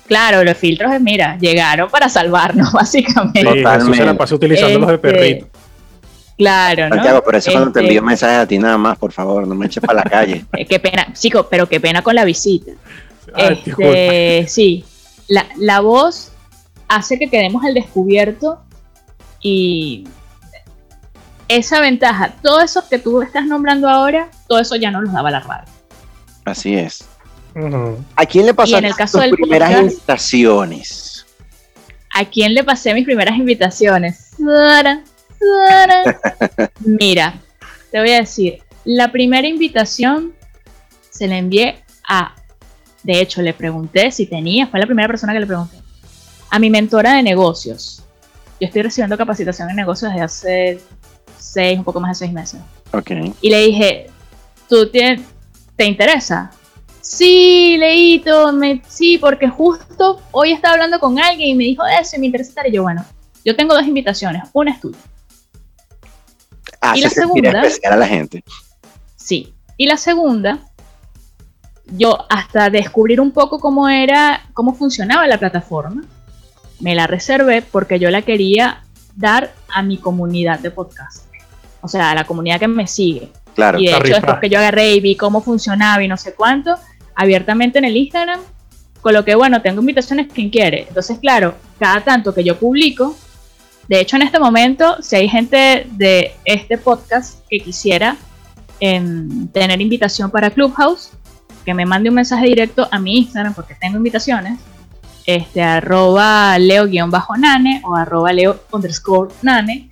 Claro, 0.08 0.44
los 0.44 0.58
filtros, 0.58 0.92
es, 0.92 1.00
mira, 1.00 1.38
llegaron 1.38 1.88
para 1.90 2.10
salvarnos, 2.10 2.72
básicamente. 2.74 3.42
Sí, 3.82 3.94
se 3.94 4.06
la 4.06 4.18
pasó 4.18 4.36
utilizando 4.36 4.80
los 4.80 4.88
de 4.88 4.96
Este, 4.96 5.08
perrito. 5.08 5.48
Claro, 6.40 6.88
¿no? 6.90 6.96
Santiago, 6.96 7.22
por 7.24 7.36
eso 7.36 7.52
cuando 7.52 7.72
te 7.74 7.80
Este, 7.80 7.88
envío 7.90 8.02
mensajes 8.02 8.38
a 8.38 8.48
ti 8.48 8.58
nada 8.58 8.78
más, 8.78 8.98
por 8.98 9.12
favor, 9.12 9.46
no 9.46 9.54
me 9.56 9.66
eches 9.66 9.84
para 9.84 10.04
la 10.04 10.10
calle. 10.10 10.46
eh, 10.54 10.66
qué 10.66 10.80
pena, 10.80 11.12
chico, 11.14 11.48
pero 11.50 11.68
qué 11.68 11.80
pena 11.82 12.02
con 12.02 12.16
la 12.16 12.24
visita. 12.24 12.72
Ay. 13.34 13.62
Este, 13.68 14.46
sí, 14.48 14.86
la, 15.28 15.46
la 15.58 15.82
voz 15.82 16.32
hace 16.88 17.20
que 17.20 17.30
quedemos 17.30 17.64
al 17.66 17.74
descubierto 17.74 18.62
y 19.42 20.08
esa 21.50 21.82
ventaja, 21.82 22.34
todo 22.42 22.62
eso 22.62 22.88
que 22.90 23.00
tú 23.00 23.22
estás 23.22 23.46
nombrando 23.46 23.90
ahora, 23.90 24.30
todo 24.48 24.60
eso 24.60 24.76
ya 24.78 24.92
no 24.92 25.02
los 25.02 25.12
daba 25.12 25.30
la 25.32 25.42
radio. 25.42 25.68
Así 26.46 26.76
es. 26.76 27.06
¿A 28.16 28.26
quién 28.26 28.46
le 28.46 28.54
pasó 28.54 28.72
Y 28.72 28.76
en 28.76 28.86
el 28.86 28.96
caso 28.96 29.18
tus 29.18 29.26
del 29.26 29.32
primeras 29.32 29.72
podcast- 29.72 29.82
invitaciones? 29.92 31.26
¿A 32.16 32.24
quién 32.26 32.54
le 32.54 32.64
pasé 32.64 32.94
mis 32.94 33.04
primeras 33.06 33.36
invitaciones? 33.38 34.32
Mira, 36.80 37.40
te 37.92 38.00
voy 38.00 38.12
a 38.12 38.18
decir, 38.18 38.60
la 38.86 39.12
primera 39.12 39.48
invitación 39.48 40.34
se 41.10 41.28
la 41.28 41.38
envié 41.38 41.84
a, 42.08 42.36
de 43.04 43.22
hecho 43.22 43.42
le 43.42 43.54
pregunté 43.54 44.12
si 44.12 44.26
tenía, 44.26 44.68
fue 44.68 44.80
la 44.80 44.86
primera 44.86 45.08
persona 45.08 45.34
que 45.34 45.40
le 45.40 45.48
pregunté, 45.48 45.78
a 46.50 46.60
mi 46.60 46.70
mentora 46.70 47.14
de 47.14 47.24
negocios. 47.24 48.04
Yo 48.60 48.68
estoy 48.68 48.82
recibiendo 48.82 49.18
capacitación 49.18 49.70
en 49.70 49.76
negocios 49.76 50.12
desde 50.12 50.24
hace 50.24 50.80
seis, 51.38 51.78
un 51.78 51.84
poco 51.84 52.00
más 52.00 52.20
de 52.20 52.26
seis 52.26 52.34
meses. 52.34 52.60
Ok. 52.92 53.12
Y 53.42 53.50
le 53.50 53.62
dije, 53.66 54.08
¿tú 54.68 54.90
te 54.90 55.20
interesa? 55.78 56.52
Sí, 57.02 57.78
Leito, 57.78 58.52
me, 58.54 58.82
sí, 58.88 59.18
porque 59.18 59.48
justo 59.48 60.22
hoy 60.32 60.52
estaba 60.52 60.74
hablando 60.74 61.00
con 61.00 61.18
alguien 61.20 61.50
y 61.50 61.56
me 61.56 61.64
dijo 61.64 61.84
eso 61.86 62.16
y 62.16 62.20
me 62.20 62.28
interesa 62.28 62.50
estar. 62.50 62.68
Y 62.68 62.72
yo, 62.72 62.84
bueno, 62.84 63.06
yo 63.44 63.56
tengo 63.56 63.74
dos 63.74 63.88
invitaciones, 63.88 64.44
una 64.54 64.72
es 64.72 64.82
tuya. 64.82 64.98
Hace 66.82 67.00
¿Y 67.00 67.02
la 67.02 67.10
segunda? 67.10 67.50
especial 67.50 67.94
a 67.94 67.98
la 67.98 68.08
gente. 68.08 68.44
Sí. 69.16 69.54
Y 69.78 69.88
la 69.88 69.98
segunda, 69.98 70.60
yo 71.98 72.26
hasta 72.30 72.70
descubrir 72.70 73.22
un 73.22 73.32
poco 73.32 73.60
cómo 73.60 73.88
era, 73.90 74.42
cómo 74.54 74.74
funcionaba 74.74 75.28
la 75.28 75.38
plataforma, 75.38 76.04
me 76.80 76.96
la 76.96 77.08
reservé 77.08 77.62
porque 77.62 78.00
yo 78.00 78.10
la 78.10 78.22
quería 78.22 78.84
dar 79.16 79.52
a 79.74 79.82
mi 79.82 79.98
comunidad 79.98 80.60
de 80.60 80.72
podcast. 80.72 81.26
O 81.82 81.88
sea, 81.88 82.12
a 82.12 82.16
la 82.16 82.26
comunidad 82.26 82.60
que 82.60 82.68
me 82.68 82.88
sigue. 82.88 83.32
Claro. 83.56 83.80
Y 83.80 83.88
de 83.88 83.98
hecho, 83.98 84.14
después 84.14 84.38
que 84.40 84.50
yo 84.50 84.60
agarré 84.60 84.94
y 84.94 85.00
vi 85.00 85.16
cómo 85.16 85.42
funcionaba 85.42 86.04
y 86.04 86.08
no 86.08 86.18
sé 86.18 86.34
cuánto, 86.34 86.76
abiertamente 87.16 87.80
en 87.80 87.86
el 87.86 87.98
Instagram, 87.98 88.40
coloqué, 89.02 89.36
bueno, 89.36 89.62
tengo 89.62 89.82
invitaciones, 89.82 90.28
quien 90.32 90.50
quiere. 90.50 90.86
Entonces, 90.88 91.20
claro, 91.20 91.56
cada 91.80 92.02
tanto 92.02 92.34
que 92.34 92.44
yo 92.44 92.58
publico, 92.58 93.16
de 93.90 94.00
hecho, 94.00 94.18
en 94.18 94.22
este 94.22 94.38
momento, 94.38 95.02
si 95.02 95.16
hay 95.16 95.28
gente 95.28 95.88
de 95.94 96.36
este 96.46 96.78
podcast 96.78 97.40
que 97.50 97.60
quisiera 97.60 98.18
em, 98.80 99.48
tener 99.48 99.82
invitación 99.82 100.30
para 100.30 100.52
Clubhouse, 100.52 101.10
que 101.66 101.74
me 101.74 101.88
mande 101.88 102.10
un 102.10 102.16
mensaje 102.16 102.46
directo 102.46 102.88
a 102.92 103.00
mi 103.00 103.18
Instagram, 103.18 103.56
porque 103.56 103.74
tengo 103.74 103.98
invitaciones, 103.98 104.60
este, 105.26 105.64
arroba 105.64 106.60
leo-nane 106.60 107.82
o 107.84 107.96
arroba 107.96 108.32
leo 108.32 108.60
underscore 108.72 109.34
nane, 109.42 109.90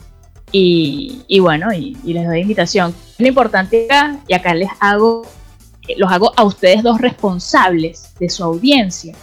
y, 0.52 1.40
bueno, 1.40 1.74
y, 1.74 1.98
y 2.04 2.14
les 2.14 2.28
doy 2.28 2.42
invitación. 2.42 2.94
Lo 3.18 3.28
importante 3.28 3.86
acá, 3.86 4.20
y 4.28 4.34
acá 4.36 4.54
les 4.54 4.70
hago, 4.80 5.24
eh, 5.88 5.96
los 5.98 6.12
hago 6.12 6.34
a 6.36 6.44
ustedes 6.44 6.84
dos 6.84 7.02
responsables 7.02 8.14
de 8.20 8.30
su 8.30 8.44
audiencia. 8.44 9.16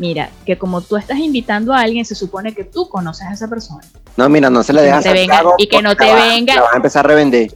Mira, 0.00 0.30
que 0.46 0.56
como 0.56 0.80
tú 0.80 0.96
estás 0.96 1.18
invitando 1.18 1.72
a 1.74 1.80
alguien, 1.80 2.04
se 2.06 2.14
supone 2.14 2.54
que 2.54 2.64
tú 2.64 2.88
conoces 2.88 3.26
a 3.28 3.32
esa 3.34 3.48
persona. 3.48 3.82
No, 4.16 4.28
mira, 4.30 4.48
no 4.50 4.62
se 4.62 4.72
le 4.72 4.80
Que 4.80 4.86
deja 4.86 4.96
no 4.96 5.02
te 5.02 5.12
venga- 5.12 5.42
y 5.58 5.66
que 5.68 5.82
no 5.82 5.94
te 5.94 6.14
venga- 6.14 6.54
La 6.54 6.62
vas 6.62 6.72
a 6.72 6.76
empezar 6.76 7.04
a 7.04 7.08
revender. 7.08 7.54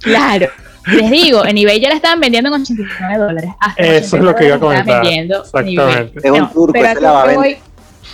Claro. 0.00 0.48
Les 0.86 1.10
digo, 1.10 1.44
en 1.44 1.58
eBay 1.58 1.80
ya 1.80 1.88
la 1.90 1.96
estaban 1.96 2.18
vendiendo 2.20 2.50
con 2.50 2.62
89 2.62 3.18
dólares. 3.18 3.50
Hasta 3.60 3.82
Eso 3.82 4.16
es 4.16 4.22
lo 4.22 4.34
que 4.34 4.46
iba 4.46 4.54
a 4.54 4.58
89 4.58 4.74
la 4.74 4.80
estaban 4.80 5.02
comentar. 5.04 5.40
Exactamente. 5.44 6.18
Es 6.26 6.30
un 6.32 6.38
No, 6.38 6.50
turco, 6.50 6.72
pero 6.72 6.86
ese 6.86 6.98
a 6.98 7.00
la 7.00 7.12
va 7.12 7.20
a 7.20 7.24
qué 7.24 7.28
vender. 7.36 7.56
voy, 7.56 7.58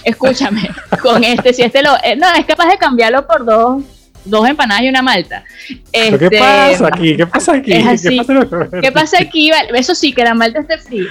escúchame, 0.05 0.71
con 1.03 1.25
este, 1.25 1.53
si 1.55 1.63
este 1.63 1.83
lo. 1.83 1.91
eh, 2.03 2.17
no, 2.17 2.27
es 2.37 2.45
capaz 2.47 2.67
de 2.69 2.79
cambiarlo 2.79 3.27
por 3.27 3.45
dos, 3.45 3.83
dos 4.25 4.49
empanadas 4.49 4.83
y 4.85 4.89
una 4.89 5.03
malta. 5.03 5.45
¿Pero 5.93 6.19
¿Qué 6.19 6.25
Este, 6.25 6.39
pasa 6.39 6.87
aquí? 6.89 7.17
¿Qué 7.17 7.27
pasa 7.27 7.53
aquí? 7.53 7.73
es 7.75 7.87
así. 7.87 8.19
¿Qué 8.19 8.25
pasa, 8.35 8.81
¿Qué 8.81 8.93
pasa 8.93 9.17
aquí? 9.21 9.51
Vale, 9.51 9.79
Eso 9.79 9.95
sí, 9.95 10.13
que 10.13 10.25
la 10.25 10.35
malta 10.35 10.61
esté 10.61 10.79
fría. 10.79 11.05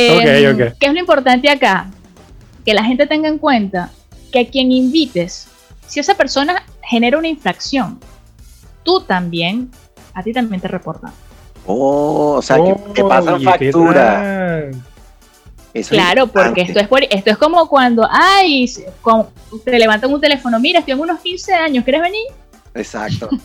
Eh, 0.00 0.16
Ok, 0.52 0.54
ok. 0.54 0.76
¿Qué 0.78 0.86
es 0.86 0.92
lo 0.92 0.98
importante 1.00 1.50
acá? 1.50 1.86
Que 2.64 2.72
la 2.74 2.84
gente 2.84 3.06
tenga 3.06 3.28
en 3.28 3.38
cuenta 3.38 3.90
que 4.32 4.40
a 4.40 4.46
quien 4.46 4.70
invites, 4.70 5.48
si 5.86 5.98
esa 6.00 6.14
persona 6.14 6.62
genera 6.82 7.18
una 7.18 7.28
infracción, 7.28 7.98
tú 8.84 9.00
también, 9.00 9.70
a 10.14 10.22
ti 10.22 10.32
también 10.32 10.60
te 10.60 10.68
reportan. 10.68 11.12
Oh, 11.66 12.36
o 12.38 12.42
sea, 12.42 12.56
que, 12.56 12.74
que 12.94 13.04
pasan 13.04 13.34
Oye, 13.34 13.44
¿qué 13.44 13.50
factura. 13.72 14.68
Eso 14.70 14.80
es 15.74 15.88
Claro, 15.88 16.26
porque 16.28 16.62
importante. 16.62 16.62
esto 16.62 16.80
es, 16.80 16.88
por, 16.88 17.02
esto 17.04 17.30
es 17.30 17.38
como 17.38 17.68
cuando, 17.68 18.06
ay, 18.10 18.70
como 19.02 19.30
te 19.64 19.78
levantan 19.78 20.12
un 20.12 20.20
teléfono, 20.20 20.58
mira, 20.60 20.78
estoy 20.80 20.92
en 20.94 21.00
unos 21.00 21.20
15 21.20 21.54
años, 21.54 21.84
¿quieres 21.84 22.02
venir? 22.02 22.24
Exacto. 22.74 23.28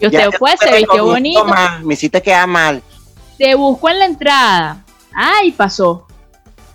Y 0.00 0.06
usted 0.06 0.18
Ya, 0.20 0.30
ya 0.30 0.38
fue, 0.38 0.56
se 0.56 0.76
vistió 0.76 1.04
bonito, 1.06 1.40
toma, 1.40 1.80
me 1.82 1.94
hiciste 1.94 2.22
quedar 2.22 2.46
mal. 2.46 2.80
te 3.36 3.52
busco 3.56 3.88
en 3.88 3.98
la 3.98 4.04
entrada, 4.04 4.84
ay, 5.18 5.50
pasó. 5.52 6.06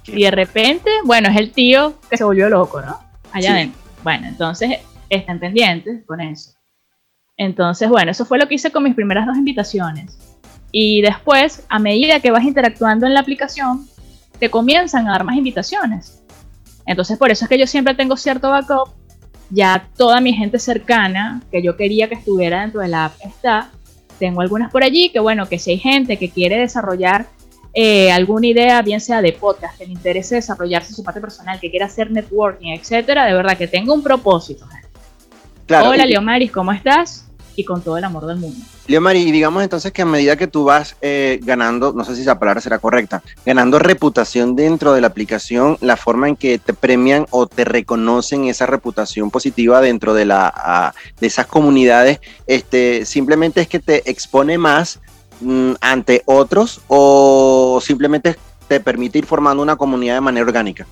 Y 0.05 0.23
de 0.23 0.31
repente, 0.31 0.89
bueno, 1.05 1.29
es 1.29 1.37
el 1.37 1.51
tío 1.51 1.95
que 2.09 2.17
se 2.17 2.25
volvió 2.25 2.49
loco, 2.49 2.81
¿no? 2.81 2.99
Allá 3.31 3.47
Sí. 3.49 3.53
adentro. 3.53 3.81
Bueno, 4.03 4.27
entonces 4.27 4.79
estén 5.09 5.39
pendientes 5.39 6.03
con 6.05 6.19
eso. 6.19 6.51
Entonces, 7.37 7.87
bueno, 7.89 8.11
eso 8.11 8.25
fue 8.25 8.37
lo 8.37 8.47
que 8.47 8.55
hice 8.55 8.69
con 8.71 8.83
mis 8.83 8.95
primeras 8.95 9.25
dos 9.25 9.37
invitaciones. 9.37 10.17
Y 10.71 11.01
después, 11.01 11.63
a 11.69 11.79
medida 11.79 12.19
que 12.19 12.31
vas 12.31 12.43
interactuando 12.43 13.07
en 13.07 13.13
la 13.13 13.21
aplicación, 13.21 13.87
te 14.39 14.49
comienzan 14.49 15.07
a 15.07 15.11
dar 15.11 15.23
más 15.23 15.37
invitaciones. 15.37 16.21
Entonces, 16.85 17.17
por 17.17 17.31
eso 17.31 17.45
es 17.45 17.49
que 17.49 17.57
yo 17.57 17.65
siempre 17.65 17.95
tengo 17.95 18.17
cierto 18.17 18.49
backup. 18.49 18.89
Ya 19.51 19.87
toda 19.97 20.19
mi 20.19 20.33
gente 20.33 20.59
cercana 20.59 21.41
que 21.49 21.61
yo 21.63 21.77
quería 21.77 22.09
que 22.09 22.15
estuviera 22.15 22.61
dentro 22.61 22.81
de 22.81 22.89
la 22.89 23.05
app 23.05 23.13
está. 23.23 23.69
Tengo 24.19 24.41
algunas 24.41 24.69
por 24.71 24.83
allí 24.83 25.09
que, 25.09 25.19
bueno, 25.19 25.47
que 25.47 25.59
si 25.59 25.71
hay 25.71 25.77
gente 25.79 26.17
que 26.17 26.29
quiere 26.29 26.57
desarrollar 26.57 27.27
eh, 27.73 28.11
alguna 28.11 28.47
idea, 28.47 28.81
bien 28.81 29.01
sea 29.01 29.21
de 29.21 29.33
podcast, 29.33 29.77
que 29.77 29.85
le 29.85 29.93
interese 29.93 30.35
desarrollarse 30.35 30.93
su 30.93 31.03
parte 31.03 31.19
personal, 31.19 31.59
que 31.59 31.69
quiera 31.69 31.87
hacer 31.87 32.11
networking, 32.11 32.71
etcétera, 32.71 33.25
de 33.25 33.33
verdad 33.33 33.57
que 33.57 33.67
tenga 33.67 33.93
un 33.93 34.03
propósito. 34.03 34.65
Claro. 35.65 35.89
Hola, 35.89 36.05
y- 36.05 36.09
Leomaris, 36.09 36.51
¿cómo 36.51 36.71
estás? 36.71 37.25
Y 37.55 37.63
con 37.63 37.81
todo 37.81 37.97
el 37.97 38.03
amor 38.03 38.25
del 38.25 38.37
mundo. 38.37 38.59
Leomari, 38.87 39.31
digamos 39.31 39.63
entonces 39.63 39.93
que 39.93 40.01
a 40.01 40.05
medida 40.05 40.35
que 40.35 40.47
tú 40.47 40.65
vas 40.65 40.97
eh, 41.01 41.39
ganando, 41.43 41.93
no 41.93 42.03
sé 42.03 42.15
si 42.15 42.23
esa 42.23 42.37
palabra 42.37 42.59
será 42.59 42.79
correcta, 42.79 43.23
ganando 43.45 43.79
reputación 43.79 44.55
dentro 44.55 44.91
de 44.91 44.99
la 44.99 45.07
aplicación, 45.07 45.77
la 45.79 45.95
forma 45.95 46.27
en 46.27 46.35
que 46.35 46.57
te 46.59 46.73
premian 46.73 47.25
o 47.29 47.47
te 47.47 47.63
reconocen 47.63 48.45
esa 48.45 48.65
reputación 48.65 49.31
positiva 49.31 49.79
dentro 49.79 50.13
de, 50.13 50.25
la, 50.25 50.51
ah, 50.53 50.93
de 51.19 51.27
esas 51.27 51.45
comunidades, 51.45 52.19
este, 52.45 53.05
simplemente 53.05 53.61
es 53.61 53.69
que 53.69 53.79
te 53.79 54.09
expone 54.09 54.57
más 54.57 54.99
mm, 55.43 55.73
ante 55.81 56.23
otros 56.25 56.81
o 56.87 57.79
simplemente 57.81 58.37
te 58.67 58.79
permite 58.79 59.19
ir 59.19 59.25
formando 59.25 59.61
una 59.61 59.75
comunidad 59.75 60.15
de 60.15 60.21
manera 60.21 60.45
orgánica. 60.45 60.87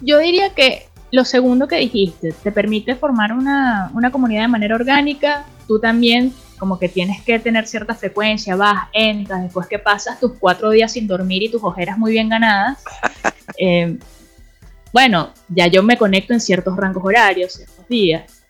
Yo 0.00 0.18
diría 0.18 0.50
que 0.54 0.88
lo 1.10 1.24
segundo 1.24 1.68
que 1.68 1.76
dijiste, 1.76 2.32
te 2.32 2.52
permite 2.52 2.96
formar 2.96 3.32
una, 3.32 3.90
una 3.94 4.10
comunidad 4.10 4.42
de 4.42 4.48
manera 4.48 4.74
orgánica. 4.74 5.46
Tú 5.66 5.78
también 5.78 6.34
como 6.58 6.78
que 6.78 6.88
tienes 6.88 7.22
que 7.22 7.38
tener 7.38 7.66
cierta 7.66 7.94
frecuencia, 7.94 8.56
vas, 8.56 8.88
entras, 8.92 9.42
después 9.42 9.66
que 9.66 9.78
pasas 9.78 10.18
tus 10.18 10.32
cuatro 10.38 10.70
días 10.70 10.92
sin 10.92 11.06
dormir 11.06 11.42
y 11.42 11.50
tus 11.50 11.62
ojeras 11.62 11.98
muy 11.98 12.12
bien 12.12 12.28
ganadas. 12.28 12.82
eh, 13.58 13.98
bueno, 14.92 15.30
ya 15.48 15.66
yo 15.66 15.82
me 15.82 15.98
conecto 15.98 16.32
en 16.32 16.40
ciertos 16.40 16.76
rangos 16.76 17.04
horarios, 17.04 17.52
ciertos 17.52 17.86
días. 17.88 18.44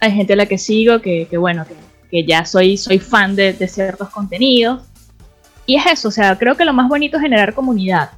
Hay 0.00 0.12
gente 0.12 0.32
a 0.32 0.36
la 0.36 0.46
que 0.46 0.58
sigo 0.58 1.00
que, 1.00 1.26
que 1.28 1.36
bueno, 1.36 1.64
que, 1.66 1.74
que 2.10 2.24
ya 2.24 2.44
soy, 2.44 2.76
soy 2.76 2.98
fan 2.98 3.36
de, 3.36 3.52
de 3.52 3.68
ciertos 3.68 4.08
contenidos. 4.10 4.82
Y 5.66 5.76
es 5.76 5.86
eso, 5.86 6.08
o 6.08 6.10
sea, 6.10 6.36
creo 6.38 6.56
que 6.56 6.64
lo 6.64 6.72
más 6.72 6.88
bonito 6.88 7.16
es 7.16 7.22
generar 7.22 7.54
comunidad. 7.54 8.10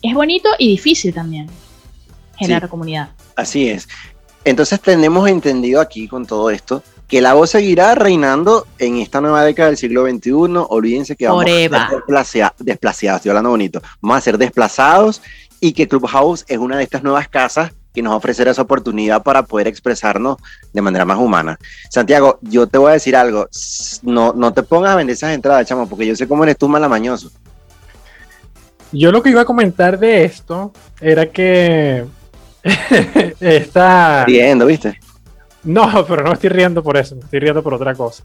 Es 0.00 0.14
bonito 0.14 0.48
y 0.58 0.68
difícil 0.68 1.14
también. 1.14 1.48
generar 2.36 2.68
comunidad. 2.68 3.10
Así 3.36 3.68
es. 3.68 3.88
Entonces 4.44 4.80
tenemos 4.80 5.28
entendido 5.28 5.80
aquí 5.80 6.08
con 6.08 6.26
todo 6.26 6.50
esto 6.50 6.82
que 7.06 7.20
la 7.20 7.34
voz 7.34 7.50
seguirá 7.50 7.94
reinando 7.94 8.66
en 8.78 8.96
esta 8.96 9.20
nueva 9.20 9.44
década 9.44 9.68
del 9.68 9.76
siglo 9.76 10.08
XXI. 10.08 10.30
Olvídense 10.68 11.14
que 11.14 11.28
vamos 11.28 11.44
a 11.44 12.24
ser 12.24 12.50
desplazados, 12.58 13.18
estoy 13.18 13.28
hablando 13.28 13.50
bonito, 13.50 13.82
vamos 14.00 14.16
a 14.16 14.20
ser 14.22 14.38
desplazados 14.38 15.20
y 15.60 15.74
que 15.74 15.86
Clubhouse 15.86 16.44
es 16.48 16.56
una 16.56 16.78
de 16.78 16.84
estas 16.84 17.02
nuevas 17.02 17.28
casas 17.28 17.72
que 17.92 18.02
nos 18.02 18.14
ofrecerá 18.14 18.50
esa 18.50 18.62
oportunidad 18.62 19.22
para 19.22 19.42
poder 19.42 19.66
expresarnos 19.66 20.38
de 20.72 20.82
manera 20.82 21.04
más 21.04 21.18
humana. 21.18 21.58
Santiago, 21.90 22.38
yo 22.42 22.66
te 22.66 22.78
voy 22.78 22.90
a 22.90 22.94
decir 22.94 23.16
algo, 23.16 23.48
no, 24.02 24.32
no 24.32 24.52
te 24.52 24.62
pongas 24.62 24.92
a 24.92 24.96
vender 24.96 25.14
esas 25.14 25.34
entradas, 25.34 25.66
chamo, 25.66 25.88
porque 25.88 26.06
yo 26.06 26.16
sé 26.16 26.26
cómo 26.26 26.44
eres 26.44 26.56
tú 26.56 26.68
malamañoso. 26.68 27.30
Yo 28.92 29.10
lo 29.10 29.22
que 29.22 29.30
iba 29.30 29.42
a 29.42 29.46
comentar 29.46 29.98
de 29.98 30.24
esto 30.24 30.72
era 31.00 31.26
que 31.26 32.04
está... 33.40 34.24
Riendo, 34.24 34.66
¿viste? 34.66 34.98
No, 35.64 36.04
pero 36.06 36.22
no 36.22 36.32
estoy 36.32 36.50
riendo 36.50 36.82
por 36.82 36.96
eso, 36.96 37.16
estoy 37.16 37.40
riendo 37.40 37.62
por 37.62 37.74
otra 37.74 37.94
cosa. 37.94 38.24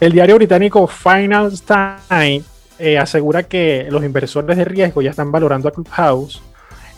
El 0.00 0.12
diario 0.12 0.36
británico 0.36 0.86
Final 0.86 1.52
Time 1.60 2.42
eh, 2.78 2.96
asegura 2.96 3.42
que 3.42 3.88
los 3.90 4.04
inversores 4.04 4.56
de 4.56 4.64
riesgo 4.64 5.02
ya 5.02 5.10
están 5.10 5.32
valorando 5.32 5.68
a 5.68 5.72
Clubhouse 5.72 6.40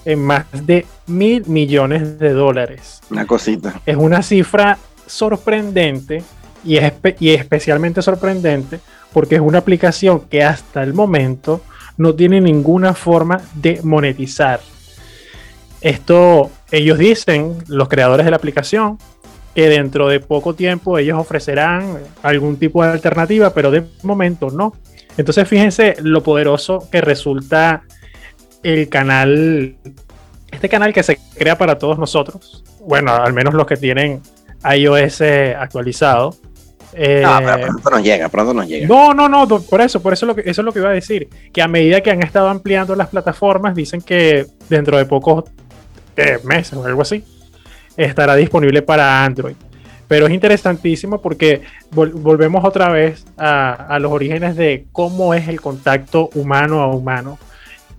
en 0.04 0.20
más 0.20 0.46
de 0.52 0.86
mil 1.06 1.46
millones 1.46 2.18
de 2.18 2.32
dólares. 2.32 3.00
Una 3.10 3.26
cosita. 3.26 3.80
Es 3.86 3.96
una 3.96 4.22
cifra 4.22 4.78
sorprendente 5.06 6.22
y 6.64 6.76
es, 6.76 6.92
y 7.18 7.30
especialmente 7.30 8.02
sorprendente 8.02 8.80
porque 9.12 9.36
es 9.36 9.40
una 9.40 9.58
aplicación 9.58 10.20
que 10.20 10.44
hasta 10.44 10.82
el 10.82 10.94
momento 10.94 11.62
no 11.96 12.14
tiene 12.14 12.40
ninguna 12.40 12.94
forma 12.94 13.40
de 13.54 13.80
monetizar. 13.82 14.60
Esto 15.80 16.50
ellos 16.70 16.98
dicen, 16.98 17.56
los 17.66 17.88
creadores 17.88 18.24
de 18.24 18.30
la 18.30 18.36
aplicación, 18.36 18.98
que 19.54 19.68
dentro 19.68 20.08
de 20.08 20.20
poco 20.20 20.54
tiempo 20.54 20.98
ellos 20.98 21.18
ofrecerán 21.18 21.98
algún 22.22 22.56
tipo 22.56 22.84
de 22.84 22.90
alternativa, 22.90 23.52
pero 23.52 23.70
de 23.70 23.84
momento 24.02 24.50
no. 24.50 24.74
Entonces 25.16 25.48
fíjense 25.48 25.96
lo 26.02 26.22
poderoso 26.22 26.88
que 26.90 27.00
resulta 27.00 27.82
el 28.62 28.88
canal, 28.88 29.76
este 30.50 30.68
canal 30.68 30.92
que 30.92 31.02
se 31.02 31.18
crea 31.36 31.56
para 31.56 31.78
todos 31.78 31.98
nosotros, 31.98 32.64
bueno, 32.80 33.14
al 33.14 33.32
menos 33.32 33.54
los 33.54 33.66
que 33.66 33.76
tienen 33.76 34.22
iOS 34.64 35.22
actualizado. 35.58 36.34
Eh, 36.92 37.22
no, 37.24 37.38
pero 37.38 37.66
pronto 37.66 37.90
nos 37.90 38.02
llega, 38.02 38.28
pronto 38.28 38.52
nos 38.52 38.66
llega. 38.66 38.88
No, 38.88 39.14
no, 39.14 39.28
no, 39.28 39.46
por 39.46 39.80
eso, 39.80 40.02
por 40.02 40.12
eso, 40.12 40.26
lo 40.26 40.34
que, 40.34 40.42
eso 40.42 40.62
es 40.62 40.64
lo 40.64 40.72
que 40.72 40.80
iba 40.80 40.88
a 40.88 40.92
decir, 40.92 41.28
que 41.52 41.62
a 41.62 41.68
medida 41.68 42.00
que 42.00 42.10
han 42.10 42.22
estado 42.22 42.48
ampliando 42.48 42.96
las 42.96 43.08
plataformas, 43.08 43.74
dicen 43.74 44.00
que 44.00 44.46
dentro 44.68 44.98
de 44.98 45.04
pocos 45.04 45.44
eh, 46.16 46.38
meses 46.44 46.74
o 46.74 46.84
algo 46.84 47.02
así, 47.02 47.24
estará 47.96 48.34
disponible 48.34 48.82
para 48.82 49.24
Android. 49.24 49.54
Pero 50.08 50.26
es 50.26 50.32
interesantísimo 50.32 51.20
porque 51.22 51.62
volvemos 51.92 52.64
otra 52.64 52.88
vez 52.88 53.24
a, 53.36 53.96
los 54.00 54.10
orígenes 54.10 54.56
de 54.56 54.86
cómo 54.90 55.34
es 55.34 55.46
el 55.46 55.60
contacto 55.60 56.30
humano 56.34 56.82
a 56.82 56.88
humano, 56.88 57.38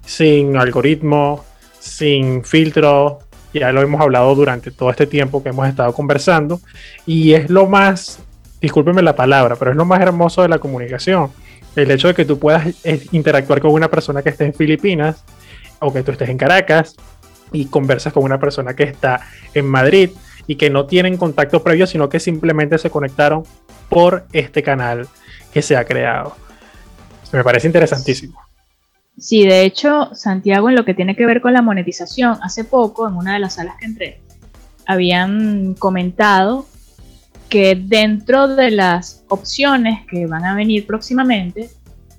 sin 0.06 0.58
algoritmo, 0.58 1.46
sin 1.80 2.44
filtro. 2.44 3.20
Ya 3.54 3.72
lo 3.72 3.82
hemos 3.82 4.00
hablado 4.00 4.34
durante 4.36 4.72
todo 4.72 4.90
este 4.92 5.08
tiempo 5.08 5.44
que 5.44 5.50
hemos 5.50 5.68
estado 5.68 5.94
conversando. 5.94 6.62
Y 7.06 7.34
es 7.34 7.50
lo 7.50 7.68
más, 7.68 8.20
discúlpeme 8.62 9.02
la 9.02 9.16
palabra, 9.16 9.56
pero 9.58 9.72
es 9.72 9.78
lo 9.78 9.86
más 9.86 10.02
hermoso 10.02 10.42
de 10.42 10.50
la 10.50 10.60
comunicación. 10.60 11.32
El 11.76 11.92
hecho 11.92 12.08
de 12.08 12.14
que 12.14 12.26
tú 12.26 12.40
puedas 12.40 12.68
eh, 12.84 13.06
interactuar 13.12 13.62
con 13.62 13.72
una 13.72 13.90
persona 13.90 14.22
que 14.22 14.30
esté 14.30 14.46
en 14.46 14.54
Filipinas 14.54 15.24
o 15.80 15.92
que 15.92 16.04
tú 16.04 16.12
estés 16.12 16.30
en 16.30 16.38
Caracas 16.38 16.96
y 17.52 17.66
conversas 17.66 18.14
con 18.14 18.24
una 18.24 18.40
persona 18.40 18.76
que 18.76 18.84
está 18.84 19.22
en 19.54 19.66
Madrid 19.66 20.12
y 20.48 20.56
que 20.56 20.70
no 20.70 20.86
tienen 20.86 21.18
contacto 21.18 21.64
previo, 21.64 21.88
sino 21.88 22.10
que 22.10 22.20
simplemente 22.20 22.78
se 22.78 22.90
conectaron 22.90 23.44
por 23.90 24.26
este 24.32 24.64
canal 24.64 25.08
que 25.54 25.62
se 25.62 25.76
ha 25.76 25.86
creado. 25.86 26.36
Me 27.32 27.44
parece 27.44 27.68
interesantísimo. 27.68 28.51
Sí, 29.18 29.46
de 29.46 29.64
hecho, 29.64 30.14
Santiago, 30.16 30.70
en 30.70 30.76
lo 30.76 30.86
que 30.86 30.94
tiene 30.94 31.16
que 31.16 31.26
ver 31.26 31.42
con 31.42 31.54
la 31.54 31.62
monetización, 31.62 32.38
hace 32.42 32.64
poco, 32.64 33.08
en 33.08 33.16
una 33.16 33.34
de 33.34 33.40
las 33.40 33.56
salas 33.56 33.76
que 33.80 33.86
entré, 33.86 34.22
habían 34.86 35.76
comentado 35.76 36.66
que 37.50 37.76
dentro 37.76 38.48
de 38.48 38.72
las 38.72 39.24
opciones 39.28 40.06
que 40.08 40.26
van 40.26 40.46
a 40.46 40.56
venir 40.56 40.88
próximamente, 40.88 41.70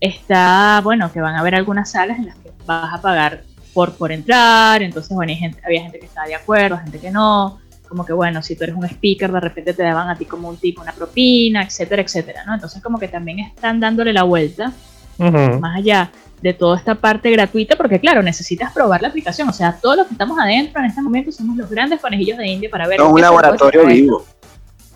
está, 0.00 0.80
bueno, 0.82 1.10
que 1.12 1.20
van 1.20 1.36
a 1.36 1.40
haber 1.40 1.54
algunas 1.54 1.90
salas 1.92 2.18
en 2.18 2.26
las 2.26 2.36
que 2.36 2.50
vas 2.66 2.92
a 2.92 3.00
pagar 3.00 3.42
por, 3.72 3.94
por 3.94 4.12
entrar, 4.12 4.82
entonces 4.82 5.14
bueno, 5.14 5.32
gente, 5.34 5.60
había 5.64 5.82
gente 5.82 5.98
que 5.98 6.06
estaba 6.06 6.26
de 6.26 6.34
acuerdo, 6.34 6.76
gente 6.76 6.98
que 6.98 7.10
no, 7.10 7.60
como 7.88 8.04
que 8.04 8.12
bueno, 8.12 8.42
si 8.42 8.56
tú 8.56 8.64
eres 8.64 8.76
un 8.76 8.84
speaker, 8.84 9.32
de 9.32 9.40
repente 9.40 9.72
te 9.72 9.82
daban 9.82 10.08
a 10.08 10.16
ti 10.16 10.24
como 10.24 10.48
un 10.48 10.56
tipo 10.56 10.82
una 10.82 10.92
propina, 10.92 11.62
etcétera, 11.62 12.02
etcétera, 12.02 12.44
¿no? 12.44 12.54
Entonces 12.54 12.82
como 12.82 12.98
que 12.98 13.08
también 13.08 13.38
están 13.38 13.80
dándole 13.80 14.12
la 14.12 14.24
vuelta, 14.24 14.72
más 15.18 15.76
allá 15.76 16.10
de 16.42 16.52
toda 16.52 16.76
esta 16.76 16.96
parte 16.96 17.30
gratuita, 17.30 17.76
porque 17.76 18.00
claro, 18.00 18.22
necesitas 18.22 18.72
probar 18.72 19.00
la 19.00 19.08
aplicación, 19.08 19.48
o 19.48 19.52
sea, 19.52 19.78
todos 19.80 19.96
los 19.96 20.06
que 20.08 20.14
estamos 20.14 20.38
adentro 20.38 20.80
en 20.80 20.86
este 20.86 21.00
momento 21.00 21.30
somos 21.30 21.56
los 21.56 21.70
grandes 21.70 22.00
conejillos 22.00 22.36
de 22.36 22.48
India 22.48 22.68
para 22.68 22.88
ver... 22.88 22.98
Somos 22.98 23.14
un 23.14 23.20
laboratorio 23.20 23.86
vivo. 23.86 24.26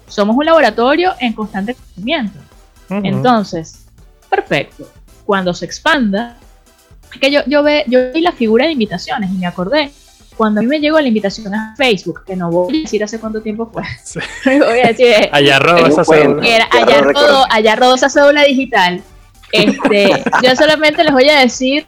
Somos 0.08 0.36
un 0.36 0.44
laboratorio 0.44 1.12
en 1.20 1.32
constante 1.32 1.74
crecimiento. 1.74 2.38
Entonces, 2.90 3.86
perfecto. 4.28 4.88
Cuando 5.24 5.54
se 5.54 5.64
expanda, 5.64 6.36
que 7.20 7.30
yo, 7.30 7.40
yo, 7.46 7.62
ve, 7.62 7.84
yo 7.86 8.12
vi 8.12 8.20
la 8.20 8.32
figura 8.32 8.66
de 8.66 8.72
invitaciones 8.72 9.30
y 9.30 9.34
me 9.34 9.46
acordé 9.46 9.90
cuando 10.36 10.60
a 10.60 10.62
mí 10.62 10.68
me 10.68 10.80
llegó 10.80 11.00
la 11.00 11.08
invitación 11.08 11.54
a 11.54 11.74
Facebook, 11.76 12.24
que 12.26 12.36
no 12.36 12.50
voy 12.50 12.76
a 12.76 12.80
decir 12.82 13.02
hace 13.02 13.18
cuánto 13.18 13.40
tiempo 13.40 13.70
fue, 13.72 13.82
voy 14.44 14.80
a 14.80 14.88
decir, 14.88 15.14
allá 15.32 15.58
rodó 15.58 15.86
esa 15.86 16.04
cédula. 16.04 16.68
allá, 16.70 17.00
rodó, 17.00 17.46
allá 17.50 17.76
rodó 17.76 17.94
esa 17.94 18.10
cédula 18.10 18.42
digital. 18.44 19.02
Este, 19.52 20.10
yo 20.42 20.56
solamente 20.56 21.04
les 21.04 21.12
voy 21.12 21.28
a 21.28 21.40
decir 21.40 21.84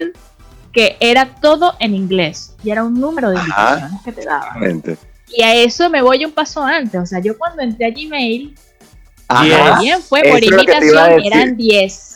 que 0.72 0.96
era 1.00 1.34
todo 1.40 1.74
en 1.80 1.94
inglés 1.94 2.54
y 2.62 2.70
era 2.70 2.84
un 2.84 2.94
número 2.94 3.30
de 3.30 3.36
invitaciones 3.36 4.02
que 4.04 4.12
te 4.12 4.24
daban. 4.24 4.82
Y 5.28 5.42
a 5.42 5.54
eso 5.54 5.90
me 5.90 6.02
voy 6.02 6.24
un 6.24 6.32
paso 6.32 6.62
antes. 6.62 7.00
O 7.00 7.06
sea, 7.06 7.20
yo 7.20 7.36
cuando 7.36 7.62
entré 7.62 7.86
a 7.86 7.90
Gmail, 7.90 8.54
bien 9.80 10.02
fue 10.02 10.22
por 10.22 10.42
invitación, 10.42 11.20
eran 11.24 11.56
10 11.56 12.08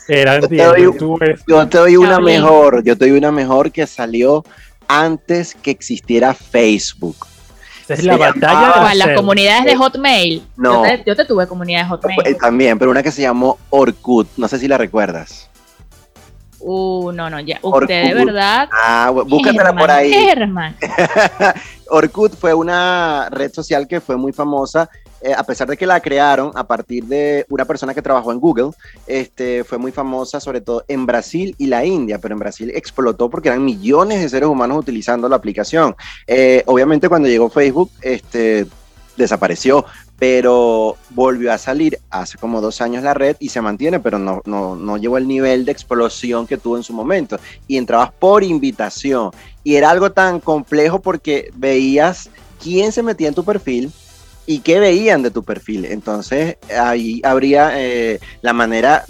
yo 1.46 1.68
te 1.68 1.78
doy 1.78 1.96
una 1.96 2.18
mejor, 2.20 2.82
yo 2.82 2.96
te 2.96 3.08
doy 3.08 3.16
una 3.16 3.30
mejor 3.30 3.70
que 3.70 3.86
salió 3.86 4.44
antes 4.88 5.54
que 5.54 5.70
existiera 5.70 6.34
Facebook. 6.34 7.16
Es 7.88 8.04
la 8.04 8.16
batalla 8.16 8.88
de 8.88 8.94
las 8.94 9.16
comunidades 9.16 9.64
de 9.64 9.76
Hotmail. 9.76 10.46
No. 10.56 10.84
Yo 11.04 11.16
te, 11.16 11.24
tuve 11.24 11.46
comunidades 11.46 11.88
Hotmail. 11.88 12.20
Eh, 12.24 12.34
también, 12.34 12.78
pero 12.78 12.90
una 12.90 13.02
que 13.02 13.10
se 13.10 13.22
llamó 13.22 13.58
Orkut. 13.70 14.28
No 14.36 14.48
sé 14.48 14.58
si 14.58 14.68
la 14.68 14.78
recuerdas. 14.78 15.48
Uh, 16.60 17.10
no, 17.12 17.28
no, 17.28 17.40
ya. 17.40 17.58
Usted 17.60 18.08
de 18.08 18.14
verdad. 18.14 18.68
Ah, 18.72 19.10
búscatela 19.10 19.74
por 19.74 19.90
ahí. 19.90 20.14
Orkut 21.88 22.36
fue 22.36 22.54
una 22.54 23.28
red 23.30 23.52
social 23.52 23.86
que 23.88 24.00
fue 24.00 24.16
muy 24.16 24.32
famosa 24.32 24.88
eh, 25.22 25.32
a 25.36 25.44
pesar 25.44 25.68
de 25.68 25.76
que 25.76 25.86
la 25.86 26.00
crearon 26.00 26.50
a 26.54 26.66
partir 26.66 27.04
de 27.04 27.46
una 27.48 27.64
persona 27.64 27.94
que 27.94 28.02
trabajó 28.02 28.32
en 28.32 28.40
Google, 28.40 28.70
este, 29.06 29.64
fue 29.64 29.78
muy 29.78 29.92
famosa 29.92 30.40
sobre 30.40 30.60
todo 30.60 30.84
en 30.88 31.06
Brasil 31.06 31.54
y 31.58 31.66
la 31.66 31.84
India, 31.84 32.18
pero 32.18 32.34
en 32.34 32.40
Brasil 32.40 32.72
explotó 32.74 33.30
porque 33.30 33.48
eran 33.48 33.64
millones 33.64 34.20
de 34.20 34.28
seres 34.28 34.48
humanos 34.48 34.78
utilizando 34.78 35.28
la 35.28 35.36
aplicación. 35.36 35.94
Eh, 36.26 36.62
obviamente 36.66 37.08
cuando 37.08 37.28
llegó 37.28 37.48
Facebook, 37.50 37.90
este, 38.00 38.66
desapareció, 39.16 39.84
pero 40.18 40.96
volvió 41.10 41.52
a 41.52 41.58
salir 41.58 41.98
hace 42.10 42.38
como 42.38 42.60
dos 42.60 42.80
años 42.80 43.02
la 43.02 43.14
red 43.14 43.36
y 43.40 43.48
se 43.48 43.60
mantiene, 43.60 44.00
pero 44.00 44.18
no, 44.18 44.40
no, 44.44 44.76
no 44.76 44.96
llegó 44.96 45.16
al 45.16 45.26
nivel 45.26 45.64
de 45.64 45.72
explosión 45.72 46.46
que 46.46 46.58
tuvo 46.58 46.76
en 46.76 46.82
su 46.82 46.92
momento. 46.92 47.38
Y 47.66 47.76
entrabas 47.76 48.12
por 48.12 48.44
invitación. 48.44 49.30
Y 49.64 49.74
era 49.74 49.90
algo 49.90 50.12
tan 50.12 50.40
complejo 50.40 51.00
porque 51.00 51.50
veías 51.54 52.30
quién 52.62 52.92
se 52.92 53.02
metía 53.02 53.28
en 53.28 53.34
tu 53.34 53.44
perfil, 53.44 53.92
y 54.46 54.60
qué 54.60 54.80
veían 54.80 55.22
de 55.22 55.30
tu 55.30 55.42
perfil. 55.42 55.84
Entonces 55.84 56.56
ahí 56.78 57.20
habría 57.24 57.72
eh, 57.74 58.20
la 58.40 58.52
manera... 58.52 59.04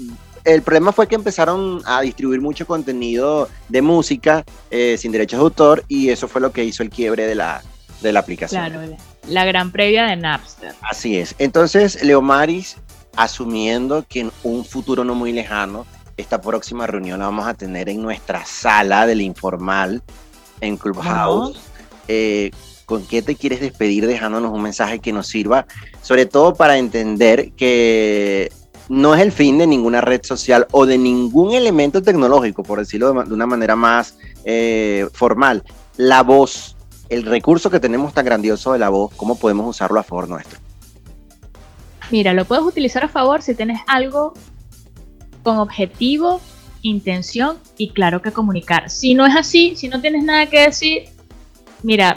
El 0.44 0.62
problema 0.62 0.90
fue 0.90 1.06
que 1.06 1.14
empezaron 1.14 1.82
a 1.84 2.00
distribuir 2.00 2.40
mucho 2.40 2.66
contenido 2.66 3.48
de 3.68 3.80
música 3.80 4.44
eh, 4.72 4.96
sin 4.98 5.12
derechos 5.12 5.38
de 5.38 5.44
autor 5.44 5.84
y 5.86 6.08
eso 6.08 6.26
fue 6.26 6.40
lo 6.40 6.50
que 6.50 6.64
hizo 6.64 6.82
el 6.82 6.90
quiebre 6.90 7.28
de 7.28 7.36
la, 7.36 7.62
de 8.00 8.12
la 8.12 8.18
aplicación. 8.18 8.64
Claro, 8.64 8.96
la 9.28 9.44
gran 9.44 9.70
previa 9.70 10.04
de 10.04 10.16
Napster. 10.16 10.74
Así 10.82 11.16
es. 11.16 11.36
Entonces, 11.38 12.02
Leomaris, 12.02 12.76
asumiendo 13.14 14.04
que 14.08 14.20
en 14.20 14.32
un 14.42 14.64
futuro 14.64 15.04
no 15.04 15.14
muy 15.14 15.32
lejano, 15.32 15.86
esta 16.16 16.40
próxima 16.40 16.88
reunión 16.88 17.20
la 17.20 17.26
vamos 17.26 17.46
a 17.46 17.54
tener 17.54 17.88
en 17.88 18.02
nuestra 18.02 18.44
sala 18.44 19.06
del 19.06 19.20
informal 19.20 20.02
en 20.60 20.76
Clubhouse. 20.76 21.56
Eh, 22.08 22.50
con 22.84 23.06
qué 23.06 23.22
te 23.22 23.36
quieres 23.36 23.60
despedir 23.60 24.06
dejándonos 24.06 24.52
un 24.52 24.62
mensaje 24.62 24.98
que 24.98 25.12
nos 25.12 25.26
sirva, 25.26 25.66
sobre 26.02 26.26
todo 26.26 26.54
para 26.54 26.78
entender 26.78 27.52
que 27.52 28.50
no 28.88 29.14
es 29.14 29.20
el 29.20 29.32
fin 29.32 29.58
de 29.58 29.66
ninguna 29.66 30.00
red 30.00 30.22
social 30.22 30.66
o 30.72 30.86
de 30.86 30.98
ningún 30.98 31.54
elemento 31.54 32.02
tecnológico, 32.02 32.62
por 32.62 32.78
decirlo 32.78 33.12
de, 33.12 33.32
una 33.32 33.46
manera 33.46 33.76
más 33.76 34.16
eh, 34.44 35.06
formal. 35.12 35.62
La 35.96 36.22
voz 36.22 36.76
el 37.12 37.24
recurso 37.24 37.70
que 37.70 37.78
tenemos 37.78 38.14
tan 38.14 38.24
grandioso 38.24 38.72
de 38.72 38.78
la 38.78 38.88
voz, 38.88 39.12
¿cómo 39.16 39.36
podemos 39.38 39.68
usarlo 39.68 40.00
a 40.00 40.02
favor 40.02 40.28
nuestro? 40.30 40.58
Mira, 42.10 42.32
lo 42.32 42.46
puedes 42.46 42.64
utilizar 42.64 43.04
a 43.04 43.08
favor 43.08 43.42
si 43.42 43.54
tienes 43.54 43.80
algo 43.86 44.32
con 45.42 45.58
objetivo, 45.58 46.40
intención 46.80 47.58
y 47.76 47.90
claro 47.90 48.22
que 48.22 48.32
comunicar. 48.32 48.88
Si 48.88 49.14
no 49.14 49.26
es 49.26 49.36
así, 49.36 49.76
si 49.76 49.88
no 49.88 50.00
tienes 50.00 50.24
nada 50.24 50.46
que 50.46 50.60
decir, 50.60 51.04
mira, 51.82 52.16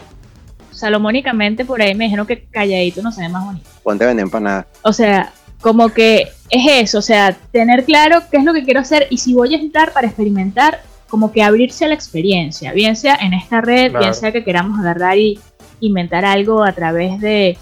salomónicamente 0.75 1.65
por 1.65 1.81
ahí 1.81 1.95
me 1.95 2.05
dijeron 2.05 2.27
que 2.27 2.43
calladito 2.43 3.01
no 3.01 3.11
se 3.11 3.21
ve 3.21 3.29
más 3.29 3.45
bonito. 3.45 3.69
Ponte 3.83 4.05
vender 4.05 4.23
empanada. 4.23 4.67
O 4.83 4.93
sea, 4.93 5.33
como 5.61 5.89
que 5.89 6.27
es 6.49 6.65
eso, 6.69 6.99
o 6.99 7.01
sea, 7.01 7.35
tener 7.51 7.85
claro 7.85 8.21
qué 8.29 8.37
es 8.37 8.43
lo 8.43 8.53
que 8.53 8.63
quiero 8.63 8.81
hacer 8.81 9.07
y 9.09 9.17
si 9.17 9.33
voy 9.33 9.55
a 9.55 9.57
entrar 9.57 9.93
para 9.93 10.07
experimentar, 10.07 10.81
como 11.07 11.31
que 11.31 11.43
abrirse 11.43 11.85
a 11.85 11.87
la 11.87 11.93
experiencia, 11.93 12.73
bien 12.73 12.95
sea 12.95 13.15
en 13.15 13.33
esta 13.33 13.61
red, 13.61 13.97
bien 13.97 14.13
sea 14.13 14.31
que 14.31 14.43
queramos 14.43 14.79
agarrar 14.79 15.17
y 15.17 15.39
inventar 15.79 16.25
algo 16.25 16.63
a 16.63 16.73
través 16.73 17.19
de 17.21 17.57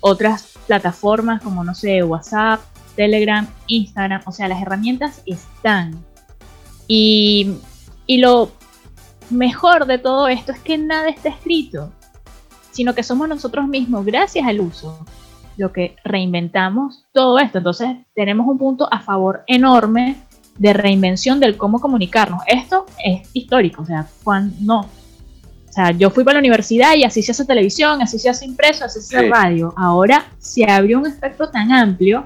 otras 0.00 0.56
plataformas 0.66 1.42
como, 1.42 1.62
no 1.64 1.74
sé, 1.74 2.02
WhatsApp, 2.02 2.60
Telegram, 2.96 3.46
Instagram, 3.66 4.22
o 4.26 4.32
sea, 4.32 4.48
las 4.48 4.60
herramientas 4.60 5.22
están. 5.26 6.04
Y, 6.88 7.56
y 8.06 8.18
lo 8.18 8.52
mejor 9.30 9.86
de 9.86 9.98
todo 9.98 10.28
esto 10.28 10.52
es 10.52 10.60
que 10.60 10.78
nada 10.78 11.08
está 11.08 11.28
escrito, 11.28 11.92
sino 12.76 12.94
que 12.94 13.02
somos 13.02 13.26
nosotros 13.26 13.66
mismos, 13.66 14.04
gracias 14.04 14.46
al 14.46 14.60
uso, 14.60 14.98
lo 15.56 15.72
que 15.72 15.96
reinventamos 16.04 17.06
todo 17.10 17.38
esto. 17.38 17.56
Entonces 17.56 17.88
tenemos 18.14 18.46
un 18.46 18.58
punto 18.58 18.86
a 18.92 19.00
favor 19.00 19.44
enorme 19.46 20.16
de 20.58 20.74
reinvención 20.74 21.40
del 21.40 21.56
cómo 21.56 21.80
comunicarnos. 21.80 22.42
Esto 22.46 22.84
es 23.02 23.30
histórico, 23.32 23.80
o 23.80 23.86
sea, 23.86 24.06
cuando 24.22 24.54
no. 24.60 24.80
O 24.80 25.72
sea, 25.72 25.92
yo 25.92 26.10
fui 26.10 26.22
para 26.22 26.34
la 26.34 26.40
universidad 26.40 26.94
y 26.96 27.04
así 27.04 27.22
se 27.22 27.32
hace 27.32 27.46
televisión, 27.46 28.02
así 28.02 28.18
se 28.18 28.28
hace 28.28 28.44
impreso, 28.44 28.84
así 28.84 29.00
se 29.00 29.16
hace 29.16 29.28
radio. 29.30 29.72
Ahora 29.78 30.26
se 30.38 30.70
abrió 30.70 30.98
un 30.98 31.06
espectro 31.06 31.48
tan 31.48 31.72
amplio 31.72 32.24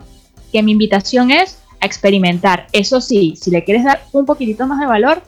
que 0.52 0.64
mi 0.64 0.72
invitación 0.72 1.30
es 1.30 1.62
a 1.80 1.86
experimentar. 1.86 2.66
Eso 2.72 3.00
sí, 3.00 3.34
si 3.40 3.52
le 3.52 3.62
quieres 3.62 3.84
dar 3.84 4.02
un 4.10 4.26
poquitito 4.26 4.66
más 4.66 4.80
de 4.80 4.86
valor, 4.86 5.22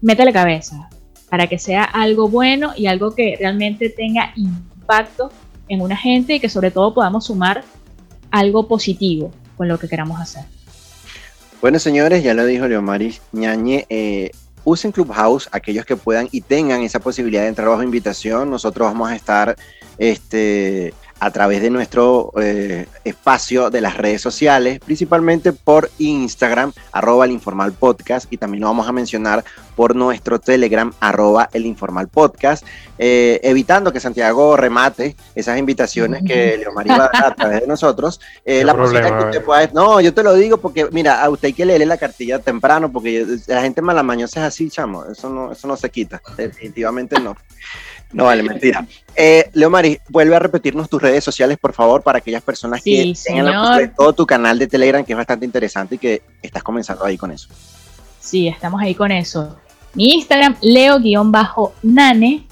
métele 0.00 0.32
cabeza 0.32 0.88
para 1.28 1.46
que 1.46 1.58
sea 1.58 1.84
algo 1.84 2.28
bueno 2.28 2.72
y 2.76 2.86
algo 2.86 3.14
que 3.14 3.36
realmente 3.38 3.90
tenga 3.90 4.32
impacto 4.36 5.30
en 5.68 5.82
una 5.82 5.96
gente 5.96 6.34
y 6.34 6.40
que 6.40 6.48
sobre 6.48 6.70
todo 6.70 6.94
podamos 6.94 7.26
sumar 7.26 7.64
algo 8.30 8.66
positivo 8.66 9.32
con 9.56 9.68
lo 9.68 9.78
que 9.78 9.88
queramos 9.88 10.20
hacer. 10.20 10.44
Bueno, 11.60 11.78
señores, 11.78 12.22
ya 12.22 12.34
lo 12.34 12.46
dijo 12.46 12.68
Leomaris 12.68 13.20
Ñañe. 13.32 13.84
Eh, 13.88 14.30
usen 14.64 14.92
Clubhouse, 14.92 15.48
aquellos 15.52 15.84
que 15.84 15.96
puedan 15.96 16.28
y 16.30 16.40
tengan 16.40 16.82
esa 16.82 17.00
posibilidad 17.00 17.42
de 17.42 17.48
entrar 17.48 17.68
bajo 17.68 17.82
invitación. 17.82 18.50
Nosotros 18.50 18.86
vamos 18.86 19.10
a 19.10 19.16
estar 19.16 19.56
este, 19.98 20.94
a 21.20 21.30
través 21.30 21.62
de 21.62 21.70
nuestro 21.70 22.32
eh, 22.40 22.86
espacio 23.04 23.70
de 23.70 23.80
las 23.80 23.96
redes 23.96 24.22
sociales, 24.22 24.78
principalmente 24.80 25.52
por 25.52 25.90
Instagram, 25.98 26.72
arroba 26.92 27.24
el 27.24 27.32
informal 27.32 27.72
podcast, 27.72 28.32
y 28.32 28.36
también 28.36 28.60
lo 28.60 28.68
vamos 28.68 28.88
a 28.88 28.92
mencionar 28.92 29.44
por 29.74 29.94
nuestro 29.96 30.40
Telegram, 30.40 30.92
arroba 31.00 31.48
el 31.52 31.66
informal 31.66 32.08
podcast, 32.08 32.64
eh, 32.98 33.40
evitando 33.42 33.92
que 33.92 34.00
Santiago 34.00 34.56
remate 34.56 35.16
esas 35.34 35.58
invitaciones 35.58 36.22
que 36.24 36.56
Leomar 36.58 36.86
iba 36.86 37.04
a 37.04 37.10
dar 37.12 37.26
a 37.26 37.34
través 37.34 37.60
de 37.60 37.66
nosotros. 37.66 38.20
Eh, 38.44 38.64
la 38.64 38.74
posibilidad 38.74 39.18
que 39.18 39.24
usted 39.26 39.44
pueda, 39.44 39.68
no, 39.72 40.00
yo 40.00 40.14
te 40.14 40.22
lo 40.22 40.34
digo 40.34 40.58
porque, 40.58 40.88
mira, 40.92 41.22
a 41.22 41.30
usted 41.30 41.48
hay 41.48 41.52
que 41.52 41.66
leerle 41.66 41.86
la 41.86 41.96
cartilla 41.96 42.38
temprano, 42.38 42.90
porque 42.92 43.26
la 43.46 43.62
gente 43.62 43.82
malamañosa 43.82 44.40
es 44.40 44.46
así, 44.46 44.70
chamo, 44.70 45.04
eso 45.04 45.28
no, 45.28 45.52
eso 45.52 45.66
no 45.66 45.76
se 45.76 45.90
quita, 45.90 46.20
definitivamente 46.36 47.20
no. 47.20 47.36
No 48.12 48.24
vale, 48.24 48.42
mentira. 48.42 48.86
Eh, 49.14 49.50
Leo 49.52 49.68
Mari, 49.68 49.98
vuelve 50.08 50.34
a 50.34 50.38
repetirnos 50.38 50.88
tus 50.88 51.02
redes 51.02 51.22
sociales, 51.22 51.58
por 51.58 51.74
favor, 51.74 52.02
para 52.02 52.18
aquellas 52.18 52.42
personas 52.42 52.82
que 52.82 53.14
tengan 53.24 53.94
todo 53.94 54.12
tu 54.12 54.26
canal 54.26 54.58
de 54.58 54.66
Telegram, 54.66 55.04
que 55.04 55.12
es 55.12 55.16
bastante 55.16 55.44
interesante 55.44 55.96
y 55.96 55.98
que 55.98 56.22
estás 56.42 56.62
comenzando 56.62 57.04
ahí 57.04 57.18
con 57.18 57.30
eso. 57.30 57.48
Sí, 58.20 58.48
estamos 58.48 58.80
ahí 58.80 58.94
con 58.94 59.12
eso. 59.12 59.56
Mi 59.94 60.14
Instagram, 60.14 60.56
leo-nane. 60.62 62.46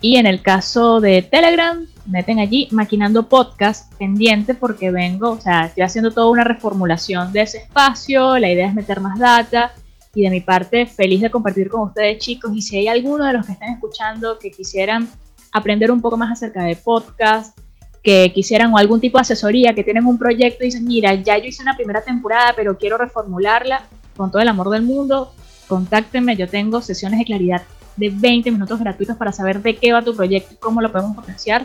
Y 0.00 0.16
en 0.16 0.26
el 0.26 0.42
caso 0.42 1.00
de 1.00 1.22
Telegram, 1.22 1.86
meten 2.06 2.38
allí 2.38 2.68
Maquinando 2.72 3.28
Podcast 3.28 3.92
pendiente 3.94 4.54
porque 4.54 4.90
vengo, 4.90 5.30
o 5.30 5.40
sea, 5.40 5.66
estoy 5.66 5.82
haciendo 5.82 6.10
toda 6.10 6.28
una 6.28 6.44
reformulación 6.44 7.32
de 7.32 7.42
ese 7.42 7.58
espacio. 7.58 8.38
La 8.38 8.50
idea 8.50 8.68
es 8.68 8.74
meter 8.74 9.00
más 9.00 9.18
data 9.18 9.72
y 10.14 10.22
de 10.22 10.30
mi 10.30 10.40
parte 10.40 10.86
feliz 10.86 11.20
de 11.20 11.30
compartir 11.30 11.68
con 11.68 11.88
ustedes 11.88 12.18
chicos. 12.18 12.52
Y 12.54 12.62
si 12.62 12.76
hay 12.76 12.88
alguno 12.88 13.24
de 13.26 13.32
los 13.32 13.46
que 13.46 13.52
están 13.52 13.70
escuchando 13.70 14.38
que 14.38 14.50
quisieran 14.50 15.08
aprender 15.52 15.90
un 15.90 16.00
poco 16.00 16.16
más 16.16 16.32
acerca 16.32 16.64
de 16.64 16.76
podcast, 16.76 17.58
que 18.02 18.32
quisieran 18.34 18.72
o 18.72 18.76
algún 18.76 19.00
tipo 19.00 19.18
de 19.18 19.22
asesoría, 19.22 19.74
que 19.74 19.82
tienen 19.82 20.04
un 20.06 20.18
proyecto 20.18 20.62
y 20.62 20.66
dicen, 20.66 20.84
mira, 20.84 21.14
ya 21.14 21.38
yo 21.38 21.46
hice 21.46 21.62
una 21.62 21.74
primera 21.74 22.02
temporada, 22.02 22.52
pero 22.54 22.76
quiero 22.76 22.98
reformularla 22.98 23.86
con 24.16 24.30
todo 24.30 24.42
el 24.42 24.48
amor 24.48 24.68
del 24.70 24.82
mundo, 24.82 25.32
contáctenme, 25.66 26.36
yo 26.36 26.48
tengo 26.48 26.82
sesiones 26.82 27.18
de 27.18 27.24
claridad 27.24 27.62
de 27.96 28.10
20 28.10 28.50
minutos 28.50 28.78
gratuitos 28.78 29.16
para 29.16 29.32
saber 29.32 29.62
de 29.62 29.76
qué 29.76 29.92
va 29.92 30.02
tu 30.02 30.14
proyecto 30.14 30.54
y 30.54 30.56
cómo 30.56 30.80
lo 30.82 30.92
podemos 30.92 31.16
potenciar. 31.16 31.64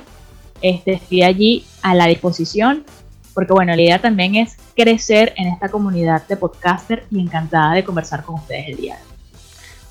Este, 0.62 0.94
estoy 0.94 1.24
allí 1.24 1.66
a 1.82 1.96
la 1.96 2.08
disposición 2.08 2.86
porque 3.34 3.54
bueno, 3.54 3.76
la 3.76 3.82
idea 3.82 4.00
también 4.00 4.36
es 4.36 4.58
crecer 4.76 5.34
en 5.38 5.48
esta 5.48 5.70
comunidad 5.70 6.28
de 6.28 6.38
podcaster 6.38 7.06
y 7.12 7.20
encantada 7.20 7.74
de 7.74 7.84
conversar 7.84 8.24
con 8.24 8.36
ustedes 8.36 8.70
el 8.70 8.78
día. 8.78 8.98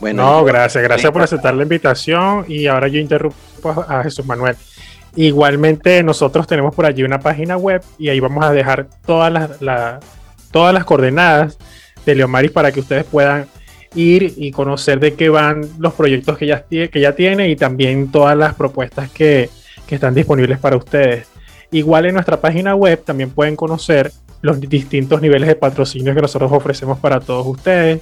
Bueno, 0.00 0.24
no, 0.24 0.44
gracias, 0.44 0.82
gracias 0.84 1.10
por 1.10 1.22
aceptar 1.22 1.54
la 1.54 1.64
invitación 1.64 2.44
y 2.46 2.66
ahora 2.66 2.86
yo 2.88 3.00
interrumpo 3.00 3.84
a 3.88 4.02
Jesús 4.04 4.24
Manuel. 4.24 4.56
Igualmente 5.16 6.02
nosotros 6.04 6.46
tenemos 6.46 6.74
por 6.74 6.86
allí 6.86 7.02
una 7.02 7.18
página 7.18 7.56
web 7.56 7.82
y 7.98 8.08
ahí 8.08 8.20
vamos 8.20 8.44
a 8.44 8.52
dejar 8.52 8.86
todas 9.04 9.32
las, 9.60 10.00
todas 10.52 10.72
las 10.72 10.84
coordenadas 10.84 11.58
de 12.06 12.14
Leomaris 12.14 12.52
para 12.52 12.70
que 12.70 12.80
ustedes 12.80 13.04
puedan 13.04 13.46
ir 13.94 14.34
y 14.36 14.52
conocer 14.52 15.00
de 15.00 15.14
qué 15.14 15.28
van 15.28 15.62
los 15.78 15.94
proyectos 15.94 16.38
que 16.38 16.46
ya, 16.46 16.62
que 16.62 17.00
ya 17.00 17.12
tiene 17.16 17.48
y 17.48 17.56
también 17.56 18.12
todas 18.12 18.36
las 18.36 18.54
propuestas 18.54 19.10
que, 19.10 19.50
que 19.86 19.94
están 19.96 20.14
disponibles 20.14 20.58
para 20.58 20.76
ustedes. 20.76 21.26
Igual 21.70 22.06
en 22.06 22.14
nuestra 22.14 22.40
página 22.40 22.74
web 22.74 23.02
también 23.04 23.30
pueden 23.30 23.56
conocer 23.56 24.12
los 24.40 24.60
distintos 24.60 25.20
niveles 25.20 25.48
de 25.48 25.54
patrocinio 25.56 26.14
que 26.14 26.22
nosotros 26.22 26.50
ofrecemos 26.52 26.98
para 26.98 27.20
todos 27.20 27.46
ustedes. 27.46 28.00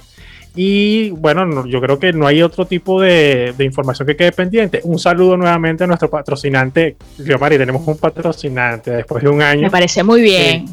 Y 0.55 1.11
bueno, 1.11 1.67
yo 1.67 1.79
creo 1.81 1.99
que 1.99 2.13
no 2.13 2.25
hay 2.25 2.41
otro 2.41 2.65
tipo 2.65 2.99
de, 2.99 3.53
información 3.59 4.07
que 4.07 4.15
quede 4.15 4.31
pendiente. 4.31 4.81
Un 4.83 4.97
saludo 4.97 5.37
nuevamente 5.37 5.83
a 5.83 5.87
nuestro 5.87 6.09
patrocinante. 6.09 6.95
Mari, 7.39 7.57
tenemos 7.57 7.87
un 7.87 7.97
patrocinante 7.97 8.91
después 8.91 9.23
de 9.23 9.29
un 9.29 9.41
año. 9.41 9.61
Me 9.61 9.69
parece 9.69 10.03
muy 10.03 10.21
bien. 10.21 10.65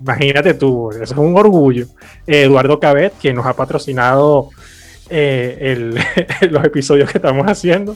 imagínate 0.00 0.54
tú, 0.54 0.90
eso 0.90 1.02
es 1.02 1.12
un 1.12 1.36
orgullo. 1.36 1.86
Eduardo 2.26 2.80
Cabet, 2.80 3.12
quien 3.20 3.36
nos 3.36 3.44
ha 3.44 3.54
patrocinado 3.54 4.50
eh, 5.10 5.94
los 6.50 6.64
episodios 6.64 7.10
que 7.10 7.18
estamos 7.18 7.46
haciendo. 7.46 7.94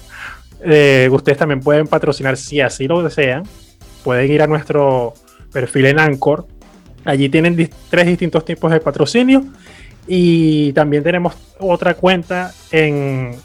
Eh, 0.62 1.08
ustedes 1.10 1.38
también 1.38 1.60
pueden 1.60 1.86
patrocinar 1.86 2.36
si 2.36 2.60
así 2.60 2.86
lo 2.86 3.02
desean 3.02 3.44
pueden 4.02 4.30
ir 4.30 4.42
a 4.42 4.46
nuestro 4.46 5.14
perfil 5.52 5.86
en 5.86 5.98
Anchor. 5.98 6.46
Allí 7.04 7.28
tienen 7.28 7.70
tres 7.88 8.06
distintos 8.06 8.44
tipos 8.44 8.70
de 8.70 8.80
patrocinio. 8.80 9.44
Y 10.06 10.72
también 10.72 11.02
tenemos 11.02 11.34
otra 11.58 11.94
cuenta 11.94 12.52
en 12.70 13.36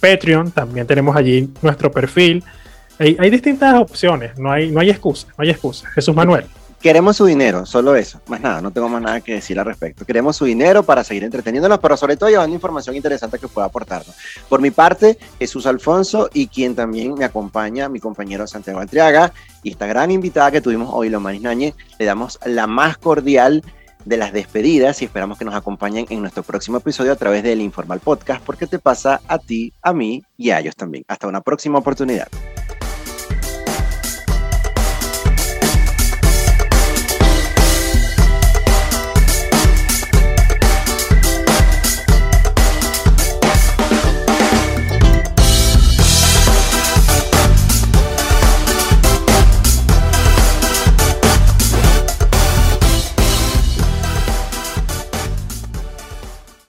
Patreon. 0.00 0.50
También 0.52 0.86
tenemos 0.86 1.16
allí 1.16 1.50
nuestro 1.62 1.90
perfil. 1.90 2.44
Hay, 2.98 3.30
distintas 3.30 3.74
opciones. 3.74 4.38
No 4.38 4.52
hay, 4.52 4.70
no 4.70 4.80
hay 4.80 4.90
excusa. 4.90 5.28
No 5.36 5.42
hay 5.42 5.50
excusa. 5.50 5.88
Jesús 5.90 6.14
Manuel. 6.14 6.44
Queremos 6.84 7.16
su 7.16 7.24
dinero, 7.24 7.64
solo 7.64 7.96
eso. 7.96 8.20
Más 8.26 8.42
nada, 8.42 8.60
no 8.60 8.70
tengo 8.70 8.90
más 8.90 9.00
nada 9.00 9.22
que 9.22 9.32
decir 9.32 9.58
al 9.58 9.64
respecto. 9.64 10.04
Queremos 10.04 10.36
su 10.36 10.44
dinero 10.44 10.82
para 10.82 11.02
seguir 11.02 11.24
entreteniéndonos, 11.24 11.78
pero 11.78 11.96
sobre 11.96 12.18
todo 12.18 12.28
llevando 12.28 12.54
información 12.54 12.94
interesante 12.94 13.38
que 13.38 13.48
pueda 13.48 13.68
aportarnos. 13.68 14.14
Por 14.50 14.60
mi 14.60 14.70
parte, 14.70 15.16
Jesús 15.38 15.64
Alfonso 15.64 16.28
y 16.34 16.46
quien 16.46 16.74
también 16.74 17.14
me 17.14 17.24
acompaña, 17.24 17.88
mi 17.88 18.00
compañero 18.00 18.46
Santiago 18.46 18.80
Altriaga, 18.80 19.32
y 19.62 19.70
esta 19.70 19.86
gran 19.86 20.10
invitada 20.10 20.50
que 20.50 20.60
tuvimos 20.60 20.90
hoy, 20.92 21.08
Lomaris 21.08 21.40
Nañez, 21.40 21.74
le 21.98 22.04
damos 22.04 22.38
la 22.44 22.66
más 22.66 22.98
cordial 22.98 23.64
de 24.04 24.18
las 24.18 24.34
despedidas 24.34 25.00
y 25.00 25.06
esperamos 25.06 25.38
que 25.38 25.46
nos 25.46 25.54
acompañen 25.54 26.04
en 26.10 26.20
nuestro 26.20 26.42
próximo 26.42 26.76
episodio 26.76 27.12
a 27.12 27.16
través 27.16 27.42
del 27.42 27.62
Informal 27.62 28.00
Podcast, 28.00 28.44
porque 28.44 28.66
te 28.66 28.78
pasa 28.78 29.22
a 29.26 29.38
ti, 29.38 29.72
a 29.80 29.94
mí 29.94 30.22
y 30.36 30.50
a 30.50 30.60
ellos 30.60 30.76
también. 30.76 31.06
Hasta 31.08 31.28
una 31.28 31.40
próxima 31.40 31.78
oportunidad. 31.78 32.28